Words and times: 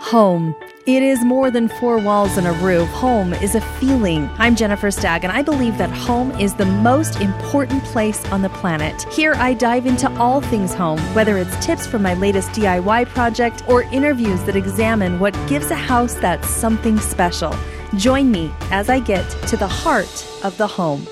Home. 0.00 0.54
It 0.86 1.02
is 1.02 1.24
more 1.24 1.50
than 1.50 1.68
four 1.68 1.98
walls 1.98 2.36
and 2.36 2.46
a 2.46 2.52
roof. 2.52 2.88
Home 2.90 3.32
is 3.34 3.56
a 3.56 3.60
feeling. 3.60 4.30
I'm 4.38 4.54
Jennifer 4.54 4.90
Stagg, 4.90 5.24
and 5.24 5.32
I 5.32 5.42
believe 5.42 5.78
that 5.78 5.90
home 5.90 6.30
is 6.32 6.54
the 6.54 6.66
most 6.66 7.20
important 7.20 7.82
place 7.82 8.24
on 8.26 8.42
the 8.42 8.48
planet. 8.50 9.02
Here, 9.12 9.34
I 9.34 9.54
dive 9.54 9.86
into 9.86 10.08
all 10.18 10.40
things 10.40 10.74
home, 10.74 11.00
whether 11.14 11.38
it's 11.38 11.64
tips 11.64 11.86
from 11.86 12.02
my 12.02 12.14
latest 12.14 12.50
DIY 12.50 13.08
project 13.08 13.64
or 13.68 13.82
interviews 13.84 14.42
that 14.44 14.54
examine 14.54 15.18
what 15.18 15.34
gives 15.48 15.70
a 15.72 15.74
house 15.74 16.14
that 16.14 16.44
something 16.44 17.00
special. 17.00 17.52
Join 17.96 18.30
me 18.30 18.52
as 18.70 18.88
I 18.88 19.00
get 19.00 19.28
to 19.48 19.56
the 19.56 19.66
heart 19.66 20.26
of 20.44 20.56
the 20.56 20.68
home. 20.68 21.06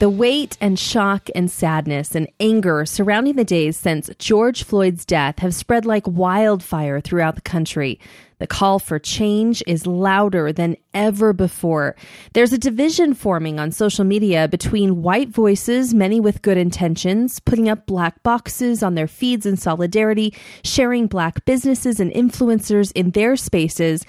The 0.00 0.08
weight 0.08 0.56
and 0.62 0.78
shock 0.78 1.28
and 1.34 1.50
sadness 1.50 2.14
and 2.14 2.26
anger 2.40 2.86
surrounding 2.86 3.36
the 3.36 3.44
days 3.44 3.76
since 3.76 4.08
George 4.18 4.62
Floyd's 4.62 5.04
death 5.04 5.40
have 5.40 5.54
spread 5.54 5.84
like 5.84 6.04
wildfire 6.06 7.02
throughout 7.02 7.34
the 7.34 7.42
country. 7.42 8.00
The 8.38 8.46
call 8.46 8.78
for 8.78 8.98
change 8.98 9.62
is 9.66 9.86
louder 9.86 10.54
than 10.54 10.78
ever 10.94 11.34
before. 11.34 11.96
There's 12.32 12.54
a 12.54 12.58
division 12.58 13.12
forming 13.12 13.60
on 13.60 13.72
social 13.72 14.06
media 14.06 14.48
between 14.48 15.02
white 15.02 15.28
voices, 15.28 15.92
many 15.92 16.18
with 16.18 16.40
good 16.40 16.56
intentions, 16.56 17.38
putting 17.38 17.68
up 17.68 17.84
black 17.84 18.22
boxes 18.22 18.82
on 18.82 18.94
their 18.94 19.06
feeds 19.06 19.44
in 19.44 19.58
solidarity, 19.58 20.32
sharing 20.64 21.08
black 21.08 21.44
businesses 21.44 22.00
and 22.00 22.10
influencers 22.12 22.90
in 22.94 23.10
their 23.10 23.36
spaces, 23.36 24.06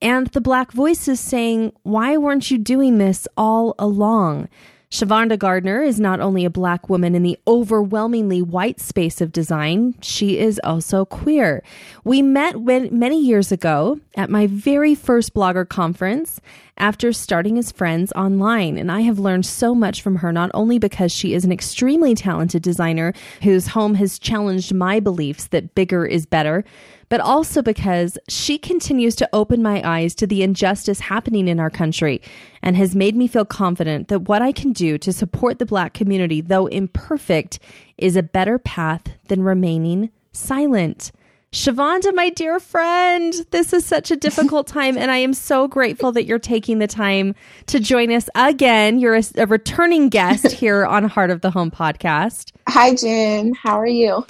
and 0.00 0.28
the 0.28 0.40
black 0.40 0.72
voices 0.72 1.20
saying, 1.20 1.74
Why 1.82 2.16
weren't 2.16 2.50
you 2.50 2.56
doing 2.56 2.96
this 2.96 3.28
all 3.36 3.74
along? 3.78 4.48
Shavonda 4.94 5.36
Gardner 5.36 5.82
is 5.82 5.98
not 5.98 6.20
only 6.20 6.44
a 6.44 6.50
black 6.50 6.88
woman 6.88 7.16
in 7.16 7.24
the 7.24 7.36
overwhelmingly 7.48 8.40
white 8.40 8.78
space 8.78 9.20
of 9.20 9.32
design, 9.32 9.96
she 10.00 10.38
is 10.38 10.60
also 10.62 11.04
queer. 11.04 11.64
We 12.04 12.22
met 12.22 12.60
when, 12.60 12.96
many 12.96 13.20
years 13.20 13.50
ago 13.50 13.98
at 14.14 14.30
my 14.30 14.46
very 14.46 14.94
first 14.94 15.34
blogger 15.34 15.68
conference 15.68 16.40
after 16.78 17.12
starting 17.12 17.58
as 17.58 17.72
friends 17.72 18.12
online. 18.12 18.78
And 18.78 18.92
I 18.92 19.00
have 19.00 19.18
learned 19.18 19.46
so 19.46 19.74
much 19.74 20.00
from 20.00 20.14
her, 20.14 20.32
not 20.32 20.52
only 20.54 20.78
because 20.78 21.10
she 21.10 21.34
is 21.34 21.44
an 21.44 21.50
extremely 21.50 22.14
talented 22.14 22.62
designer 22.62 23.14
whose 23.42 23.66
home 23.66 23.94
has 23.94 24.16
challenged 24.16 24.72
my 24.72 25.00
beliefs 25.00 25.48
that 25.48 25.74
bigger 25.74 26.06
is 26.06 26.24
better, 26.24 26.64
but 27.08 27.20
also 27.20 27.62
because 27.62 28.18
she 28.28 28.58
continues 28.58 29.14
to 29.16 29.28
open 29.32 29.62
my 29.62 29.82
eyes 29.88 30.14
to 30.16 30.26
the 30.26 30.42
injustice 30.42 31.00
happening 31.00 31.48
in 31.48 31.60
our 31.60 31.70
country 31.70 32.20
and 32.62 32.76
has 32.76 32.94
made 32.94 33.16
me 33.16 33.26
feel 33.26 33.44
confident 33.44 34.08
that 34.08 34.28
what 34.28 34.42
I 34.42 34.52
can 34.52 34.72
do 34.72 34.98
to 34.98 35.12
support 35.12 35.58
the 35.58 35.66
Black 35.66 35.94
community, 35.94 36.40
though 36.40 36.66
imperfect, 36.66 37.58
is 37.98 38.16
a 38.16 38.22
better 38.22 38.58
path 38.58 39.02
than 39.28 39.42
remaining 39.42 40.10
silent. 40.32 41.12
Shavonda, 41.54 42.12
my 42.16 42.30
dear 42.30 42.58
friend, 42.58 43.32
this 43.52 43.72
is 43.72 43.86
such 43.86 44.10
a 44.10 44.16
difficult 44.16 44.66
time, 44.80 44.98
and 44.98 45.12
I 45.12 45.18
am 45.18 45.32
so 45.32 45.68
grateful 45.68 46.10
that 46.10 46.24
you're 46.24 46.40
taking 46.40 46.80
the 46.80 46.88
time 46.88 47.36
to 47.66 47.78
join 47.78 48.10
us 48.10 48.28
again. 48.34 48.98
You're 48.98 49.14
a, 49.14 49.22
a 49.36 49.46
returning 49.46 50.08
guest 50.08 50.50
here 50.50 50.84
on 50.84 51.04
Heart 51.04 51.30
of 51.30 51.42
the 51.42 51.52
Home 51.52 51.70
podcast. 51.70 52.50
Hi, 52.68 52.96
Jen. 52.96 53.54
How 53.54 53.78
are 53.78 53.86
you? 53.86 54.26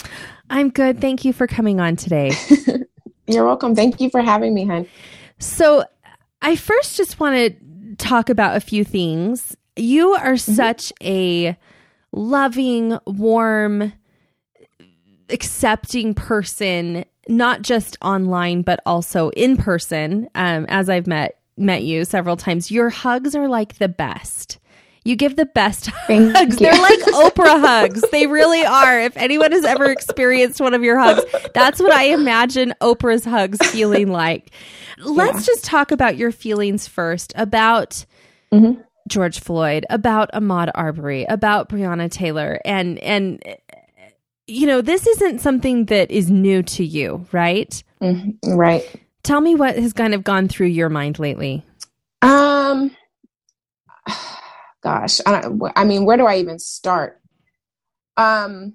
I'm 0.54 0.70
good. 0.70 1.00
Thank 1.00 1.24
you 1.24 1.32
for 1.32 1.48
coming 1.48 1.80
on 1.80 1.96
today. 1.96 2.30
You're 3.26 3.44
welcome. 3.44 3.74
Thank 3.74 4.00
you 4.00 4.08
for 4.08 4.22
having 4.22 4.54
me, 4.54 4.64
hon. 4.64 4.86
So, 5.40 5.84
I 6.42 6.54
first 6.54 6.96
just 6.96 7.18
want 7.18 7.34
to 7.34 7.96
talk 7.96 8.30
about 8.30 8.56
a 8.56 8.60
few 8.60 8.84
things. 8.84 9.56
You 9.74 10.12
are 10.12 10.34
mm-hmm. 10.34 10.52
such 10.52 10.92
a 11.02 11.56
loving, 12.12 12.96
warm, 13.04 13.94
accepting 15.28 16.14
person, 16.14 17.04
not 17.26 17.62
just 17.62 17.98
online, 18.00 18.62
but 18.62 18.78
also 18.86 19.30
in 19.30 19.56
person. 19.56 20.28
Um, 20.36 20.66
as 20.68 20.88
I've 20.88 21.08
met 21.08 21.40
met 21.56 21.82
you 21.82 22.04
several 22.04 22.36
times, 22.36 22.70
your 22.70 22.90
hugs 22.90 23.34
are 23.34 23.48
like 23.48 23.78
the 23.78 23.88
best. 23.88 24.60
You 25.04 25.16
give 25.16 25.36
the 25.36 25.46
best 25.46 25.90
Thank 26.06 26.34
hugs. 26.34 26.60
You. 26.60 26.66
They're 26.66 26.80
like 26.80 26.98
Oprah 27.00 27.60
hugs. 27.60 28.02
They 28.10 28.26
really 28.26 28.64
are. 28.64 29.00
If 29.00 29.16
anyone 29.16 29.52
has 29.52 29.64
ever 29.64 29.90
experienced 29.90 30.60
one 30.60 30.74
of 30.74 30.82
your 30.82 30.98
hugs, 30.98 31.22
that's 31.52 31.80
what 31.80 31.92
I 31.92 32.04
imagine 32.04 32.74
Oprah's 32.80 33.24
hugs 33.24 33.58
feeling 33.68 34.10
like. 34.10 34.50
Let's 34.98 35.40
yeah. 35.40 35.54
just 35.54 35.64
talk 35.64 35.90
about 35.90 36.16
your 36.16 36.32
feelings 36.32 36.88
first 36.88 37.32
about 37.36 38.04
mm-hmm. 38.52 38.80
George 39.08 39.40
Floyd, 39.40 39.84
about 39.90 40.30
Ahmaud 40.32 40.70
Arbery, 40.74 41.24
about 41.24 41.68
Breonna 41.68 42.10
Taylor, 42.10 42.60
and 42.64 42.98
and 43.00 43.42
you 44.46 44.66
know 44.66 44.80
this 44.80 45.06
isn't 45.06 45.40
something 45.40 45.86
that 45.86 46.10
is 46.10 46.30
new 46.30 46.62
to 46.62 46.84
you, 46.84 47.26
right? 47.32 47.82
Mm-hmm. 48.00 48.54
Right. 48.54 48.84
Tell 49.22 49.40
me 49.40 49.54
what 49.54 49.76
has 49.76 49.92
kind 49.92 50.14
of 50.14 50.24
gone 50.24 50.48
through 50.48 50.68
your 50.68 50.88
mind 50.88 51.18
lately. 51.18 51.64
Um 52.22 52.96
gosh, 54.84 55.20
I, 55.24 55.40
don't, 55.40 55.60
I 55.74 55.84
mean, 55.84 56.04
where 56.04 56.18
do 56.18 56.26
I 56.26 56.36
even 56.36 56.58
start? 56.58 57.20
Um, 58.16 58.74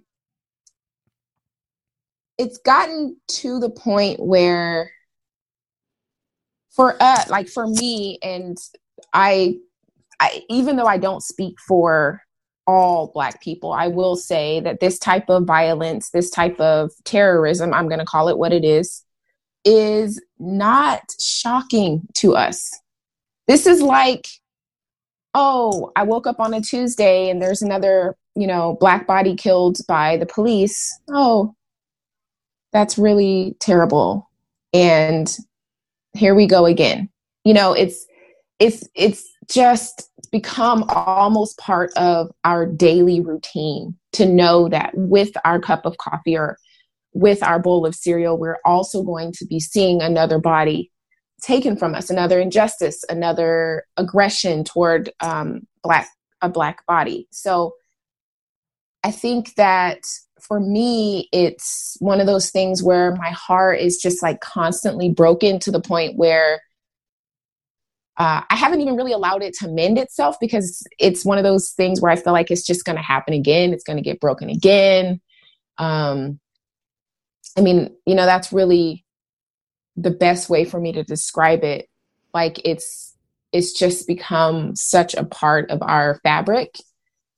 it's 2.38 2.58
gotten 2.58 3.18
to 3.28 3.60
the 3.60 3.70
point 3.70 4.20
where 4.20 4.92
for 6.72 7.02
us, 7.02 7.30
like 7.30 7.48
for 7.48 7.68
me, 7.68 8.18
and 8.24 8.58
I, 9.14 9.58
I, 10.20 10.44
even 10.50 10.76
though 10.76 10.88
I 10.88 10.98
don't 10.98 11.22
speak 11.22 11.56
for 11.68 12.22
all 12.66 13.12
black 13.14 13.42
people, 13.42 13.72
I 13.72 13.88
will 13.88 14.16
say 14.16 14.62
that 14.62 14.80
this 14.80 14.98
type 14.98 15.30
of 15.30 15.46
violence, 15.46 16.10
this 16.10 16.32
type 16.32 16.60
of 16.60 16.92
terrorism, 17.04 17.74
I'm 17.74 17.88
going 17.88 18.00
to 18.00 18.06
call 18.06 18.30
it 18.30 18.38
what 18.38 18.54
it 18.54 18.66
is, 18.66 19.04
is 19.64 20.22
not 20.40 21.02
shocking 21.20 22.08
to 22.16 22.36
us. 22.36 22.72
This 23.48 23.68
is 23.68 23.82
like 23.82 24.28
oh, 25.34 25.92
I 25.96 26.04
woke 26.04 26.28
up 26.28 26.40
on 26.40 26.54
a 26.54 26.62
Tuesday 26.62 27.30
and 27.30 27.42
there's 27.42 27.62
another, 27.62 28.16
you 28.36 28.48
know, 28.48 28.78
black 28.80 29.08
body 29.08 29.36
killed 29.36 29.78
by 29.88 30.18
the 30.18 30.26
police. 30.26 31.00
Oh, 31.10 31.56
that's 32.72 32.98
really 32.98 33.56
terrible. 33.60 34.30
And 34.74 35.36
here 36.14 36.36
we 36.36 36.48
go 36.48 36.66
again. 36.66 37.10
You 37.44 37.54
know, 37.54 37.74
it's 37.74 38.06
it's 38.60 38.88
it's 38.96 39.26
just 39.50 40.10
become 40.32 40.84
almost 40.90 41.58
part 41.58 41.92
of 41.96 42.30
our 42.44 42.66
daily 42.66 43.20
routine 43.22 43.96
to 44.14 44.26
know 44.26 44.70
that 44.70 44.92
with 44.96 45.32
our 45.46 45.60
cup 45.60 45.86
of 45.86 45.98
coffee 45.98 46.38
or 46.38 46.58
with 47.14 47.42
our 47.42 47.58
bowl 47.60 47.86
of 47.86 47.96
cereal, 47.96 48.38
we're 48.38 48.60
also 48.66 49.02
going 49.02 49.32
to 49.34 49.46
be 49.46 49.60
seeing 49.60 50.02
another 50.02 50.38
body 50.38 50.92
taken 51.42 51.76
from 51.76 51.96
us, 51.96 52.10
another 52.10 52.40
injustice, 52.40 53.04
another 53.10 53.86
aggression 53.98 54.64
toward 54.64 55.12
um, 55.20 55.68
black 55.84 56.10
a 56.42 56.50
black 56.50 56.86
body. 56.86 57.28
So 57.32 57.74
I 59.04 59.12
think 59.12 59.56
that 59.56 60.00
for 60.42 60.60
me, 60.60 61.28
it's 61.32 61.98
one 62.00 62.22
of 62.22 62.28
those 62.28 62.50
things 62.50 62.82
where 62.82 63.16
my 63.16 63.32
heart 63.32 63.80
is 63.80 63.98
just 63.98 64.24
like 64.24 64.40
constantly 64.40 65.10
broken 65.10 65.60
to 65.60 65.72
the 65.72 65.82
point 65.82 66.18
where 66.18 66.62
uh, 68.18 68.42
I 68.50 68.56
haven't 68.56 68.82
even 68.82 68.98
really 68.98 69.14
allowed 69.14 69.44
it 69.44 69.54
to 69.60 69.70
mend 69.70 69.98
itself 69.98 70.36
because 70.42 70.86
it's 70.98 71.26
one 71.26 71.38
of 71.38 71.46
those 71.46 71.72
things 71.72 72.02
where 72.02 72.12
I 72.12 72.18
feel 72.18 72.34
like 72.34 72.52
it's 72.52 72.66
just 72.66 72.84
going 72.84 72.98
to 72.98 73.02
happen 73.02 73.34
again. 73.34 73.74
It's 73.74 73.84
going 73.84 73.98
to 73.98 74.04
get 74.04 74.20
broken 74.20 74.50
again. 74.50 75.22
Um, 75.78 76.40
I 77.58 77.62
mean, 77.62 77.96
you 78.06 78.16
know, 78.16 78.26
that's 78.26 78.52
really 78.52 79.06
the 80.02 80.12
best 80.12 80.50
way 80.50 80.66
for 80.66 80.80
me 80.80 80.92
to 80.92 81.04
describe 81.04 81.64
it 81.64 81.90
like 82.34 82.62
it's 82.64 83.16
it's 83.52 83.74
just 83.74 84.08
become 84.08 84.76
such 84.76 85.16
a 85.16 85.26
part 85.26 85.70
of 85.72 85.82
our 85.82 86.20
fabric 86.24 86.76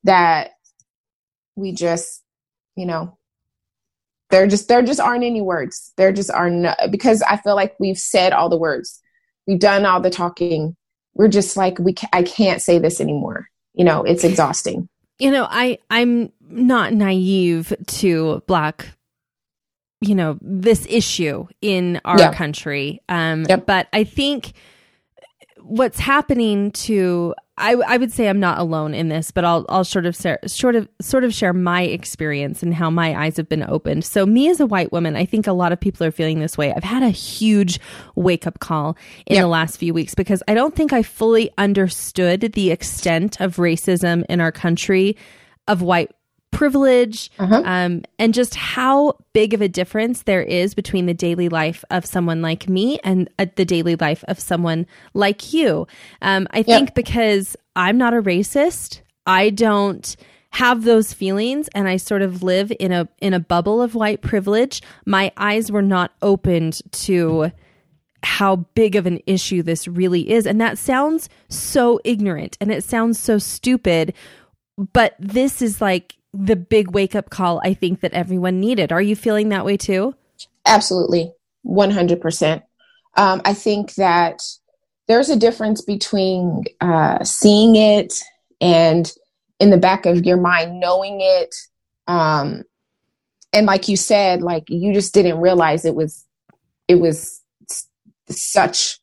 that 0.04 0.52
we 1.56 1.72
just 1.72 2.24
you 2.76 2.86
know 2.86 3.18
there 4.32 4.48
just 4.48 4.68
there 4.68 4.82
just 4.82 5.00
aren't 5.00 5.24
any 5.24 5.42
words. 5.42 5.94
There 5.98 6.12
just 6.12 6.32
are 6.32 6.50
no 6.50 6.74
because 6.90 7.22
i 7.22 7.38
feel 7.38 7.56
like 7.56 7.76
we've 7.80 7.98
said 7.98 8.34
all 8.34 8.50
the 8.50 8.58
words. 8.58 9.00
We've 9.46 9.60
done 9.60 9.86
all 9.86 10.02
the 10.02 10.10
talking. 10.10 10.76
We're 11.14 11.28
just 11.28 11.58
like 11.58 11.78
we 11.78 11.94
ca- 11.94 12.10
i 12.14 12.24
can't 12.24 12.62
say 12.62 12.80
this 12.80 13.00
anymore. 13.00 13.48
You 13.74 13.86
know 13.86 14.04
it's 14.04 14.24
exhausting. 14.24 14.88
You 15.20 15.32
know 15.32 15.48
i 15.50 15.78
i'm 15.90 16.32
not 16.42 16.94
naive 16.94 17.74
to 17.86 18.42
black 18.48 18.90
you 20.02 20.16
know 20.16 20.38
this 20.42 20.86
issue 20.90 21.48
in 21.62 22.02
our 22.04 22.20
yeah. 22.20 22.34
country 22.34 23.02
um 23.10 23.46
yep. 23.48 23.66
but 23.66 23.88
i 23.94 24.04
think 24.04 24.54
what's 25.62 26.00
happening 26.00 26.72
to 26.72 27.34
I, 27.62 27.74
I 27.74 27.98
would 27.98 28.12
say 28.12 28.28
I'm 28.28 28.40
not 28.40 28.58
alone 28.58 28.96
in 28.96 29.10
this, 29.10 29.30
but 29.30 29.46
I'll 29.46 29.66
I'll 29.70 29.84
sort 29.84 30.08
of 30.08 30.16
share, 30.16 30.40
sort 30.48 30.76
of 30.76 30.90
sort 31.00 31.24
of 31.24 31.34
share 31.34 31.54
my 31.54 31.84
experience 31.84 32.64
and 32.64 32.74
how 32.74 32.90
my 32.90 33.16
eyes 33.16 33.38
have 33.38 33.48
been 33.48 33.64
opened. 33.64 34.04
So 34.04 34.26
me 34.26 34.50
as 34.50 34.60
a 34.60 34.66
white 34.66 34.92
woman, 34.92 35.16
I 35.16 35.26
think 35.26 35.46
a 35.46 35.54
lot 35.54 35.72
of 35.72 35.80
people 35.80 36.06
are 36.08 36.12
feeling 36.12 36.40
this 36.40 36.58
way. 36.58 36.74
I've 36.74 36.84
had 36.84 37.04
a 37.04 37.10
huge 37.10 37.80
wake 38.16 38.48
up 38.48 38.60
call 38.60 38.98
in 39.28 39.36
yep. 39.36 39.44
the 39.44 39.48
last 39.48 39.78
few 39.78 39.94
weeks 39.94 40.16
because 40.16 40.42
I 40.48 40.56
don't 40.56 40.76
think 40.76 40.92
I 40.92 41.04
fully 41.04 41.52
understood 41.58 42.42
the 42.54 42.72
extent 42.72 43.40
of 43.40 43.58
racism 43.58 44.24
in 44.28 44.42
our 44.42 44.52
country 44.52 45.16
of 45.68 45.84
white 45.84 46.12
privilege, 46.62 47.32
uh-huh. 47.40 47.64
um, 47.66 48.04
and 48.20 48.36
just 48.36 48.54
how 48.54 49.18
big 49.34 49.56
of 49.56 49.62
a 49.62 49.68
difference 49.68 50.22
there 50.22 50.44
is 50.44 50.76
between 50.76 51.08
the 51.08 51.14
daily 51.16 51.50
life 51.50 51.84
of 51.90 52.06
someone 52.06 52.44
like 52.44 52.70
me 52.70 53.00
and 53.04 53.28
uh, 53.40 53.48
the 53.56 53.66
daily 53.66 53.96
life 53.96 54.24
of 54.28 54.40
someone 54.40 54.86
like 55.16 55.54
you. 55.54 55.88
Um, 56.22 56.48
I 56.52 56.58
yep. 56.58 56.68
think 56.68 56.94
because 56.94 57.58
I'm 57.76 57.98
not 57.98 58.14
a 58.14 58.22
racist, 58.22 59.02
I 59.26 59.50
don't 59.50 60.16
have 60.52 60.84
those 60.84 61.14
feelings 61.14 61.68
and 61.74 61.88
I 61.88 61.98
sort 61.98 62.22
of 62.22 62.44
live 62.44 62.72
in 62.80 62.92
a 62.92 63.10
in 63.20 63.34
a 63.34 63.40
bubble 63.40 63.82
of 63.82 63.96
white 63.96 64.22
privilege, 64.22 64.84
my 65.08 65.32
eyes 65.38 65.72
were 65.72 65.82
not 65.82 66.12
opened 66.22 66.80
to 66.92 67.52
how 68.22 68.58
big 68.76 68.96
of 68.96 69.08
an 69.08 69.20
issue 69.26 69.64
this 69.64 69.88
really 69.88 70.30
is. 70.30 70.46
And 70.46 70.62
that 70.62 70.78
sounds 70.78 71.28
so 71.50 72.00
ignorant 72.04 72.56
and 72.62 72.72
it 72.72 72.84
sounds 72.84 73.18
so 73.18 73.40
stupid, 73.40 74.14
but 74.94 75.16
this 75.18 75.64
is 75.64 75.82
like 75.82 76.18
the 76.34 76.56
big 76.56 76.92
wake 76.92 77.16
up 77.16 77.30
call 77.30 77.62
I 77.64 77.74
think 77.74 78.02
that 78.02 78.14
everyone 78.14 78.60
needed. 78.60 78.92
Are 78.92 79.02
you 79.02 79.16
feeling 79.16 79.50
that 79.50 79.66
way 79.66 79.78
too? 79.78 80.16
Absolutely. 80.66 81.34
100%. 81.66 82.64
Um, 83.18 83.42
I 83.44 83.54
think 83.54 83.96
that 83.96 84.42
there's 85.08 85.30
a 85.30 85.36
difference 85.36 85.82
between 85.82 86.64
uh, 86.80 87.24
seeing 87.24 87.76
it 87.76 88.14
and 88.62 89.12
in 89.60 89.70
the 89.70 89.78
back 89.78 90.06
of 90.06 90.26
your 90.26 90.38
mind 90.38 90.80
knowing 90.80 91.20
it 91.22 91.54
um 92.08 92.64
and 93.54 93.66
like 93.66 93.88
you 93.88 93.96
said 93.96 94.42
like 94.42 94.64
you 94.68 94.94
just 94.94 95.14
didn't 95.14 95.40
realize 95.40 95.86
it 95.86 95.96
was 95.96 96.26
it 96.88 96.96
was 96.96 97.42
such 98.30 99.00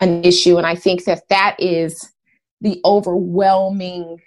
an 0.00 0.24
issue 0.24 0.56
and 0.56 0.66
i 0.66 0.74
think 0.74 1.04
that 1.04 1.22
that 1.28 1.56
is 1.58 2.10
the 2.60 2.80
overwhelming 2.84 4.18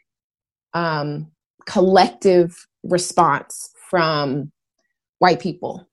um 0.73 1.31
collective 1.65 2.67
response 2.83 3.71
from 3.89 4.51
white 5.19 5.39
people 5.39 5.87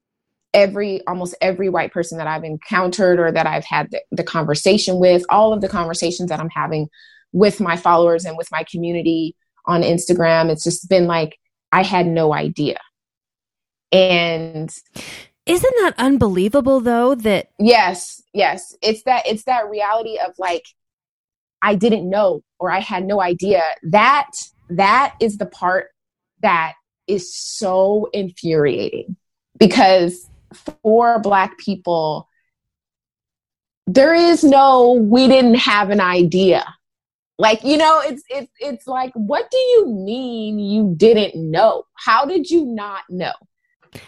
every 0.55 1.07
almost 1.07 1.35
every 1.41 1.69
white 1.69 1.93
person 1.93 2.17
that 2.17 2.27
i've 2.27 2.45
encountered 2.45 3.21
or 3.21 3.31
that 3.31 3.47
i've 3.47 3.65
had 3.65 3.91
the, 3.91 4.01
the 4.11 4.25
conversation 4.25 4.99
with 4.99 5.23
all 5.29 5.53
of 5.53 5.61
the 5.61 5.69
conversations 5.69 6.31
that 6.31 6.41
i'm 6.41 6.51
having 6.51 6.89
with 7.33 7.61
my 7.61 7.77
followers 7.77 8.25
and 8.25 8.37
with 8.37 8.49
my 8.51 8.65
community 8.71 9.37
on 9.67 9.83
Instagram. 9.83 10.51
It's 10.51 10.65
just 10.65 10.89
been 10.89 11.07
like, 11.07 11.39
I 11.71 11.83
had 11.83 12.07
no 12.07 12.33
idea. 12.33 12.79
And 13.93 14.75
isn't 15.47 15.75
that 15.81 15.95
unbelievable 15.97 16.81
though 16.81 17.15
that 17.15 17.51
Yes, 17.59 18.23
yes. 18.35 18.77
It's 18.83 19.03
that 19.05 19.27
it's 19.27 19.45
that 19.45 19.69
reality 19.69 20.19
of 20.19 20.35
like 20.39 20.65
I 21.63 21.75
didn't 21.75 22.09
know 22.09 22.43
or 22.59 22.71
I 22.71 22.81
had 22.81 23.05
no 23.05 23.21
idea. 23.23 23.63
That 23.83 24.31
that 24.71 25.15
is 25.21 25.39
the 25.39 25.47
part 25.47 25.89
that 26.43 26.75
is 27.07 27.35
so 27.35 28.09
infuriating 28.13 29.17
because 29.59 30.29
for 30.83 31.19
black 31.21 31.59
people 31.59 32.29
there 33.89 34.15
is 34.15 34.45
no 34.45 34.93
we 34.93 35.27
didn't 35.29 35.57
have 35.57 35.91
an 35.91 36.01
idea. 36.01 36.65
Like 37.39 37.65
you 37.65 37.77
know 37.77 38.03
it's 38.05 38.23
it's 38.29 38.53
it's 38.61 38.87
like 38.87 39.13
what 39.15 39.51
do 39.51 39.57
you 39.57 39.87
mean 39.87 40.59
you 40.59 40.95
didn't 40.97 41.35
know? 41.37 41.85
How 41.95 42.25
did 42.27 42.51
you 42.51 42.67
not 42.67 43.05
know? 43.09 43.33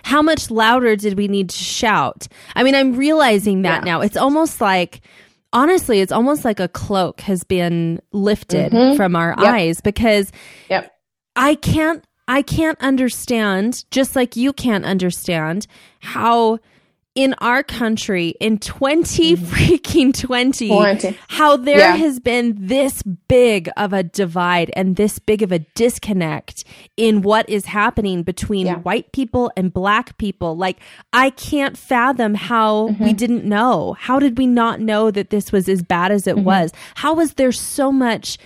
How 0.02 0.20
much 0.20 0.50
louder 0.50 0.96
did 0.96 1.16
we 1.16 1.28
need 1.28 1.48
to 1.48 1.56
shout? 1.56 2.28
I 2.54 2.62
mean 2.62 2.74
i'm 2.74 2.94
realizing 2.96 3.62
that 3.62 3.86
yeah. 3.86 3.92
now. 3.92 4.00
It's 4.02 4.16
almost 4.16 4.60
like 4.60 5.00
honestly 5.52 6.00
it's 6.00 6.12
almost 6.12 6.44
like 6.44 6.60
a 6.60 6.68
cloak 6.68 7.20
has 7.20 7.44
been 7.44 8.00
lifted 8.12 8.72
mm-hmm. 8.72 8.96
from 8.96 9.16
our 9.16 9.34
yep. 9.38 9.54
eyes 9.54 9.80
because 9.80 10.30
yep. 10.68 10.92
i 11.36 11.54
can't 11.56 12.04
i 12.28 12.42
can't 12.42 12.80
understand 12.80 13.84
just 13.90 14.14
like 14.14 14.36
you 14.36 14.52
can't 14.52 14.84
understand 14.84 15.66
how 16.00 16.58
in 17.16 17.34
our 17.38 17.62
country 17.64 18.34
in 18.40 18.58
20 18.58 19.36
mm-hmm. 19.36 19.44
freaking 19.44 20.16
20 20.16 20.68
20. 20.68 21.18
how 21.28 21.56
there 21.56 21.78
yeah. 21.78 21.96
has 21.96 22.20
been 22.20 22.54
this 22.56 23.02
big 23.02 23.68
of 23.76 23.92
a 23.92 24.04
divide 24.04 24.70
and 24.76 24.94
this 24.94 25.18
big 25.18 25.42
of 25.42 25.50
a 25.50 25.58
disconnect 25.74 26.62
in 26.96 27.22
what 27.22 27.48
is 27.48 27.66
happening 27.66 28.22
between 28.22 28.66
yeah. 28.66 28.76
white 28.78 29.10
people 29.12 29.50
and 29.56 29.72
black 29.72 30.16
people 30.18 30.56
like 30.56 30.78
i 31.12 31.30
can't 31.30 31.76
fathom 31.76 32.34
how 32.34 32.88
mm-hmm. 32.88 33.04
we 33.04 33.12
didn't 33.12 33.44
know 33.44 33.96
how 33.98 34.20
did 34.20 34.38
we 34.38 34.46
not 34.46 34.78
know 34.78 35.10
that 35.10 35.30
this 35.30 35.50
was 35.50 35.68
as 35.68 35.82
bad 35.82 36.12
as 36.12 36.28
it 36.28 36.36
mm-hmm. 36.36 36.44
was 36.44 36.72
how 36.94 37.12
was 37.12 37.34
there 37.34 37.52
so 37.52 37.90
much 37.90 38.38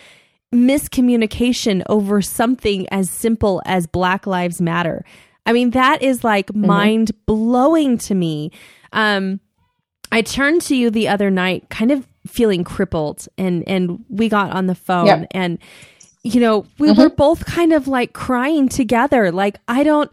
miscommunication 0.55 1.83
over 1.89 2.23
something 2.23 2.89
as 2.89 3.11
simple 3.11 3.61
as 3.67 3.87
black 3.87 4.27
lives 4.27 4.61
matter 4.61 5.05
I 5.47 5.53
mean, 5.53 5.71
that 5.71 6.03
is 6.03 6.25
like 6.25 6.49
mm-hmm. 6.49 6.67
mind 6.67 7.13
blowing 7.27 7.99
to 7.99 8.15
me. 8.15 8.51
Um, 8.93 9.41
I 10.11 10.23
turned 10.23 10.63
to 10.63 10.77
you 10.77 10.91
the 10.91 11.09
other 11.09 11.31
night, 11.31 11.69
kind 11.71 11.91
of 11.91 12.07
feeling 12.27 12.65
crippled, 12.65 13.27
and 13.37 13.67
and 13.69 14.05
we 14.09 14.29
got 14.29 14.53
on 14.53 14.67
the 14.67 14.75
phone, 14.75 15.07
yep. 15.07 15.27
and 15.33 15.59
you 16.23 16.41
know, 16.41 16.67
we 16.79 16.89
mm-hmm. 16.89 17.01
were 17.01 17.11
both 17.11 17.45
kind 17.45 17.73
of 17.73 17.87
like 17.87 18.13
crying 18.15 18.69
together. 18.69 19.31
Like, 19.31 19.59
I 19.69 19.85
don't, 19.85 20.11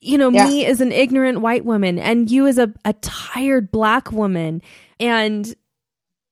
you 0.00 0.18
know, 0.18 0.30
yeah. 0.30 0.46
me 0.46 0.66
as 0.66 0.80
an 0.80 0.90
ignorant 0.90 1.40
white 1.40 1.64
woman, 1.64 1.98
and 1.98 2.30
you 2.30 2.46
as 2.46 2.58
a, 2.58 2.72
a 2.84 2.92
tired 2.94 3.70
black 3.70 4.10
woman, 4.10 4.60
and 4.98 5.54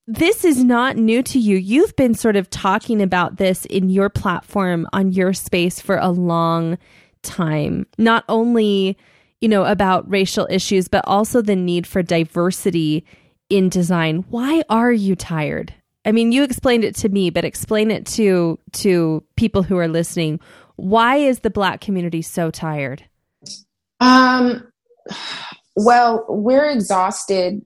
this 0.07 0.45
is 0.45 0.63
not 0.63 0.97
new 0.97 1.23
to 1.23 1.39
you. 1.39 1.57
You've 1.57 1.97
been 1.97 2.15
sort 2.15 2.37
of 2.37 2.51
talking 2.51 3.01
about 3.01 3.37
this 3.37 3.65
in 3.67 3.89
your 3.89 4.11
platform 4.11 4.87
on 4.93 5.13
your 5.13 5.33
space 5.33 5.81
for 5.81 5.97
a 5.97 6.11
long 6.11 6.77
time, 7.25 7.87
not 7.99 8.25
only, 8.29 8.97
you 9.41 9.49
know, 9.49 9.65
about 9.65 10.09
racial 10.11 10.47
issues, 10.51 10.89
but 10.89 11.05
also 11.07 11.43
the 11.43 11.57
need 11.57 11.87
for 11.87 12.03
diversity 12.03 13.05
in 13.51 13.69
design. 13.69 14.25
Why 14.31 14.63
are 14.69 14.93
you 14.93 15.17
tired? 15.17 15.75
I 16.05 16.13
mean, 16.13 16.33
you 16.33 16.43
explained 16.43 16.85
it 16.85 16.95
to 16.97 17.09
me, 17.09 17.31
but 17.31 17.45
explain 17.45 17.91
it 17.91 18.07
to 18.07 18.59
to 18.73 19.25
people 19.37 19.63
who 19.63 19.77
are 19.79 19.89
listening. 19.89 20.41
Why 20.77 21.17
is 21.17 21.41
the 21.41 21.51
black 21.51 21.81
community 21.81 22.23
so 22.23 22.51
tired? 22.51 23.05
Um 24.01 24.67
well, 25.77 26.25
we're 26.29 26.71
exhausted. 26.71 27.65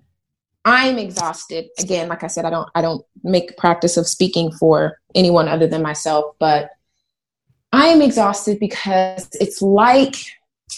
I'm 0.65 0.99
exhausted. 0.99 1.67
Again, 1.79 2.09
like 2.09 2.23
I 2.23 2.27
said, 2.27 2.45
I 2.45 2.51
don't 2.51 2.69
I 2.75 2.83
don't 2.83 3.05
make 3.25 3.57
practice 3.57 3.97
of 3.97 4.07
speaking 4.07 4.53
for 4.53 4.99
anyone 5.15 5.49
other 5.49 5.67
than 5.67 5.83
myself, 5.83 6.35
but 6.39 6.71
I 7.73 7.89
am 7.89 8.03
exhausted 8.03 8.59
because 8.59 9.29
it's 9.41 9.61
like 9.61 10.17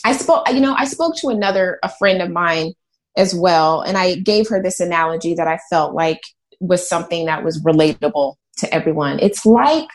I 0.05 0.17
spoke, 0.17 0.49
you 0.51 0.61
know, 0.61 0.75
I 0.75 0.85
spoke 0.87 1.17
to 1.17 1.29
another, 1.29 1.79
a 1.83 1.89
friend 1.89 2.23
of 2.23 2.31
mine 2.31 2.73
as 3.17 3.35
well, 3.35 3.81
and 3.83 3.97
I 3.97 4.17
gave 4.17 4.49
her 4.49 4.63
this 4.63 4.81
analogy 4.81 5.35
that 5.35 5.49
I 5.49 5.59
felt 5.69 5.95
like 5.95 6.21
was 6.61 6.89
something 6.89 7.27
that 7.27 7.45
was 7.45 7.63
relatable 7.63 8.35
to 8.59 8.75
everyone. 8.75 9.19
It's 9.21 9.45
like 9.45 9.89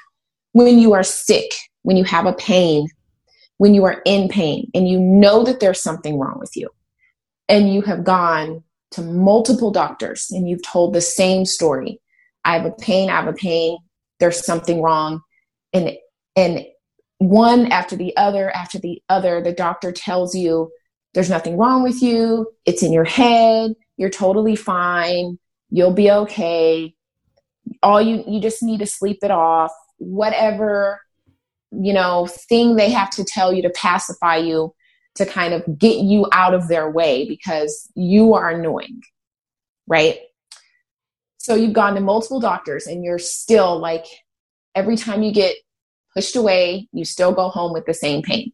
when 0.53 0.79
you 0.79 0.93
are 0.93 1.03
sick, 1.03 1.51
when 1.83 1.97
you 1.97 2.03
have 2.03 2.25
a 2.25 2.33
pain, 2.33 2.87
when 3.57 3.73
you 3.73 3.85
are 3.85 4.01
in 4.05 4.27
pain, 4.27 4.69
and 4.73 4.87
you 4.87 4.99
know 4.99 5.43
that 5.43 5.59
there's 5.59 5.81
something 5.81 6.19
wrong 6.19 6.37
with 6.39 6.55
you, 6.55 6.69
and 7.47 7.73
you 7.73 7.81
have 7.81 8.03
gone 8.03 8.63
to 8.91 9.01
multiple 9.01 9.71
doctors 9.71 10.31
and 10.31 10.49
you've 10.49 10.63
told 10.63 10.93
the 10.93 11.01
same 11.01 11.45
story. 11.45 11.99
I 12.45 12.57
have 12.57 12.65
a 12.65 12.71
pain, 12.71 13.09
I 13.09 13.15
have 13.17 13.27
a 13.27 13.33
pain, 13.33 13.77
there's 14.19 14.45
something 14.45 14.81
wrong. 14.81 15.21
And 15.73 15.97
and 16.35 16.65
one 17.17 17.71
after 17.71 17.95
the 17.95 18.15
other 18.17 18.49
after 18.51 18.77
the 18.77 19.01
other 19.09 19.41
the 19.41 19.53
doctor 19.53 19.91
tells 19.91 20.35
you 20.35 20.71
there's 21.13 21.29
nothing 21.29 21.57
wrong 21.57 21.81
with 21.81 22.01
you. 22.01 22.51
It's 22.65 22.83
in 22.83 22.91
your 22.91 23.05
head. 23.05 23.73
You're 23.95 24.09
totally 24.09 24.57
fine. 24.57 25.39
You'll 25.69 25.93
be 25.93 26.11
okay. 26.11 26.93
All 27.81 28.01
you 28.01 28.23
you 28.27 28.41
just 28.41 28.61
need 28.61 28.79
to 28.79 28.85
sleep 28.85 29.19
it 29.23 29.31
off. 29.31 29.71
Whatever 29.97 30.99
you 31.71 31.93
know 31.93 32.27
thing 32.27 32.75
they 32.75 32.89
have 32.89 33.09
to 33.11 33.23
tell 33.23 33.53
you 33.53 33.61
to 33.61 33.69
pacify 33.69 34.37
you 34.37 34.73
to 35.15 35.25
kind 35.25 35.53
of 35.53 35.79
get 35.79 36.03
you 36.03 36.27
out 36.33 36.53
of 36.53 36.67
their 36.67 36.89
way 36.89 37.25
because 37.27 37.89
you 37.95 38.33
are 38.33 38.49
annoying. 38.49 39.01
Right? 39.87 40.19
So 41.37 41.55
you've 41.55 41.73
gone 41.73 41.95
to 41.95 42.01
multiple 42.01 42.39
doctors 42.39 42.87
and 42.87 43.03
you're 43.03 43.19
still 43.19 43.79
like 43.79 44.05
every 44.73 44.97
time 44.97 45.23
you 45.23 45.31
get 45.31 45.55
pushed 46.15 46.35
away, 46.35 46.87
you 46.93 47.05
still 47.05 47.33
go 47.33 47.49
home 47.49 47.73
with 47.73 47.85
the 47.85 47.93
same 47.93 48.21
pain. 48.21 48.51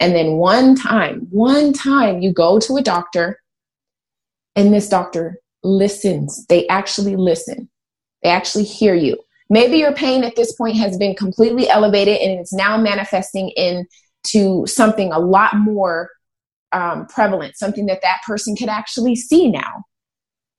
And 0.00 0.14
then 0.14 0.32
one 0.32 0.74
time, 0.74 1.26
one 1.30 1.72
time 1.72 2.20
you 2.20 2.32
go 2.32 2.58
to 2.60 2.76
a 2.76 2.82
doctor 2.82 3.40
and 4.56 4.72
this 4.72 4.88
doctor 4.88 5.38
listens. 5.62 6.46
They 6.46 6.66
actually 6.68 7.16
listen. 7.16 7.68
They 8.22 8.30
actually 8.30 8.64
hear 8.64 8.94
you. 8.94 9.18
Maybe 9.50 9.76
your 9.76 9.92
pain 9.92 10.24
at 10.24 10.36
this 10.36 10.54
point 10.54 10.76
has 10.76 10.96
been 10.96 11.14
completely 11.14 11.68
elevated 11.68 12.18
and 12.18 12.40
it's 12.40 12.52
now 12.52 12.76
manifesting 12.76 13.50
into 13.50 14.66
something 14.66 15.12
a 15.12 15.18
lot 15.18 15.56
more 15.56 16.10
um, 16.72 17.06
prevalent, 17.06 17.56
something 17.56 17.86
that 17.86 18.02
that 18.02 18.22
person 18.26 18.56
could 18.56 18.68
actually 18.68 19.14
see 19.14 19.50
now. 19.50 19.84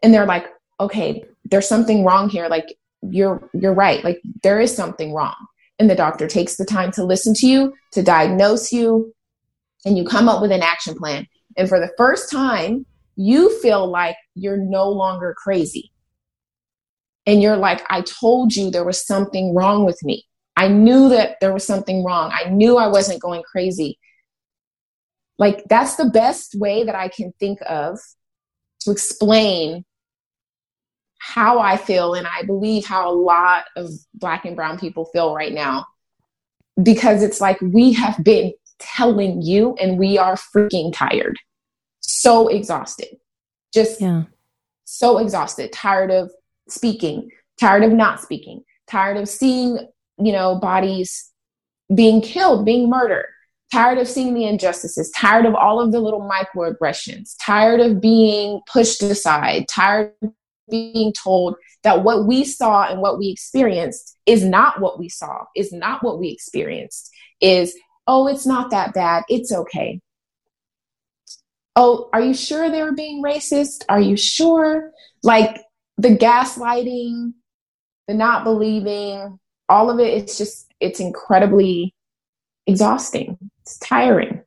And 0.03 0.13
they're 0.13 0.25
like, 0.25 0.45
okay, 0.79 1.25
there's 1.45 1.67
something 1.67 2.05
wrong 2.05 2.29
here. 2.29 2.47
Like 2.47 2.77
you're, 3.01 3.49
you're 3.53 3.73
right. 3.73 4.03
Like 4.03 4.21
there 4.43 4.61
is 4.61 4.75
something 4.75 5.13
wrong 5.13 5.35
and 5.79 5.89
the 5.89 5.95
doctor 5.95 6.27
takes 6.27 6.55
the 6.55 6.65
time 6.65 6.91
to 6.93 7.03
listen 7.03 7.33
to 7.35 7.47
you, 7.47 7.73
to 7.91 8.03
diagnose 8.03 8.71
you, 8.71 9.13
and 9.85 9.97
you 9.97 10.05
come 10.05 10.29
up 10.29 10.41
with 10.41 10.51
an 10.51 10.61
action 10.61 10.95
plan. 10.95 11.27
And 11.57 11.69
for 11.69 11.79
the 11.79 11.91
first 11.97 12.31
time, 12.31 12.85
you 13.15 13.57
feel 13.61 13.87
like 13.87 14.17
you're 14.33 14.57
no 14.57 14.89
longer 14.89 15.35
crazy. 15.37 15.91
And 17.25 17.41
you're 17.41 17.57
like, 17.57 17.83
I 17.89 18.01
told 18.01 18.55
you 18.55 18.69
there 18.69 18.85
was 18.85 19.05
something 19.05 19.55
wrong 19.55 19.85
with 19.85 20.01
me. 20.03 20.25
I 20.55 20.67
knew 20.67 21.09
that 21.09 21.37
there 21.41 21.53
was 21.53 21.65
something 21.65 22.03
wrong. 22.03 22.31
I 22.33 22.49
knew 22.49 22.77
I 22.77 22.87
wasn't 22.87 23.21
going 23.21 23.43
crazy. 23.43 23.99
Like, 25.37 25.63
that's 25.69 25.95
the 25.95 26.05
best 26.05 26.55
way 26.55 26.85
that 26.85 26.95
I 26.95 27.09
can 27.09 27.33
think 27.39 27.59
of 27.67 27.99
to 28.81 28.91
explain 28.91 29.83
how 31.25 31.59
I 31.59 31.75
feel, 31.75 32.13
and 32.13 32.27
I 32.27 32.43
believe 32.43 32.85
how 32.85 33.09
a 33.09 33.15
lot 33.15 33.65
of 33.75 33.89
Black 34.13 34.45
and 34.45 34.55
Brown 34.55 34.77
people 34.77 35.05
feel 35.05 35.33
right 35.33 35.51
now. 35.51 35.85
Because 36.81 37.23
it's 37.23 37.41
like 37.41 37.59
we 37.61 37.93
have 37.93 38.23
been 38.23 38.53
telling 38.79 39.41
you, 39.41 39.75
and 39.81 39.97
we 39.97 40.17
are 40.19 40.35
freaking 40.35 40.93
tired, 40.93 41.37
so 42.01 42.47
exhausted, 42.47 43.17
just 43.73 43.99
yeah. 43.99 44.23
so 44.83 45.17
exhausted, 45.17 45.71
tired 45.73 46.11
of 46.11 46.31
speaking, 46.69 47.31
tired 47.59 47.83
of 47.83 47.91
not 47.91 48.21
speaking, 48.21 48.63
tired 48.87 49.17
of 49.17 49.27
seeing, 49.27 49.79
you 50.19 50.31
know, 50.31 50.55
bodies 50.59 51.31
being 51.93 52.21
killed, 52.21 52.65
being 52.65 52.89
murdered, 52.89 53.27
tired 53.71 53.97
of 53.97 54.07
seeing 54.07 54.33
the 54.33 54.45
injustices, 54.45 55.09
tired 55.11 55.45
of 55.45 55.55
all 55.55 55.81
of 55.81 55.91
the 55.91 55.99
little 55.99 56.29
microaggressions, 56.29 57.35
tired 57.41 57.79
of 57.79 57.99
being 57.99 58.61
pushed 58.71 59.01
aside, 59.01 59.67
tired 59.67 60.13
of 60.21 60.31
being 60.69 61.13
told 61.13 61.55
that 61.83 62.03
what 62.03 62.25
we 62.25 62.43
saw 62.43 62.83
and 62.83 63.01
what 63.01 63.17
we 63.19 63.29
experienced 63.29 64.17
is 64.25 64.43
not 64.43 64.81
what 64.81 64.99
we 64.99 65.09
saw, 65.09 65.45
is 65.55 65.71
not 65.71 66.03
what 66.03 66.19
we 66.19 66.29
experienced, 66.29 67.11
is, 67.41 67.75
oh, 68.07 68.27
it's 68.27 68.45
not 68.45 68.71
that 68.71 68.93
bad, 68.93 69.23
it's 69.29 69.51
okay. 69.51 69.99
Oh, 71.75 72.09
are 72.13 72.21
you 72.21 72.33
sure 72.33 72.69
they 72.69 72.81
were 72.81 72.93
being 72.93 73.21
racist? 73.21 73.83
Are 73.89 73.99
you 73.99 74.15
sure? 74.15 74.91
Like 75.23 75.61
the 75.97 76.15
gaslighting, 76.15 77.33
the 78.07 78.13
not 78.13 78.43
believing, 78.43 79.39
all 79.67 79.89
of 79.89 79.99
it, 79.99 80.13
it's 80.13 80.37
just, 80.37 80.71
it's 80.79 80.99
incredibly 80.99 81.93
exhausting. 82.65 83.37
It's 83.61 83.77
tiring. 83.79 84.41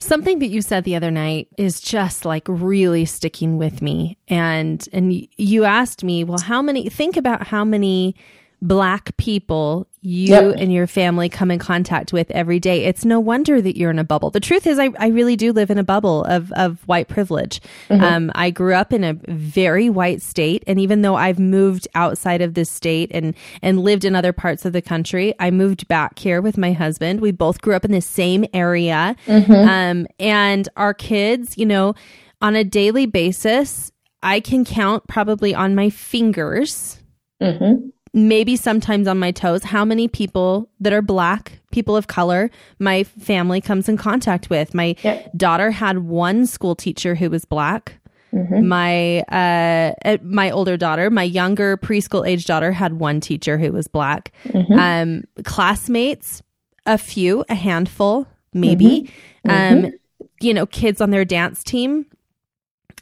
Something 0.00 0.38
that 0.38 0.48
you 0.48 0.62
said 0.62 0.84
the 0.84 0.94
other 0.94 1.10
night 1.10 1.48
is 1.58 1.80
just 1.80 2.24
like 2.24 2.44
really 2.46 3.04
sticking 3.04 3.58
with 3.58 3.82
me. 3.82 4.16
And 4.28 4.86
and 4.92 5.26
you 5.36 5.64
asked 5.64 6.04
me, 6.04 6.24
well, 6.24 6.38
how 6.38 6.62
many 6.62 6.88
think 6.88 7.16
about 7.16 7.48
how 7.48 7.64
many 7.64 8.14
black 8.60 9.16
people 9.16 9.86
you 10.00 10.28
yep. 10.28 10.56
and 10.58 10.72
your 10.72 10.86
family 10.86 11.28
come 11.28 11.50
in 11.50 11.58
contact 11.58 12.12
with 12.12 12.30
every 12.30 12.60
day. 12.60 12.84
It's 12.84 13.04
no 13.04 13.18
wonder 13.20 13.60
that 13.60 13.76
you're 13.76 13.90
in 13.90 13.98
a 13.98 14.04
bubble. 14.04 14.30
The 14.30 14.40
truth 14.40 14.66
is, 14.66 14.78
I, 14.78 14.90
I 14.98 15.08
really 15.08 15.36
do 15.36 15.52
live 15.52 15.70
in 15.70 15.78
a 15.78 15.84
bubble 15.84 16.24
of, 16.24 16.52
of 16.52 16.80
white 16.86 17.08
privilege. 17.08 17.60
Mm-hmm. 17.88 18.02
Um, 18.02 18.32
I 18.34 18.50
grew 18.50 18.74
up 18.74 18.92
in 18.92 19.04
a 19.04 19.14
very 19.28 19.90
white 19.90 20.22
state. 20.22 20.62
And 20.66 20.80
even 20.80 21.02
though 21.02 21.16
I've 21.16 21.38
moved 21.38 21.88
outside 21.94 22.42
of 22.42 22.54
this 22.54 22.70
state 22.70 23.10
and, 23.12 23.34
and 23.60 23.80
lived 23.80 24.04
in 24.04 24.14
other 24.14 24.32
parts 24.32 24.64
of 24.64 24.72
the 24.72 24.82
country, 24.82 25.34
I 25.40 25.50
moved 25.50 25.88
back 25.88 26.18
here 26.18 26.40
with 26.40 26.56
my 26.56 26.72
husband. 26.72 27.20
We 27.20 27.32
both 27.32 27.60
grew 27.60 27.74
up 27.74 27.84
in 27.84 27.92
the 27.92 28.00
same 28.00 28.44
area. 28.54 29.16
Mm-hmm. 29.26 29.52
Um, 29.52 30.06
and 30.18 30.68
our 30.76 30.94
kids, 30.94 31.58
you 31.58 31.66
know, 31.66 31.94
on 32.40 32.54
a 32.54 32.64
daily 32.64 33.06
basis, 33.06 33.90
I 34.22 34.40
can 34.40 34.64
count 34.64 35.06
probably 35.08 35.54
on 35.54 35.74
my 35.74 35.90
fingers. 35.90 37.02
Mm-hmm 37.42 37.88
maybe 38.12 38.56
sometimes 38.56 39.06
on 39.06 39.18
my 39.18 39.30
toes 39.30 39.64
how 39.64 39.84
many 39.84 40.08
people 40.08 40.68
that 40.80 40.92
are 40.92 41.02
black 41.02 41.60
people 41.70 41.96
of 41.96 42.06
color 42.06 42.50
my 42.78 43.04
family 43.04 43.60
comes 43.60 43.88
in 43.88 43.96
contact 43.96 44.50
with 44.50 44.74
my 44.74 44.94
yep. 45.02 45.30
daughter 45.36 45.70
had 45.70 45.98
one 46.00 46.46
school 46.46 46.74
teacher 46.74 47.14
who 47.14 47.28
was 47.28 47.44
black 47.44 47.98
mm-hmm. 48.32 48.66
my 48.66 49.20
uh, 49.30 49.94
uh, 50.04 50.18
my 50.22 50.50
older 50.50 50.76
daughter 50.76 51.10
my 51.10 51.22
younger 51.22 51.76
preschool 51.76 52.26
age 52.26 52.46
daughter 52.46 52.72
had 52.72 52.94
one 52.94 53.20
teacher 53.20 53.58
who 53.58 53.72
was 53.72 53.88
black 53.88 54.32
mm-hmm. 54.44 54.72
um, 54.78 55.24
classmates 55.44 56.42
a 56.86 56.98
few 56.98 57.44
a 57.48 57.54
handful 57.54 58.26
maybe 58.54 59.10
mm-hmm. 59.46 59.50
um, 59.50 59.82
mm-hmm. 59.82 60.26
you 60.40 60.54
know 60.54 60.66
kids 60.66 61.00
on 61.00 61.10
their 61.10 61.24
dance 61.24 61.62
team 61.62 62.06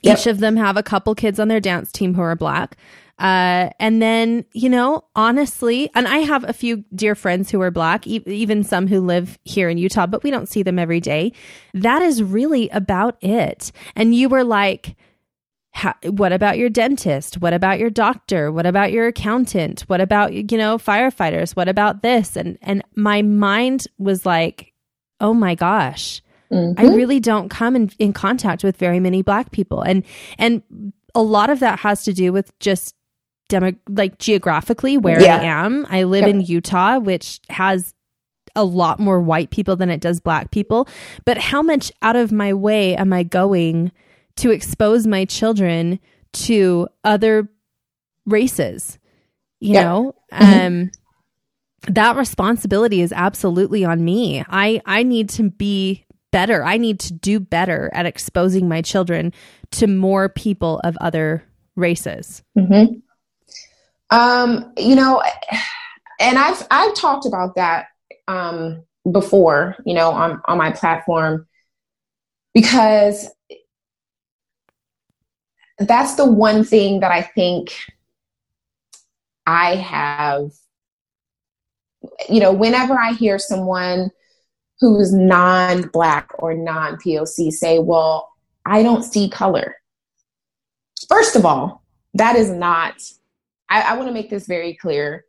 yep. 0.02 0.18
each 0.18 0.26
of 0.26 0.38
them 0.38 0.56
have 0.56 0.76
a 0.76 0.82
couple 0.82 1.14
kids 1.14 1.38
on 1.38 1.48
their 1.48 1.60
dance 1.60 1.92
team 1.92 2.14
who 2.14 2.22
are 2.22 2.34
black 2.34 2.76
uh, 3.18 3.70
and 3.80 4.02
then, 4.02 4.44
you 4.52 4.68
know, 4.68 5.04
honestly, 5.14 5.90
and 5.94 6.06
I 6.06 6.18
have 6.18 6.44
a 6.44 6.52
few 6.52 6.84
dear 6.94 7.14
friends 7.14 7.50
who 7.50 7.60
are 7.62 7.70
black, 7.70 8.06
e- 8.06 8.22
even 8.26 8.62
some 8.62 8.86
who 8.86 9.00
live 9.00 9.38
here 9.44 9.70
in 9.70 9.78
Utah, 9.78 10.06
but 10.06 10.22
we 10.22 10.30
don't 10.30 10.48
see 10.48 10.62
them 10.62 10.78
every 10.78 11.00
day. 11.00 11.32
That 11.72 12.02
is 12.02 12.22
really 12.22 12.68
about 12.70 13.16
it. 13.22 13.72
And 13.94 14.14
you 14.14 14.28
were 14.28 14.44
like, 14.44 14.96
what 16.04 16.32
about 16.32 16.58
your 16.58 16.70
dentist? 16.70 17.38
What 17.40 17.52
about 17.52 17.78
your 17.78 17.90
doctor? 17.90 18.50
What 18.50 18.66
about 18.66 18.92
your 18.92 19.06
accountant? 19.06 19.82
What 19.82 20.00
about, 20.00 20.32
you 20.32 20.58
know, 20.58 20.78
firefighters? 20.78 21.56
What 21.56 21.68
about 21.68 22.02
this? 22.02 22.36
And, 22.36 22.58
and 22.62 22.82
my 22.94 23.22
mind 23.22 23.86
was 23.98 24.24
like, 24.24 24.72
oh 25.20 25.34
my 25.34 25.54
gosh. 25.54 26.22
Mm-hmm. 26.50 26.80
I 26.80 26.94
really 26.94 27.20
don't 27.20 27.48
come 27.48 27.76
in, 27.76 27.90
in 27.98 28.12
contact 28.12 28.62
with 28.62 28.76
very 28.76 29.00
many 29.00 29.22
black 29.22 29.52
people. 29.52 29.82
And, 29.82 30.04
and 30.38 30.62
a 31.14 31.22
lot 31.22 31.50
of 31.50 31.60
that 31.60 31.78
has 31.80 32.04
to 32.04 32.12
do 32.12 32.32
with 32.32 32.58
just 32.58 32.94
demo 33.48 33.72
like 33.88 34.18
geographically 34.18 34.96
where 34.96 35.20
yeah. 35.20 35.38
I 35.38 35.44
am. 35.44 35.86
I 35.88 36.04
live 36.04 36.22
yep. 36.22 36.30
in 36.30 36.40
Utah, 36.40 36.98
which 36.98 37.40
has 37.48 37.94
a 38.54 38.64
lot 38.64 38.98
more 38.98 39.20
white 39.20 39.50
people 39.50 39.76
than 39.76 39.90
it 39.90 40.00
does 40.00 40.20
black 40.20 40.50
people. 40.50 40.88
But 41.24 41.38
how 41.38 41.62
much 41.62 41.92
out 42.02 42.16
of 42.16 42.32
my 42.32 42.54
way 42.54 42.96
am 42.96 43.12
I 43.12 43.22
going 43.22 43.92
to 44.36 44.50
expose 44.50 45.06
my 45.06 45.24
children 45.24 46.00
to 46.32 46.88
other 47.04 47.48
races? 48.24 48.98
You 49.60 49.74
know? 49.74 50.14
Mm-hmm. 50.32 50.66
Um 50.66 50.90
that 51.88 52.16
responsibility 52.16 53.00
is 53.00 53.12
absolutely 53.12 53.84
on 53.84 54.04
me. 54.04 54.44
I 54.48 54.80
I 54.84 55.02
need 55.02 55.28
to 55.30 55.50
be 55.50 56.04
better. 56.32 56.64
I 56.64 56.76
need 56.76 57.00
to 57.00 57.12
do 57.12 57.40
better 57.40 57.90
at 57.94 58.06
exposing 58.06 58.68
my 58.68 58.82
children 58.82 59.32
to 59.72 59.86
more 59.86 60.28
people 60.28 60.80
of 60.84 60.96
other 61.00 61.44
races. 61.76 62.42
Mm-hmm. 62.58 62.96
Um, 64.10 64.72
you 64.76 64.94
know, 64.94 65.22
and 66.20 66.38
I've 66.38 66.66
I've 66.70 66.94
talked 66.94 67.26
about 67.26 67.56
that 67.56 67.88
um, 68.28 68.84
before, 69.10 69.76
you 69.84 69.94
know, 69.94 70.10
on 70.10 70.40
on 70.46 70.58
my 70.58 70.70
platform 70.72 71.46
because 72.54 73.28
that's 75.78 76.14
the 76.14 76.24
one 76.24 76.64
thing 76.64 77.00
that 77.00 77.12
I 77.12 77.22
think 77.22 77.76
I 79.46 79.76
have 79.76 80.50
you 82.28 82.40
know, 82.40 82.52
whenever 82.52 82.94
I 82.98 83.12
hear 83.12 83.38
someone 83.38 84.10
who's 84.80 85.12
non-black 85.12 86.30
or 86.38 86.54
non-POC 86.54 87.50
say, 87.52 87.78
"Well, 87.78 88.28
I 88.64 88.82
don't 88.82 89.02
see 89.02 89.28
color." 89.28 89.76
First 91.08 91.36
of 91.36 91.46
all, 91.46 91.82
that 92.14 92.36
is 92.36 92.50
not 92.50 92.94
I, 93.68 93.82
I 93.82 93.96
want 93.96 94.08
to 94.08 94.14
make 94.14 94.30
this 94.30 94.46
very 94.46 94.74
clear. 94.74 95.24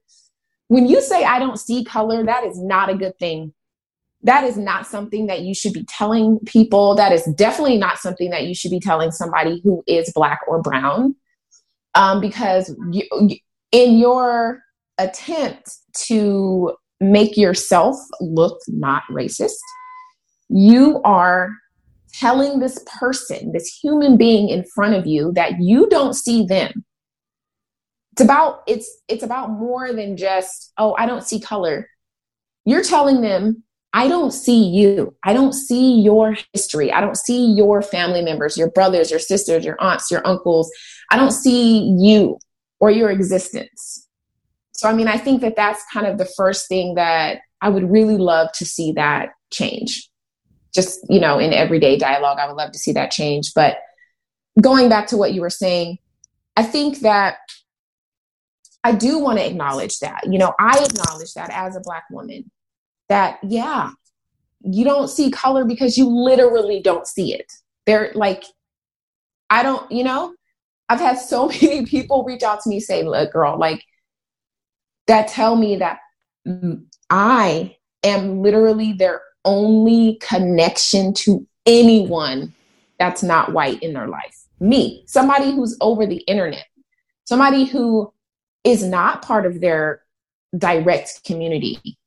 When 0.67 0.87
you 0.87 1.01
say 1.01 1.23
I 1.23 1.39
don't 1.39 1.59
see 1.59 1.83
color, 1.83 2.23
that 2.25 2.43
is 2.45 2.61
not 2.61 2.89
a 2.89 2.95
good 2.95 3.17
thing. 3.19 3.53
That 4.23 4.43
is 4.43 4.57
not 4.57 4.87
something 4.87 5.27
that 5.27 5.41
you 5.41 5.53
should 5.53 5.73
be 5.73 5.85
telling 5.87 6.39
people. 6.45 6.95
That 6.95 7.11
is 7.11 7.25
definitely 7.35 7.77
not 7.77 7.99
something 7.99 8.29
that 8.31 8.45
you 8.47 8.55
should 8.55 8.71
be 8.71 8.79
telling 8.79 9.11
somebody 9.11 9.61
who 9.63 9.83
is 9.87 10.11
black 10.13 10.39
or 10.47 10.61
brown. 10.61 11.15
Um, 11.95 12.19
because 12.19 12.75
you, 12.91 13.03
in 13.71 13.97
your 13.97 14.61
attempt 14.97 15.69
to 16.07 16.75
make 16.99 17.37
yourself 17.37 17.95
look 18.19 18.59
not 18.67 19.03
racist, 19.09 19.57
you 20.49 21.01
are 21.03 21.51
telling 22.13 22.59
this 22.59 22.83
person, 22.99 23.51
this 23.51 23.79
human 23.81 24.17
being 24.17 24.49
in 24.49 24.63
front 24.75 24.95
of 24.95 25.05
you, 25.05 25.31
that 25.33 25.59
you 25.59 25.87
don't 25.89 26.13
see 26.13 26.45
them 26.45 26.83
it's 28.17 28.23
about 28.23 28.63
it's 28.65 28.97
it's 29.07 29.21
about 29.21 29.51
more 29.51 29.93
than 29.93 30.17
just 30.17 30.73
oh 30.79 30.95
i 30.97 31.05
don't 31.05 31.23
see 31.23 31.39
color. 31.39 31.87
You're 32.65 32.83
telling 32.83 33.21
them 33.21 33.61
i 33.93 34.07
don't 34.07 34.31
see 34.31 34.63
you. 34.63 35.15
I 35.23 35.33
don't 35.33 35.53
see 35.53 36.01
your 36.01 36.35
history. 36.51 36.91
I 36.91 36.99
don't 36.99 37.15
see 37.15 37.53
your 37.53 37.83
family 37.83 38.23
members 38.23 38.57
your 38.57 38.71
brothers 38.71 39.11
your 39.11 39.19
sisters 39.19 39.63
your 39.63 39.79
aunts 39.79 40.09
your 40.09 40.25
uncles. 40.25 40.71
I 41.11 41.15
don't 41.15 41.31
see 41.31 41.95
you 41.99 42.39
or 42.79 42.89
your 42.89 43.11
existence. 43.11 44.07
So 44.71 44.89
i 44.89 44.93
mean 44.93 45.07
i 45.07 45.17
think 45.17 45.41
that 45.41 45.55
that's 45.55 45.83
kind 45.93 46.07
of 46.07 46.17
the 46.17 46.25
first 46.25 46.67
thing 46.67 46.95
that 46.95 47.41
i 47.61 47.69
would 47.69 47.87
really 47.87 48.17
love 48.17 48.51
to 48.53 48.65
see 48.65 48.93
that 48.93 49.29
change. 49.51 50.09
Just 50.73 51.05
you 51.07 51.19
know 51.19 51.37
in 51.37 51.53
everyday 51.53 51.99
dialogue 51.99 52.39
i 52.39 52.47
would 52.47 52.57
love 52.57 52.71
to 52.71 52.79
see 52.79 52.93
that 52.93 53.11
change. 53.11 53.53
But 53.53 53.77
going 54.59 54.89
back 54.89 55.05
to 55.09 55.17
what 55.17 55.33
you 55.33 55.41
were 55.41 55.51
saying 55.51 55.99
i 56.55 56.63
think 56.63 57.01
that 57.01 57.37
I 58.87 58.93
do 58.93 59.19
want 59.19 59.37
to 59.37 59.45
acknowledge 59.45 59.99
that. 59.99 60.23
You 60.31 60.39
know, 60.39 60.53
I 60.57 60.81
acknowledge 60.81 61.33
that 61.33 61.49
as 61.49 61.75
a 61.75 61.81
black 61.81 62.05
woman 62.09 62.49
that 63.09 63.37
yeah, 63.43 63.91
you 64.61 64.85
don't 64.85 65.09
see 65.09 65.29
color 65.29 65.65
because 65.65 65.97
you 65.97 66.07
literally 66.07 66.81
don't 66.81 67.05
see 67.05 67.33
it. 67.33 67.51
They're 67.85 68.13
like 68.15 68.45
I 69.49 69.61
don't, 69.61 69.91
you 69.91 70.05
know, 70.05 70.33
I've 70.87 71.01
had 71.01 71.19
so 71.19 71.47
many 71.61 71.85
people 71.85 72.23
reach 72.23 72.43
out 72.43 72.61
to 72.61 72.69
me 72.69 72.79
say, 72.79 73.03
"Look, 73.03 73.33
girl, 73.33 73.59
like 73.59 73.83
that 75.07 75.27
tell 75.27 75.57
me 75.57 75.75
that 75.75 75.99
mm, 76.47 76.85
I 77.09 77.75
am 78.05 78.41
literally 78.41 78.93
their 78.93 79.21
only 79.43 80.17
connection 80.21 81.13
to 81.13 81.45
anyone 81.65 82.53
that's 82.99 83.21
not 83.21 83.51
white 83.51 83.83
in 83.83 83.91
their 83.91 84.07
life. 84.07 84.45
Me, 84.61 85.03
somebody 85.07 85.51
who's 85.51 85.77
over 85.81 86.05
the 86.05 86.19
internet, 86.19 86.67
somebody 87.25 87.65
who 87.65 88.13
is 88.63 88.83
not 88.83 89.21
part 89.21 89.45
of 89.45 89.61
their 89.61 90.01
direct 90.57 91.23
community. 91.25 91.97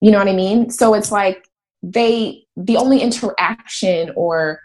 You 0.00 0.10
know 0.10 0.18
what 0.18 0.28
I 0.28 0.32
mean? 0.32 0.70
So 0.70 0.94
it's 0.94 1.10
like 1.10 1.48
they, 1.82 2.44
the 2.56 2.76
only 2.76 3.00
interaction 3.00 4.12
or 4.16 4.60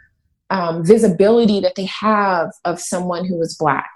um, 0.49 0.85
visibility 0.85 1.59
that 1.61 1.75
they 1.75 1.85
have 1.85 2.51
of 2.63 2.79
someone 2.79 3.25
who 3.25 3.41
is 3.41 3.55
black 3.55 3.89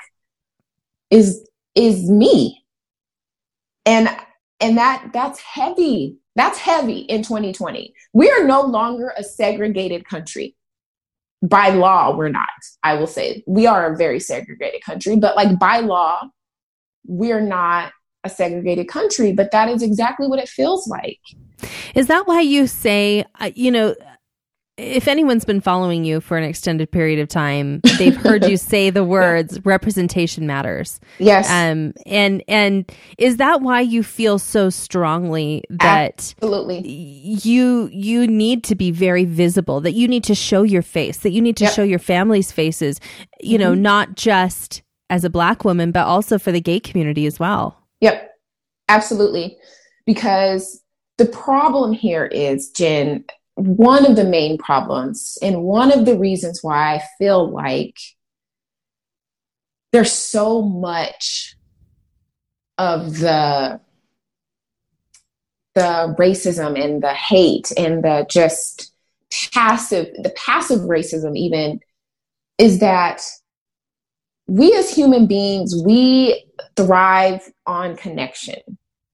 is 1.12 1.48
is 1.75 2.10
me. 2.10 2.63
And 3.86 4.10
and 4.60 4.77
that 4.77 5.12
that's 5.13 5.39
heavy. 5.39 6.18
That's 6.36 6.58
heavy 6.60 7.00
in 7.00 7.24
2020 7.24 7.94
we 8.13 8.30
are 8.30 8.44
no 8.44 8.62
longer 8.62 9.13
a 9.18 9.24
segregated 9.24 10.08
country. 10.08 10.56
By 11.44 11.70
law 11.70 12.16
we're 12.16 12.30
not 12.30 12.50
i 12.84 12.96
will 12.96 13.08
say. 13.08 13.44
We 13.46 13.68
are 13.68 13.94
a 13.94 13.98
very 13.98 14.20
segregated 14.20 14.84
country 14.84 15.16
but 15.16 15.36
like 15.36 15.60
by 15.60 15.80
law 15.80 16.24
we're 17.08 17.42
not 17.42 17.92
a 18.24 18.30
segregated 18.30 18.88
country 18.88 19.32
but 19.32 19.52
that 19.52 19.70
is 19.70 19.82
exactly 19.82 20.28
what 20.28 20.40
it 20.40 20.50
feels 20.50 20.88
like 20.88 21.20
is 21.96 22.08
that 22.08 22.28
why 22.28 22.42
you 22.42 22.68
say 22.68 23.26
uh, 23.40 23.50
you 23.56 23.72
know 23.72 23.96
if 24.78 25.08
anyone's 25.08 25.44
been 25.44 25.60
following 25.60 26.06
you 26.06 26.22
for 26.22 26.38
an 26.38 26.44
extended 26.44 26.92
period 26.92 27.20
of 27.20 27.28
time, 27.28 27.82
they've 27.98 28.16
heard 28.16 28.46
you 28.46 28.58
say 28.58 28.92
the 28.92 29.04
words 29.04 29.60
representation 29.66 30.46
matters. 30.46 31.00
Yes. 31.18 31.50
Um 31.50 31.94
and 32.06 32.44
and 32.48 32.90
is 33.18 33.38
that 33.38 33.62
why 33.62 33.82
you 33.82 34.04
feel 34.04 34.38
so 34.38 34.70
strongly 34.70 35.64
that 35.70 36.36
Absolutely. 36.38 36.88
you 36.88 37.90
you 37.92 38.28
need 38.28 38.64
to 38.66 38.76
be 38.76 38.92
very 38.92 39.26
visible, 39.26 39.82
that 39.82 39.94
you 39.94 40.08
need 40.08 40.24
to 40.26 40.36
show 40.36 40.62
your 40.62 40.84
face, 40.84 41.18
that 41.18 41.32
you 41.32 41.42
need 41.42 41.58
to 41.58 41.64
yep. 41.66 41.74
show 41.74 41.84
your 41.84 42.00
family's 42.00 42.52
faces, 42.52 43.00
you 43.42 43.58
mm-hmm. 43.58 43.64
know, 43.64 43.74
not 43.74 44.16
just 44.16 44.84
as 45.10 45.24
a 45.24 45.30
black 45.30 45.64
woman 45.64 45.92
but 45.92 46.06
also 46.06 46.38
for 46.38 46.52
the 46.52 46.62
gay 46.62 46.80
community 46.80 47.26
as 47.26 47.40
well. 47.40 47.82
Yep. 48.02 48.32
Absolutely. 48.90 49.58
Because 50.06 50.82
the 51.18 51.26
problem 51.26 51.94
here 51.94 52.26
is 52.26 52.70
Jen 52.70 53.26
one 53.56 54.06
of 54.06 54.16
the 54.16 54.24
main 54.24 54.56
problems 54.60 55.38
and 55.42 55.64
one 55.64 55.92
of 55.92 56.06
the 56.06 56.16
reasons 56.16 56.60
why 56.62 56.94
I 56.94 57.04
feel 57.18 57.50
like 57.50 57.98
there's 59.92 60.12
so 60.12 60.62
much 60.62 61.56
of 62.78 63.18
the 63.18 63.82
the 65.74 66.16
racism 66.20 66.80
and 66.80 67.02
the 67.02 67.14
hate 67.14 67.72
and 67.78 68.04
the 68.04 68.28
just 68.30 68.94
passive 69.52 70.08
the 70.22 70.34
passive 70.36 70.82
racism 70.82 71.36
even 71.36 71.80
is 72.60 72.80
that 72.80 73.24
we 74.48 74.74
as 74.74 74.94
human 74.94 75.27
beings 75.27 75.75
we 75.86 76.46
thrive 76.75 77.42
on 77.66 77.96
connection 77.96 78.60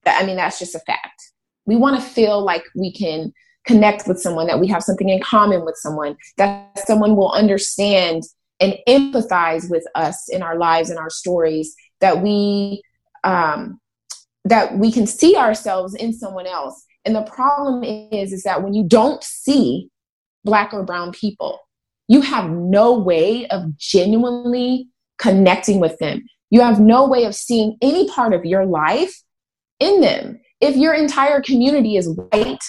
i 0.05 0.25
mean 0.25 0.35
that's 0.35 0.59
just 0.59 0.75
a 0.75 0.79
fact 0.79 1.33
we 1.65 1.75
want 1.75 1.95
to 1.95 2.01
feel 2.01 2.43
like 2.43 2.63
we 2.75 2.91
can 2.91 3.31
connect 3.65 4.07
with 4.07 4.19
someone, 4.19 4.47
that 4.47 4.59
we 4.59 4.67
have 4.67 4.83
something 4.83 5.09
in 5.09 5.21
common 5.21 5.65
with 5.65 5.75
someone, 5.77 6.17
that 6.37 6.79
someone 6.85 7.15
will 7.15 7.31
understand 7.31 8.23
and 8.59 8.77
empathize 8.87 9.69
with 9.69 9.85
us 9.95 10.29
in 10.29 10.41
our 10.41 10.57
lives 10.57 10.89
and 10.89 10.99
our 10.99 11.09
stories, 11.09 11.75
that 12.01 12.21
we 12.21 12.81
um, 13.23 13.79
that 14.45 14.77
we 14.77 14.91
can 14.91 15.07
see 15.07 15.37
ourselves 15.37 15.95
in 15.95 16.11
someone 16.11 16.45
else. 16.45 16.85
And 17.05 17.15
the 17.15 17.21
problem 17.21 17.83
is, 17.83 18.33
is 18.33 18.43
that 18.43 18.61
when 18.61 18.73
you 18.73 18.83
don't 18.83 19.23
see 19.23 19.87
black 20.43 20.73
or 20.73 20.83
brown 20.83 21.13
people, 21.13 21.59
you 22.09 22.19
have 22.19 22.49
no 22.49 22.99
way 22.99 23.47
of 23.47 23.77
genuinely 23.77 24.89
connecting 25.17 25.79
with 25.79 25.97
them. 25.99 26.21
You 26.49 26.61
have 26.61 26.79
no 26.79 27.07
way 27.07 27.25
of 27.25 27.35
seeing 27.35 27.77
any 27.81 28.09
part 28.09 28.33
of 28.33 28.45
your 28.45 28.65
life 28.65 29.13
in 29.79 30.01
them. 30.01 30.39
If 30.61 30.75
your 30.75 30.93
entire 30.93 31.41
community 31.41 31.97
is 31.97 32.09
white 32.09 32.63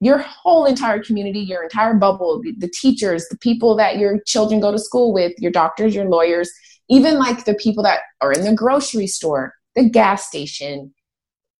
your 0.00 0.18
whole 0.18 0.66
entire 0.66 1.02
community, 1.02 1.40
your 1.40 1.62
entire 1.62 1.94
bubble, 1.94 2.42
the 2.58 2.68
teachers, 2.68 3.26
the 3.30 3.38
people 3.38 3.76
that 3.76 3.98
your 3.98 4.20
children 4.26 4.60
go 4.60 4.70
to 4.70 4.78
school 4.78 5.12
with, 5.12 5.32
your 5.38 5.50
doctors, 5.50 5.94
your 5.94 6.04
lawyers, 6.06 6.50
even 6.88 7.18
like 7.18 7.44
the 7.44 7.54
people 7.54 7.82
that 7.82 8.00
are 8.20 8.32
in 8.32 8.44
the 8.44 8.54
grocery 8.54 9.06
store, 9.06 9.54
the 9.74 9.88
gas 9.88 10.26
station, 10.26 10.92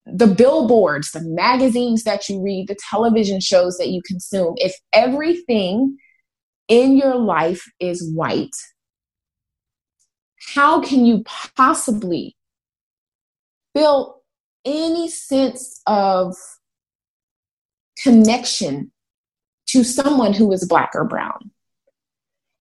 the 0.04 0.26
billboards, 0.26 1.10
the 1.10 1.22
magazines 1.22 2.04
that 2.04 2.28
you 2.28 2.42
read, 2.42 2.68
the 2.68 2.76
television 2.90 3.40
shows 3.40 3.78
that 3.78 3.88
you 3.88 4.02
consume, 4.06 4.54
if 4.58 4.74
everything 4.92 5.96
in 6.68 6.96
your 6.96 7.16
life 7.16 7.64
is 7.80 8.12
white, 8.14 8.54
how 10.54 10.80
can 10.80 11.04
you 11.04 11.24
possibly 11.56 12.36
feel 13.74 14.22
any 14.64 15.08
sense 15.08 15.80
of 15.86 16.34
connection 18.02 18.90
to 19.68 19.84
someone 19.84 20.32
who 20.32 20.52
is 20.52 20.66
black 20.66 20.92
or 20.94 21.04
brown. 21.04 21.50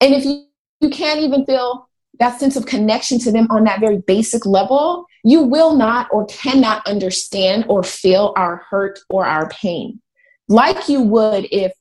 And 0.02 0.14
if 0.14 0.26
you, 0.26 0.46
you 0.82 0.90
can't 0.90 1.20
even 1.20 1.46
feel 1.46 1.90
that 2.20 2.40
sense 2.40 2.56
of 2.56 2.66
connection 2.66 3.20
to 3.20 3.32
them 3.32 3.48
on 3.50 3.66
that 3.66 3.80
very 3.80 3.98
basic 3.98 4.46
level, 4.46 5.06
you 5.24 5.42
will 5.42 5.76
not 5.76 6.08
or 6.12 6.26
cannot 6.26 6.86
understand 6.88 7.66
or 7.68 7.84
feel 7.84 8.34
our 8.38 8.58
hurt 8.70 9.00
or 9.10 9.26
our 9.26 9.50
pain 9.50 10.02
like 10.48 10.88
you 10.88 11.02
would 11.02 11.48
if 11.52 11.72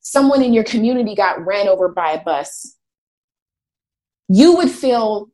someone 0.00 0.42
in 0.42 0.54
your 0.54 0.64
community 0.64 1.14
got 1.14 1.44
ran 1.44 1.68
over 1.68 1.88
by 1.88 2.12
a 2.12 2.24
bus. 2.24 2.76
You 4.32 4.56
would 4.56 4.70
feel 4.70 5.28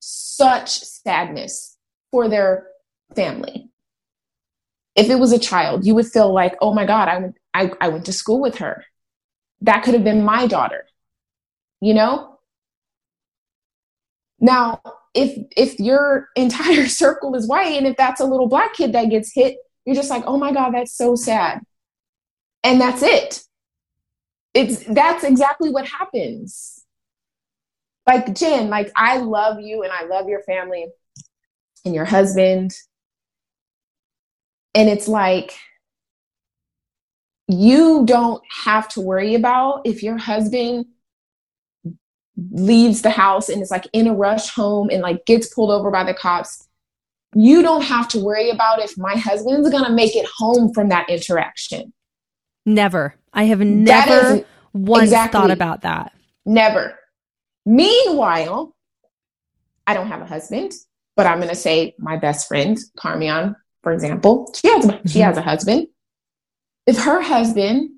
such 0.00 0.78
sadness 0.78 1.76
for 2.12 2.28
their 2.28 2.68
family 3.14 3.68
if 4.98 5.08
it 5.10 5.20
was 5.20 5.30
a 5.30 5.38
child, 5.38 5.86
you 5.86 5.94
would 5.94 6.08
feel 6.08 6.34
like, 6.34 6.56
oh 6.60 6.74
my 6.74 6.84
God, 6.84 7.08
I 7.08 7.30
I, 7.54 7.70
I 7.80 7.88
went 7.88 8.06
to 8.06 8.12
school 8.12 8.40
with 8.40 8.58
her. 8.58 8.84
That 9.60 9.84
could 9.84 9.94
have 9.94 10.02
been 10.02 10.24
my 10.24 10.48
daughter, 10.48 10.86
you 11.80 11.94
know? 11.94 12.40
Now, 14.40 14.82
if 15.14 15.38
if 15.56 15.78
your 15.78 16.28
entire 16.34 16.86
circle 17.02 17.36
is 17.36 17.46
white 17.46 17.76
and 17.76 17.86
if 17.86 17.96
that's 17.96 18.20
a 18.20 18.24
little 18.24 18.48
black 18.48 18.74
kid 18.74 18.92
that 18.92 19.08
gets 19.08 19.32
hit, 19.32 19.58
you're 19.84 19.94
just 19.94 20.10
like, 20.10 20.24
oh 20.26 20.36
my 20.36 20.52
God, 20.52 20.74
that's 20.74 20.96
so 20.96 21.14
sad. 21.14 21.60
And 22.64 22.80
that's 22.80 23.02
it. 23.02 23.44
It's 24.52 24.82
that's 24.84 25.22
exactly 25.22 25.70
what 25.70 25.86
happens. 25.86 26.77
Like 28.08 28.34
Jen, 28.34 28.70
like 28.70 28.90
I 28.96 29.18
love 29.18 29.60
you 29.60 29.84
and 29.84 29.92
I 29.92 30.04
love 30.06 30.28
your 30.28 30.42
family 30.42 30.86
and 31.84 31.94
your 31.94 32.06
husband 32.06 32.74
and 34.74 34.88
it's 34.88 35.08
like, 35.08 35.58
you 37.48 38.04
don't 38.04 38.42
have 38.64 38.88
to 38.90 39.00
worry 39.00 39.34
about 39.34 39.82
if 39.84 40.02
your 40.02 40.18
husband 40.18 40.86
leaves 42.50 43.02
the 43.02 43.10
house 43.10 43.48
and 43.48 43.62
is 43.62 43.70
like 43.70 43.86
in 43.92 44.06
a 44.06 44.14
rush 44.14 44.50
home 44.50 44.88
and 44.90 45.02
like 45.02 45.24
gets 45.26 45.52
pulled 45.52 45.70
over 45.70 45.90
by 45.90 46.04
the 46.04 46.14
cops. 46.14 46.68
You 47.34 47.62
don't 47.62 47.82
have 47.82 48.08
to 48.08 48.20
worry 48.20 48.50
about 48.50 48.80
if 48.80 48.96
my 48.96 49.16
husband's 49.16 49.68
to 49.70 49.90
make 49.90 50.14
it 50.14 50.26
home 50.36 50.72
from 50.72 50.90
that 50.90 51.10
interaction. 51.10 51.92
Never. 52.64 53.14
I 53.32 53.44
have 53.44 53.60
never 53.60 54.44
once 54.72 55.04
exactly, 55.04 55.40
thought 55.40 55.50
about 55.50 55.82
that. 55.82 56.12
Never. 56.44 56.97
Meanwhile, 57.68 58.74
I 59.86 59.92
don't 59.92 60.08
have 60.08 60.22
a 60.22 60.26
husband, 60.26 60.72
but 61.16 61.26
I'm 61.26 61.36
going 61.36 61.50
to 61.50 61.54
say 61.54 61.94
my 61.98 62.16
best 62.16 62.48
friend, 62.48 62.78
Carmian, 62.96 63.56
for 63.82 63.92
example, 63.92 64.50
she 64.54 64.68
has 64.68 64.86
mm-hmm. 64.86 65.06
she 65.06 65.18
has 65.18 65.36
a 65.36 65.42
husband. 65.42 65.88
If 66.86 66.96
her 67.04 67.20
husband 67.20 67.90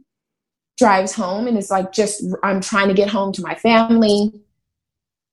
drives 0.76 1.12
home 1.12 1.46
and 1.46 1.56
is 1.56 1.70
like, 1.70 1.92
just 1.92 2.24
I'm 2.42 2.60
trying 2.60 2.88
to 2.88 2.94
get 2.94 3.10
home 3.10 3.32
to 3.34 3.42
my 3.42 3.54
family, 3.54 4.32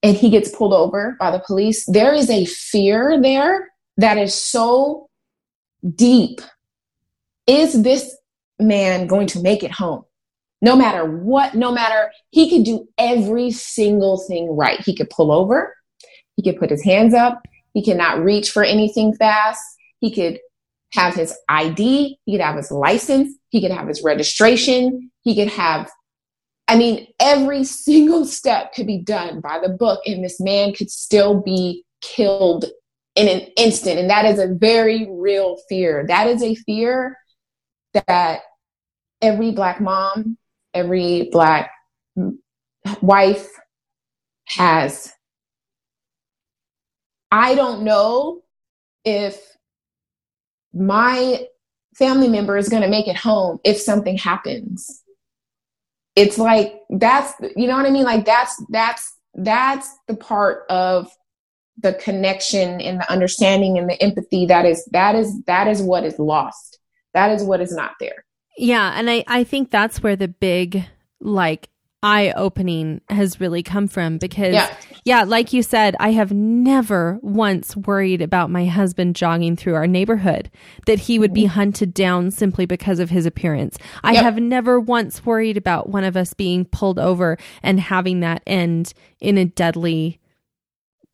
and 0.03 0.15
he 0.15 0.29
gets 0.29 0.55
pulled 0.55 0.73
over 0.73 1.17
by 1.19 1.31
the 1.31 1.39
police, 1.39 1.83
there 1.87 2.13
is 2.13 2.29
a 2.29 2.45
fear 2.45 3.19
there 3.19 3.69
that 3.97 4.19
is 4.19 4.35
so 4.35 5.09
deep. 5.95 6.41
Is 7.47 7.81
this 7.81 8.15
man 8.59 9.07
going 9.07 9.25
to 9.27 9.41
make 9.41 9.63
it 9.63 9.71
home? 9.71 10.03
No 10.61 10.75
matter 10.75 11.05
what, 11.05 11.53
no 11.53 11.71
matter, 11.71 12.11
he 12.31 12.49
could 12.49 12.65
do 12.65 12.87
every 12.97 13.51
single 13.51 14.17
thing 14.27 14.55
right. 14.55 14.79
He 14.79 14.95
could 14.95 15.09
pull 15.09 15.31
over, 15.31 15.75
he 16.37 16.43
could 16.43 16.59
put 16.59 16.69
his 16.69 16.83
hands 16.83 17.13
up, 17.13 17.41
He 17.73 17.83
cannot 17.83 18.23
reach 18.23 18.51
for 18.51 18.63
anything 18.63 19.13
fast. 19.13 19.61
He 19.99 20.13
could 20.13 20.39
have 20.93 21.15
his 21.15 21.35
ID. 21.49 22.17
He 22.25 22.31
could 22.31 22.41
have 22.41 22.55
his 22.55 22.71
license. 22.71 23.35
He 23.49 23.61
could 23.61 23.71
have 23.71 23.87
his 23.87 24.03
registration. 24.03 25.11
He 25.23 25.35
could 25.35 25.49
have, 25.49 25.89
I 26.67 26.77
mean, 26.77 27.07
every 27.19 27.63
single 27.65 28.25
step 28.25 28.73
could 28.73 28.87
be 28.87 28.99
done 28.99 29.41
by 29.41 29.59
the 29.59 29.69
book, 29.69 30.01
and 30.05 30.23
this 30.23 30.39
man 30.39 30.73
could 30.73 30.89
still 30.89 31.41
be 31.41 31.83
killed 32.01 32.65
in 33.15 33.27
an 33.27 33.47
instant. 33.57 33.99
And 33.99 34.09
that 34.09 34.25
is 34.25 34.39
a 34.39 34.47
very 34.47 35.07
real 35.09 35.57
fear. 35.67 36.05
That 36.07 36.27
is 36.27 36.43
a 36.43 36.53
fear 36.53 37.17
that 37.93 38.41
every 39.21 39.51
Black 39.51 39.81
mom, 39.81 40.37
every 40.77 41.29
Black 41.31 41.71
wife 43.01 43.49
has. 44.45 45.11
I 47.31 47.55
don't 47.55 47.83
know 47.83 48.43
if 49.03 49.41
my 50.73 51.45
family 51.95 52.29
member 52.29 52.57
is 52.57 52.69
going 52.69 52.83
to 52.83 52.87
make 52.87 53.07
it 53.07 53.17
home 53.17 53.59
if 53.63 53.77
something 53.77 54.17
happens. 54.17 55.03
It's 56.15 56.37
like 56.37 56.81
that's 56.89 57.33
you 57.55 57.67
know 57.67 57.75
what 57.75 57.85
I 57.85 57.91
mean 57.91 58.03
like 58.03 58.25
that's 58.25 58.63
that's 58.69 59.15
that's 59.35 59.95
the 60.07 60.15
part 60.15 60.65
of 60.69 61.11
the 61.79 61.93
connection 61.93 62.81
and 62.81 62.99
the 62.99 63.11
understanding 63.11 63.77
and 63.77 63.87
the 63.87 64.01
empathy 64.01 64.47
that 64.47 64.65
is 64.65 64.83
that 64.91 65.15
is 65.15 65.41
that 65.43 65.67
is 65.67 65.81
what 65.81 66.05
is 66.05 66.17
lost. 66.17 66.79
That 67.13 67.31
is 67.31 67.43
what 67.43 67.61
is 67.61 67.71
not 67.71 67.93
there. 67.99 68.25
Yeah, 68.57 68.93
and 68.95 69.09
I 69.09 69.23
I 69.27 69.43
think 69.43 69.71
that's 69.71 70.01
where 70.01 70.15
the 70.15 70.27
big 70.27 70.83
like 71.21 71.69
eye 72.03 72.31
opening 72.35 73.01
has 73.09 73.39
really 73.39 73.63
come 73.63 73.87
from 73.87 74.19
because 74.19 74.53
yeah. 74.53 74.75
yeah. 75.03 75.23
like 75.23 75.51
you 75.51 75.63
said 75.63 75.95
i 75.99 76.11
have 76.11 76.31
never 76.31 77.17
once 77.23 77.75
worried 77.75 78.21
about 78.21 78.51
my 78.51 78.67
husband 78.67 79.15
jogging 79.15 79.55
through 79.55 79.73
our 79.73 79.87
neighborhood 79.87 80.51
that 80.85 80.99
he 80.99 81.17
would 81.17 81.33
be 81.33 81.45
mm-hmm. 81.45 81.53
hunted 81.53 81.95
down 81.95 82.29
simply 82.29 82.67
because 82.67 82.99
of 82.99 83.09
his 83.09 83.25
appearance 83.25 83.79
i 84.03 84.13
yep. 84.13 84.23
have 84.23 84.37
never 84.37 84.79
once 84.79 85.25
worried 85.25 85.57
about 85.57 85.89
one 85.89 86.03
of 86.03 86.15
us 86.15 86.35
being 86.35 86.63
pulled 86.65 86.99
over 86.99 87.35
and 87.63 87.79
having 87.79 88.19
that 88.19 88.43
end 88.45 88.93
in 89.19 89.39
a 89.39 89.45
deadly 89.45 90.19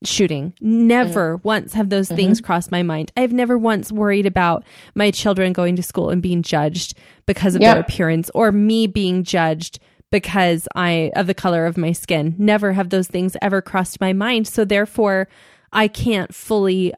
shooting. 0.05 0.53
Never 0.61 1.37
mm-hmm. 1.37 1.47
once 1.47 1.73
have 1.73 1.89
those 1.89 2.07
mm-hmm. 2.07 2.15
things 2.15 2.41
crossed 2.41 2.71
my 2.71 2.83
mind. 2.83 3.11
I've 3.17 3.33
never 3.33 3.57
once 3.57 3.91
worried 3.91 4.25
about 4.25 4.63
my 4.95 5.11
children 5.11 5.53
going 5.53 5.75
to 5.75 5.83
school 5.83 6.09
and 6.09 6.21
being 6.21 6.41
judged 6.41 6.97
because 7.25 7.55
of 7.55 7.61
yep. 7.61 7.75
their 7.75 7.81
appearance 7.81 8.29
or 8.33 8.51
me 8.51 8.87
being 8.87 9.23
judged 9.23 9.79
because 10.11 10.67
I 10.75 11.11
of 11.15 11.27
the 11.27 11.33
color 11.33 11.65
of 11.65 11.77
my 11.77 11.91
skin. 11.91 12.35
Never 12.37 12.73
have 12.73 12.89
those 12.89 13.07
things 13.07 13.35
ever 13.41 13.61
crossed 13.61 13.99
my 13.99 14.13
mind. 14.13 14.47
So 14.47 14.63
therefore, 14.63 15.27
I 15.71 15.87
can't 15.87 16.33
fully 16.33 16.93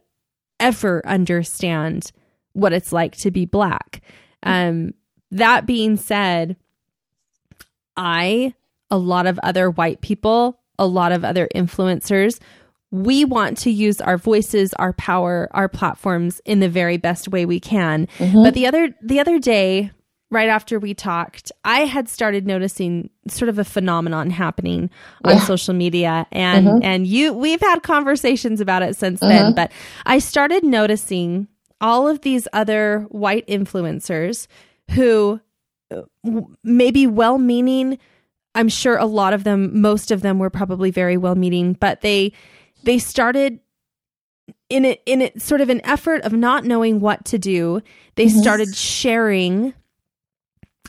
ever 0.59 1.05
understand 1.07 2.11
what 2.53 2.73
it's 2.73 2.91
like 2.91 3.15
to 3.17 3.31
be 3.31 3.45
black. 3.45 4.01
Um, 4.43 4.93
that 5.31 5.65
being 5.65 5.97
said, 5.97 6.57
I, 7.97 8.53
a 8.91 8.97
lot 8.97 9.27
of 9.27 9.39
other 9.43 9.69
white 9.69 10.01
people, 10.01 10.59
a 10.77 10.85
lot 10.85 11.11
of 11.11 11.23
other 11.23 11.47
influencers, 11.55 12.39
we 12.95 13.25
want 13.25 13.57
to 13.59 13.71
use 13.71 13.99
our 14.01 14.17
voices, 14.17 14.73
our 14.75 14.93
power, 14.93 15.49
our 15.51 15.67
platforms 15.67 16.41
in 16.45 16.59
the 16.59 16.69
very 16.69 16.97
best 16.97 17.27
way 17.27 17.45
we 17.45 17.59
can. 17.59 18.07
Mm-hmm. 18.17 18.43
But 18.43 18.53
the 18.53 18.67
other 18.67 18.95
the 19.01 19.19
other 19.19 19.39
day, 19.39 19.91
right 20.31 20.49
after 20.49 20.79
we 20.79 20.93
talked, 20.93 21.51
I 21.63 21.81
had 21.81 22.07
started 22.09 22.47
noticing 22.47 23.09
sort 23.27 23.49
of 23.49 23.59
a 23.59 23.63
phenomenon 23.63 24.29
happening 24.29 24.89
on 25.23 25.35
yeah. 25.35 25.43
social 25.43 25.73
media 25.73 26.25
and 26.31 26.67
mm-hmm. 26.67 26.83
and 26.83 27.07
you 27.07 27.33
we've 27.33 27.61
had 27.61 27.83
conversations 27.83 28.61
about 28.61 28.81
it 28.81 28.95
since 28.95 29.19
mm-hmm. 29.19 29.29
then, 29.29 29.53
but 29.53 29.71
I 30.05 30.19
started 30.19 30.63
noticing 30.63 31.47
all 31.81 32.07
of 32.07 32.21
these 32.21 32.47
other 32.53 33.05
white 33.09 33.45
influencers 33.47 34.47
who 34.91 35.39
uh, 35.93 36.01
maybe 36.63 37.05
well-meaning 37.07 37.99
I'm 38.55 38.69
sure 38.69 38.97
a 38.97 39.05
lot 39.05 39.33
of 39.33 39.43
them 39.43 39.81
most 39.81 40.11
of 40.11 40.21
them 40.21 40.39
were 40.39 40.49
probably 40.49 40.89
very 40.89 41.17
well-meaning, 41.17 41.73
but 41.73 42.01
they 42.01 42.31
they 42.85 42.99
started 42.99 43.59
in 44.69 44.85
it 44.85 45.01
in 45.05 45.21
it 45.21 45.41
sort 45.41 45.61
of 45.61 45.69
an 45.69 45.81
effort 45.85 46.21
of 46.21 46.33
not 46.33 46.63
knowing 46.63 46.99
what 46.99 47.25
to 47.25 47.37
do, 47.37 47.81
they 48.15 48.27
mm-hmm. 48.27 48.39
started 48.39 48.75
sharing 48.75 49.73